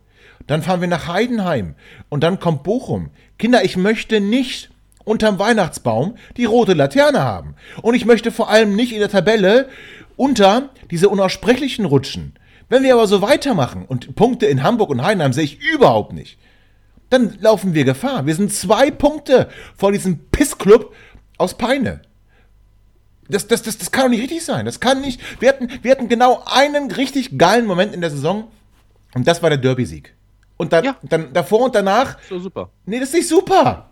dann 0.47 0.63
fahren 0.63 0.81
wir 0.81 0.87
nach 0.87 1.07
Heidenheim 1.07 1.75
und 2.09 2.23
dann 2.23 2.39
kommt 2.39 2.63
Bochum. 2.63 3.11
Kinder, 3.37 3.63
ich 3.63 3.77
möchte 3.77 4.19
nicht 4.19 4.70
unterm 5.03 5.39
Weihnachtsbaum 5.39 6.15
die 6.37 6.45
rote 6.45 6.73
Laterne 6.73 7.21
haben. 7.23 7.55
Und 7.81 7.95
ich 7.95 8.05
möchte 8.05 8.31
vor 8.31 8.49
allem 8.49 8.75
nicht 8.75 8.93
in 8.93 8.99
der 8.99 9.09
Tabelle 9.09 9.69
unter 10.15 10.69
diese 10.89 11.09
unaussprechlichen 11.09 11.85
rutschen. 11.85 12.33
Wenn 12.69 12.83
wir 12.83 12.93
aber 12.93 13.07
so 13.07 13.21
weitermachen 13.21 13.85
und 13.85 14.15
Punkte 14.15 14.45
in 14.45 14.63
Hamburg 14.63 14.89
und 14.89 15.03
Heidenheim 15.03 15.33
sehe 15.33 15.43
ich 15.43 15.59
überhaupt 15.61 16.13
nicht, 16.13 16.37
dann 17.09 17.37
laufen 17.41 17.73
wir 17.73 17.83
Gefahr. 17.83 18.25
Wir 18.25 18.35
sind 18.35 18.53
zwei 18.53 18.91
Punkte 18.91 19.49
vor 19.75 19.91
diesem 19.91 20.19
Pissclub 20.29 20.93
aus 21.37 21.57
Peine. 21.57 22.01
Das, 23.27 23.47
das, 23.47 23.61
das, 23.63 23.77
das 23.77 23.91
kann 23.91 24.03
doch 24.03 24.09
nicht 24.09 24.21
richtig 24.21 24.45
sein. 24.45 24.65
Das 24.65 24.79
kann 24.79 25.01
nicht. 25.01 25.19
Wir 25.41 25.49
hatten, 25.49 25.69
wir 25.81 25.91
hatten 25.91 26.07
genau 26.07 26.43
einen 26.45 26.91
richtig 26.91 27.37
geilen 27.37 27.65
Moment 27.65 27.93
in 27.93 28.01
der 28.01 28.09
Saison 28.09 28.49
und 29.13 29.27
das 29.27 29.43
war 29.43 29.49
der 29.49 29.57
Derby-Sieg. 29.57 30.15
Und 30.57 30.73
dann, 30.73 30.85
ja. 30.85 30.95
dann 31.03 31.33
davor 31.33 31.61
und 31.61 31.75
danach. 31.75 32.17
So 32.29 32.39
super. 32.39 32.69
Nee, 32.85 32.99
das 32.99 33.09
ist 33.09 33.15
nicht 33.15 33.27
super. 33.27 33.90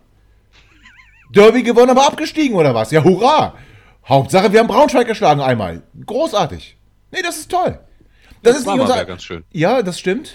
Derby 1.30 1.62
gewonnen, 1.62 1.90
aber 1.90 2.06
abgestiegen 2.06 2.56
oder 2.56 2.74
was? 2.74 2.90
Ja, 2.90 3.04
hurra! 3.04 3.54
Hauptsache, 4.08 4.52
wir 4.52 4.60
haben 4.60 4.66
Braunschweig 4.66 5.06
geschlagen 5.06 5.40
einmal. 5.40 5.82
Großartig. 6.06 6.76
Nee, 7.12 7.22
das 7.22 7.38
ist 7.38 7.50
toll. 7.50 7.78
Das, 8.42 8.54
das 8.54 8.62
ist 8.62 8.66
nicht 8.68 8.80
unser. 8.80 9.04
ganz 9.04 9.22
schön. 9.22 9.44
Ja, 9.52 9.82
das 9.82 9.98
stimmt. 9.98 10.34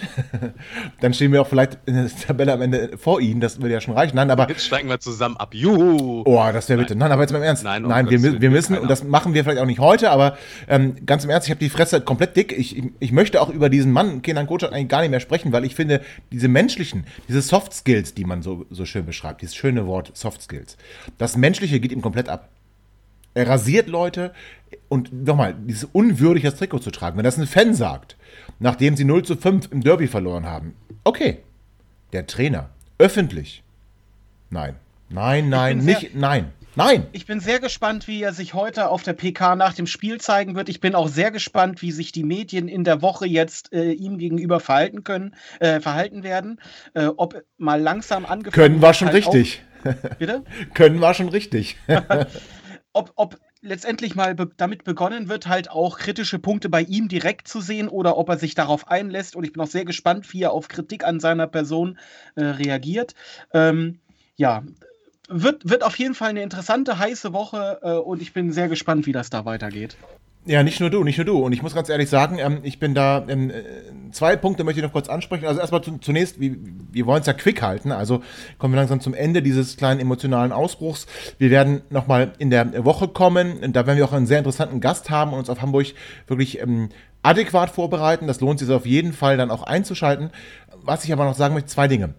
Dann 1.00 1.12
stehen 1.12 1.32
wir 1.32 1.42
auch 1.42 1.48
vielleicht 1.48 1.78
in 1.86 1.94
der 1.94 2.08
Tabelle 2.08 2.52
am 2.52 2.62
Ende 2.62 2.96
vor 2.98 3.20
Ihnen. 3.20 3.40
Das 3.40 3.60
würde 3.60 3.74
ja 3.74 3.80
schon 3.80 3.94
reichen. 3.94 4.14
Nein, 4.14 4.30
aber 4.30 4.48
jetzt 4.48 4.64
steigen 4.64 4.88
wir 4.88 5.00
zusammen 5.00 5.36
ab. 5.36 5.54
Juhu. 5.54 6.22
Oh, 6.24 6.44
das 6.52 6.68
wäre 6.68 6.78
bitte. 6.78 6.94
Nein, 6.94 7.10
aber 7.10 7.22
jetzt 7.22 7.32
mal 7.32 7.38
im 7.38 7.44
Ernst. 7.44 7.64
Nein, 7.64 7.82
Nein 7.82 8.08
wir, 8.08 8.40
wir 8.40 8.50
müssen, 8.50 8.78
und 8.78 8.88
das 8.88 9.02
machen 9.02 9.34
wir 9.34 9.42
vielleicht 9.42 9.60
auch 9.60 9.66
nicht 9.66 9.80
heute, 9.80 10.10
aber 10.10 10.38
ähm, 10.68 10.94
ganz 11.04 11.24
im 11.24 11.30
Ernst, 11.30 11.48
ich 11.48 11.50
habe 11.50 11.58
die 11.58 11.68
Fresse 11.68 12.00
komplett 12.00 12.36
dick. 12.36 12.56
Ich, 12.56 12.80
ich 13.00 13.10
möchte 13.10 13.40
auch 13.42 13.50
über 13.50 13.68
diesen 13.68 13.90
Mann, 13.90 14.22
Kenan 14.22 14.46
Kocak, 14.46 14.72
eigentlich 14.72 14.88
gar 14.88 15.00
nicht 15.00 15.10
mehr 15.10 15.20
sprechen, 15.20 15.50
weil 15.50 15.64
ich 15.64 15.74
finde, 15.74 16.00
diese 16.30 16.46
menschlichen, 16.46 17.06
diese 17.28 17.42
Soft 17.42 17.74
Skills, 17.74 18.14
die 18.14 18.24
man 18.24 18.42
so, 18.42 18.66
so 18.70 18.84
schön 18.84 19.04
beschreibt, 19.04 19.42
dieses 19.42 19.56
schöne 19.56 19.86
Wort 19.86 20.12
Soft 20.16 20.42
Skills, 20.42 20.76
das 21.18 21.36
Menschliche 21.36 21.80
geht 21.80 21.90
ihm 21.90 22.02
komplett 22.02 22.28
ab. 22.28 22.50
Er 23.36 23.46
rasiert 23.46 23.86
Leute 23.86 24.32
und 24.88 25.12
nochmal, 25.12 25.54
dieses 25.54 25.84
unwürdig 25.84 26.42
das 26.42 26.56
Trikot 26.56 26.78
zu 26.78 26.90
tragen. 26.90 27.18
Wenn 27.18 27.24
das 27.24 27.36
ein 27.36 27.46
Fan 27.46 27.74
sagt, 27.74 28.16
nachdem 28.60 28.96
sie 28.96 29.04
0 29.04 29.26
zu 29.26 29.36
5 29.36 29.72
im 29.72 29.82
Derby 29.82 30.06
verloren 30.06 30.46
haben, 30.46 30.74
okay. 31.04 31.42
Der 32.14 32.26
Trainer, 32.26 32.70
öffentlich. 32.96 33.62
Nein. 34.48 34.76
Nein, 35.10 35.50
nein, 35.50 35.78
nicht, 35.78 36.14
nein. 36.14 36.52
Nein. 36.76 37.06
Ich 37.12 37.26
bin 37.26 37.40
sehr 37.40 37.60
gespannt, 37.60 38.08
wie 38.08 38.22
er 38.22 38.32
sich 38.32 38.54
heute 38.54 38.88
auf 38.88 39.02
der 39.02 39.12
PK 39.12 39.54
nach 39.54 39.74
dem 39.74 39.86
Spiel 39.86 40.18
zeigen 40.18 40.56
wird. 40.56 40.70
Ich 40.70 40.80
bin 40.80 40.94
auch 40.94 41.08
sehr 41.08 41.30
gespannt, 41.30 41.82
wie 41.82 41.92
sich 41.92 42.12
die 42.12 42.24
Medien 42.24 42.68
in 42.68 42.84
der 42.84 43.02
Woche 43.02 43.26
jetzt 43.26 43.70
äh, 43.74 43.92
ihm 43.92 44.16
gegenüber 44.16 44.60
verhalten 44.60 45.04
können, 45.04 45.34
äh, 45.60 45.80
verhalten 45.80 46.22
werden. 46.22 46.58
Äh, 46.94 47.08
ob 47.16 47.42
mal 47.58 47.80
langsam 47.80 48.24
angefangen 48.24 48.54
Können 48.54 48.82
war 48.82 48.94
schon 48.94 49.08
halt 49.08 49.18
richtig. 49.18 49.62
Bitte? 50.18 50.42
können 50.74 51.00
war 51.02 51.12
schon 51.12 51.28
richtig. 51.28 51.76
ob, 52.96 53.12
ob 53.16 53.38
letztendlich 53.60 54.14
mal 54.14 54.34
be 54.34 54.50
damit 54.56 54.84
begonnen 54.84 55.28
wird, 55.28 55.46
halt 55.46 55.70
auch 55.70 55.98
kritische 55.98 56.38
Punkte 56.38 56.68
bei 56.68 56.82
ihm 56.82 57.08
direkt 57.08 57.48
zu 57.48 57.60
sehen 57.60 57.88
oder 57.88 58.16
ob 58.16 58.28
er 58.28 58.38
sich 58.38 58.54
darauf 58.54 58.88
einlässt. 58.88 59.36
Und 59.36 59.44
ich 59.44 59.52
bin 59.52 59.62
auch 59.62 59.68
sehr 59.68 59.84
gespannt, 59.84 60.32
wie 60.32 60.42
er 60.42 60.52
auf 60.52 60.68
Kritik 60.68 61.04
an 61.04 61.20
seiner 61.20 61.46
Person 61.46 61.98
äh, 62.34 62.44
reagiert. 62.44 63.14
Ähm, 63.52 64.00
ja, 64.36 64.62
wird, 65.28 65.68
wird 65.68 65.82
auf 65.82 65.98
jeden 65.98 66.14
Fall 66.14 66.30
eine 66.30 66.42
interessante, 66.42 66.98
heiße 66.98 67.32
Woche 67.32 67.80
äh, 67.82 67.92
und 67.92 68.22
ich 68.22 68.32
bin 68.32 68.52
sehr 68.52 68.68
gespannt, 68.68 69.06
wie 69.06 69.12
das 69.12 69.30
da 69.30 69.44
weitergeht. 69.44 69.96
Ja, 70.48 70.62
nicht 70.62 70.78
nur 70.78 70.90
du, 70.90 71.02
nicht 71.02 71.18
nur 71.18 71.24
du. 71.24 71.44
Und 71.44 71.52
ich 71.52 71.62
muss 71.62 71.74
ganz 71.74 71.88
ehrlich 71.88 72.08
sagen, 72.08 72.38
ähm, 72.38 72.60
ich 72.62 72.78
bin 72.78 72.94
da, 72.94 73.24
ähm, 73.28 73.50
äh, 73.50 73.62
zwei 74.12 74.36
Punkte 74.36 74.62
möchte 74.62 74.78
ich 74.80 74.84
noch 74.84 74.92
kurz 74.92 75.08
ansprechen. 75.08 75.44
Also 75.44 75.60
erstmal 75.60 75.82
zunächst, 76.00 76.38
wir, 76.38 76.54
wir 76.92 77.04
wollen 77.04 77.20
es 77.20 77.26
ja 77.26 77.32
quick 77.32 77.62
halten, 77.62 77.90
also 77.90 78.22
kommen 78.58 78.72
wir 78.72 78.78
langsam 78.78 79.00
zum 79.00 79.12
Ende 79.12 79.42
dieses 79.42 79.76
kleinen 79.76 79.98
emotionalen 79.98 80.52
Ausbruchs. 80.52 81.08
Wir 81.38 81.50
werden 81.50 81.82
nochmal 81.90 82.32
in 82.38 82.50
der 82.50 82.84
Woche 82.84 83.08
kommen, 83.08 83.72
da 83.72 83.86
werden 83.88 83.98
wir 83.98 84.04
auch 84.04 84.12
einen 84.12 84.28
sehr 84.28 84.38
interessanten 84.38 84.80
Gast 84.80 85.10
haben 85.10 85.32
und 85.32 85.40
uns 85.40 85.50
auf 85.50 85.62
Hamburg 85.62 85.88
wirklich 86.28 86.60
ähm, 86.60 86.90
adäquat 87.22 87.70
vorbereiten. 87.70 88.28
Das 88.28 88.40
lohnt 88.40 88.60
sich 88.60 88.70
auf 88.70 88.86
jeden 88.86 89.12
Fall 89.12 89.36
dann 89.36 89.50
auch 89.50 89.64
einzuschalten. 89.64 90.30
Was 90.82 91.04
ich 91.04 91.12
aber 91.12 91.24
noch 91.24 91.34
sagen 91.34 91.54
möchte, 91.54 91.70
zwei 91.70 91.88
Dinge. 91.88 92.14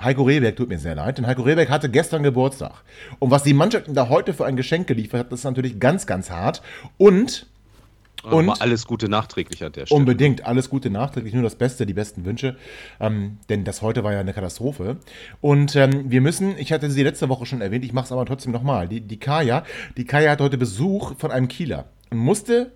Heiko 0.00 0.22
Rehberg 0.22 0.54
tut 0.54 0.68
mir 0.68 0.78
sehr 0.78 0.94
leid, 0.94 1.18
denn 1.18 1.26
Heiko 1.26 1.42
Rehberg 1.42 1.70
hatte 1.70 1.88
gestern 1.88 2.22
Geburtstag. 2.22 2.84
Und 3.18 3.32
was 3.32 3.42
die 3.42 3.54
Mannschaft 3.54 3.86
da 3.88 4.08
heute 4.08 4.32
für 4.32 4.46
ein 4.46 4.56
Geschenk 4.56 4.86
geliefert 4.86 5.20
hat, 5.20 5.32
das 5.32 5.40
ist 5.40 5.44
natürlich 5.44 5.80
ganz, 5.80 6.06
ganz 6.06 6.30
hart. 6.30 6.62
Und 6.98 7.47
Und 8.22 8.60
alles 8.60 8.86
Gute 8.86 9.08
nachträglich 9.08 9.64
an 9.64 9.72
der 9.72 9.86
Stelle. 9.86 9.98
Unbedingt, 9.98 10.44
alles 10.44 10.70
Gute 10.70 10.90
nachträglich, 10.90 11.34
nur 11.34 11.42
das 11.42 11.56
Beste, 11.56 11.86
die 11.86 11.94
besten 11.94 12.24
Wünsche. 12.24 12.56
Ähm, 13.00 13.38
denn 13.48 13.64
das 13.64 13.82
heute 13.82 14.04
war 14.04 14.12
ja 14.12 14.20
eine 14.20 14.32
Katastrophe. 14.32 14.96
Und 15.40 15.76
ähm, 15.76 16.10
wir 16.10 16.20
müssen, 16.20 16.58
ich 16.58 16.72
hatte 16.72 16.90
sie 16.90 17.02
letzte 17.02 17.28
Woche 17.28 17.46
schon 17.46 17.60
erwähnt, 17.60 17.84
ich 17.84 17.92
mache 17.92 18.06
es 18.06 18.12
aber 18.12 18.26
trotzdem 18.26 18.52
nochmal. 18.52 18.88
Die, 18.88 19.00
die 19.00 19.18
Kaya, 19.18 19.64
die 19.96 20.04
Kaya 20.04 20.32
hat 20.32 20.40
heute 20.40 20.58
Besuch 20.58 21.14
von 21.18 21.30
einem 21.30 21.48
Kieler 21.48 21.86
und 22.10 22.18
musste, 22.18 22.72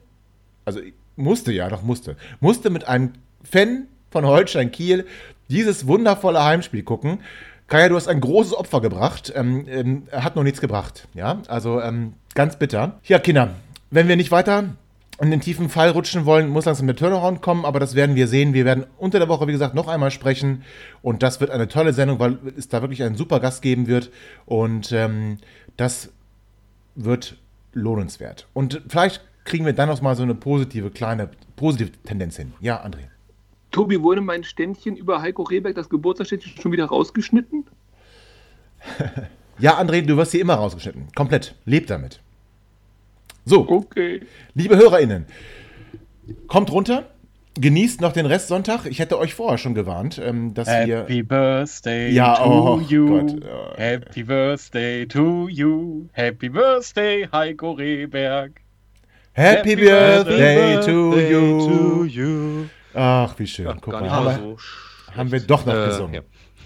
also 0.65 0.81
musste 1.17 1.53
ja, 1.53 1.69
doch 1.69 1.83
musste, 1.83 2.17
musste 2.41 2.71
mit 2.71 2.87
einem 2.87 3.13
Fan 3.43 3.89
von 4.11 4.25
Holstein 4.25 4.71
Kiel 4.71 5.07
dieses 5.49 5.87
wundervolle 5.87 6.43
Heimspiel 6.43 6.83
gucken. 6.83 7.19
Kaya, 7.67 7.89
du 7.89 7.97
hast 7.97 8.07
ein 8.07 8.21
großes 8.21 8.55
Opfer 8.55 8.81
gebracht. 8.81 9.33
Ähm, 9.35 9.65
ähm, 9.67 10.03
hat 10.13 10.37
noch 10.37 10.43
nichts 10.43 10.61
gebracht. 10.61 11.09
Ja, 11.15 11.43
also 11.49 11.81
ähm, 11.81 12.15
ganz 12.35 12.57
bitter. 12.57 13.01
Ja, 13.05 13.19
Kinder, 13.19 13.55
wenn 13.91 14.09
wir 14.09 14.17
nicht 14.17 14.31
weiter 14.31 14.77
in 15.21 15.31
den 15.31 15.41
tiefen 15.41 15.69
Fall 15.69 15.91
rutschen 15.91 16.25
wollen, 16.25 16.49
muss 16.49 16.65
langsam 16.65 16.87
der 16.87 16.97
Turnaround 16.97 17.43
kommen, 17.43 17.65
aber 17.65 17.79
das 17.79 17.95
werden 17.95 18.17
wir 18.17 18.29
sehen. 18.29 18.55
Wir 18.55 18.65
werden 18.65 18.87
unter 18.99 19.19
der 19.19 19.29
Woche, 19.29 19.47
wie 19.47 19.53
gesagt, 19.53 19.75
noch 19.75 19.89
einmal 19.89 20.11
sprechen 20.11 20.65
und 21.03 21.23
das 21.23 21.41
wird 21.41 21.51
eine 21.51 21.69
tolle 21.69 21.93
Sendung, 21.93 22.19
weil 22.19 22.39
es 22.57 22.69
da 22.69 22.81
wirklich 22.81 23.03
einen 23.03 23.17
super 23.17 23.39
Gast 23.39 23.63
geben 23.63 23.87
wird 23.87 24.11
und 24.47 24.91
ähm, 24.93 25.39
das 25.77 26.11
wird 26.95 27.37
lohnenswert. 27.73 28.49
Und 28.53 28.83
vielleicht 28.89 29.23
kriegen 29.45 29.67
wir 29.67 29.73
dann 29.73 29.89
noch 29.89 30.01
mal 30.01 30.17
so 30.17 30.23
eine 30.23 30.35
positive, 30.35 30.91
kleine, 30.91 31.31
positive 31.57 31.91
Tendenz 32.05 32.37
hin. 32.37 32.53
Ja, 32.61 32.85
André. 32.85 33.09
Tobi, 33.71 34.03
wurde 34.03 34.21
mein 34.21 34.45
Ständchen 34.45 34.97
über 34.97 35.23
Heiko 35.23 35.43
Rehberg, 35.43 35.75
das 35.75 35.89
Geburtstagsständchen, 35.89 36.61
schon 36.61 36.73
wieder 36.73 36.87
rausgeschnitten? 36.87 37.65
ja, 39.59 39.81
André, 39.81 40.03
du 40.03 40.17
wirst 40.17 40.33
hier 40.33 40.43
immer 40.43 40.55
rausgeschnitten. 40.55 41.09
Komplett. 41.15 41.55
Leb 41.65 41.87
damit. 41.87 42.21
So, 43.45 43.69
okay. 43.69 44.21
liebe 44.55 44.77
HörerInnen, 44.77 45.27
kommt 46.47 46.71
runter, 46.71 47.05
genießt 47.61 48.01
noch 48.01 48.13
den 48.13 48.27
Rest 48.27 48.49
Sonntag. 48.49 48.87
Ich 48.87 48.99
hätte 48.99 49.19
euch 49.19 49.35
vorher 49.35 49.59
schon 49.59 49.75
gewarnt, 49.75 50.21
ähm, 50.25 50.55
dass 50.55 50.69
Happy 50.69 50.89
wir. 50.89 50.97
Happy 51.01 51.23
Birthday 51.23 52.11
Ja, 52.13 52.37
to 52.37 52.45
oh 52.77 52.81
you. 52.81 53.09
Gott, 53.09 53.45
ja. 53.45 53.77
Happy 53.77 54.23
Birthday 54.23 55.07
to 55.07 55.49
you. 55.49 56.07
Happy 56.13 56.49
Birthday, 56.49 57.29
Heiko 57.33 57.73
Rehberg. 57.73 58.61
Happy 59.35 59.71
Happy 59.71 59.77
Birthday 59.77 60.75
to 60.81 61.11
Birthday 61.11 61.31
you. 61.33 61.69
to 61.69 62.05
you. 62.05 62.65
Ach, 62.95 63.35
wie 63.39 63.47
schön. 63.47 63.67
Ja, 63.67 63.77
Guck 63.81 63.95
mal, 63.95 64.39
so 64.39 64.57
haben 65.17 65.33
wir 65.33 65.41
doch 65.41 65.67
noch 65.67 65.75
Äh, 65.75 65.87
gesungen. 65.87 66.15
ja. 66.15 66.21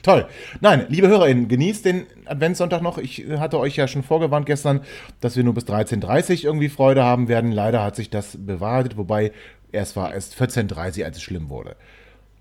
Toll. 0.07 0.25
Nein, 0.61 0.87
liebe 0.89 1.09
HörerInnen, 1.09 1.49
genießt 1.49 1.85
den 1.85 2.07
Adventssonntag 2.27 2.81
noch. 2.81 2.97
Ich 2.97 3.27
hatte 3.29 3.59
euch 3.59 3.75
ja 3.75 3.89
schon 3.89 4.05
vorgewarnt 4.05 4.47
gestern, 4.47 4.83
dass 5.21 5.35
wir 5.35 5.43
nur 5.43 5.55
bis 5.55 5.65
13.30 5.65 6.37
Uhr 6.39 6.45
irgendwie 6.45 6.69
Freude 6.69 7.03
haben 7.03 7.27
werden. 7.27 7.51
Leider 7.51 7.83
hat 7.83 7.97
sich 7.97 8.09
das 8.09 8.39
bewahrheitet, 8.39 8.97
wobei 8.97 9.33
erst 9.73 9.97
war 9.97 10.15
erst 10.15 10.41
14.30 10.41 11.01
Uhr, 11.01 11.07
als 11.07 11.17
es 11.17 11.25
schlimm 11.25 11.49
wurde. 11.49 11.75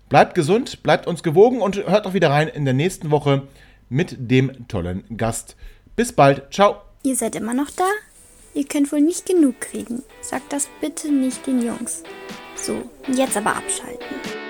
Bleibt 0.08 0.36
gesund, 0.36 0.84
bleibt 0.84 1.08
uns 1.08 1.24
gewogen 1.24 1.60
und 1.60 1.74
hört 1.88 2.06
auch 2.06 2.14
wieder 2.14 2.30
rein 2.30 2.46
in 2.46 2.64
der 2.66 2.74
nächsten 2.74 3.10
Woche 3.10 3.42
mit 3.88 4.14
dem 4.16 4.68
tollen 4.68 5.02
Gast. 5.16 5.56
Bis 5.96 6.12
bald. 6.12 6.54
Ciao. 6.54 6.76
Ihr 7.02 7.16
seid 7.16 7.34
immer 7.34 7.52
noch 7.52 7.72
da? 7.72 7.88
Ihr 8.54 8.68
könnt 8.68 8.92
wohl 8.92 9.00
nicht 9.00 9.26
genug 9.26 9.60
kriegen. 9.60 10.04
Sagt 10.20 10.52
das 10.52 10.68
bitte 10.80 11.10
nicht 11.10 11.44
den 11.48 11.66
Jungs. 11.66 12.04
So, 12.54 12.88
jetzt 13.12 13.36
aber 13.36 13.56
abschalten. 13.56 14.45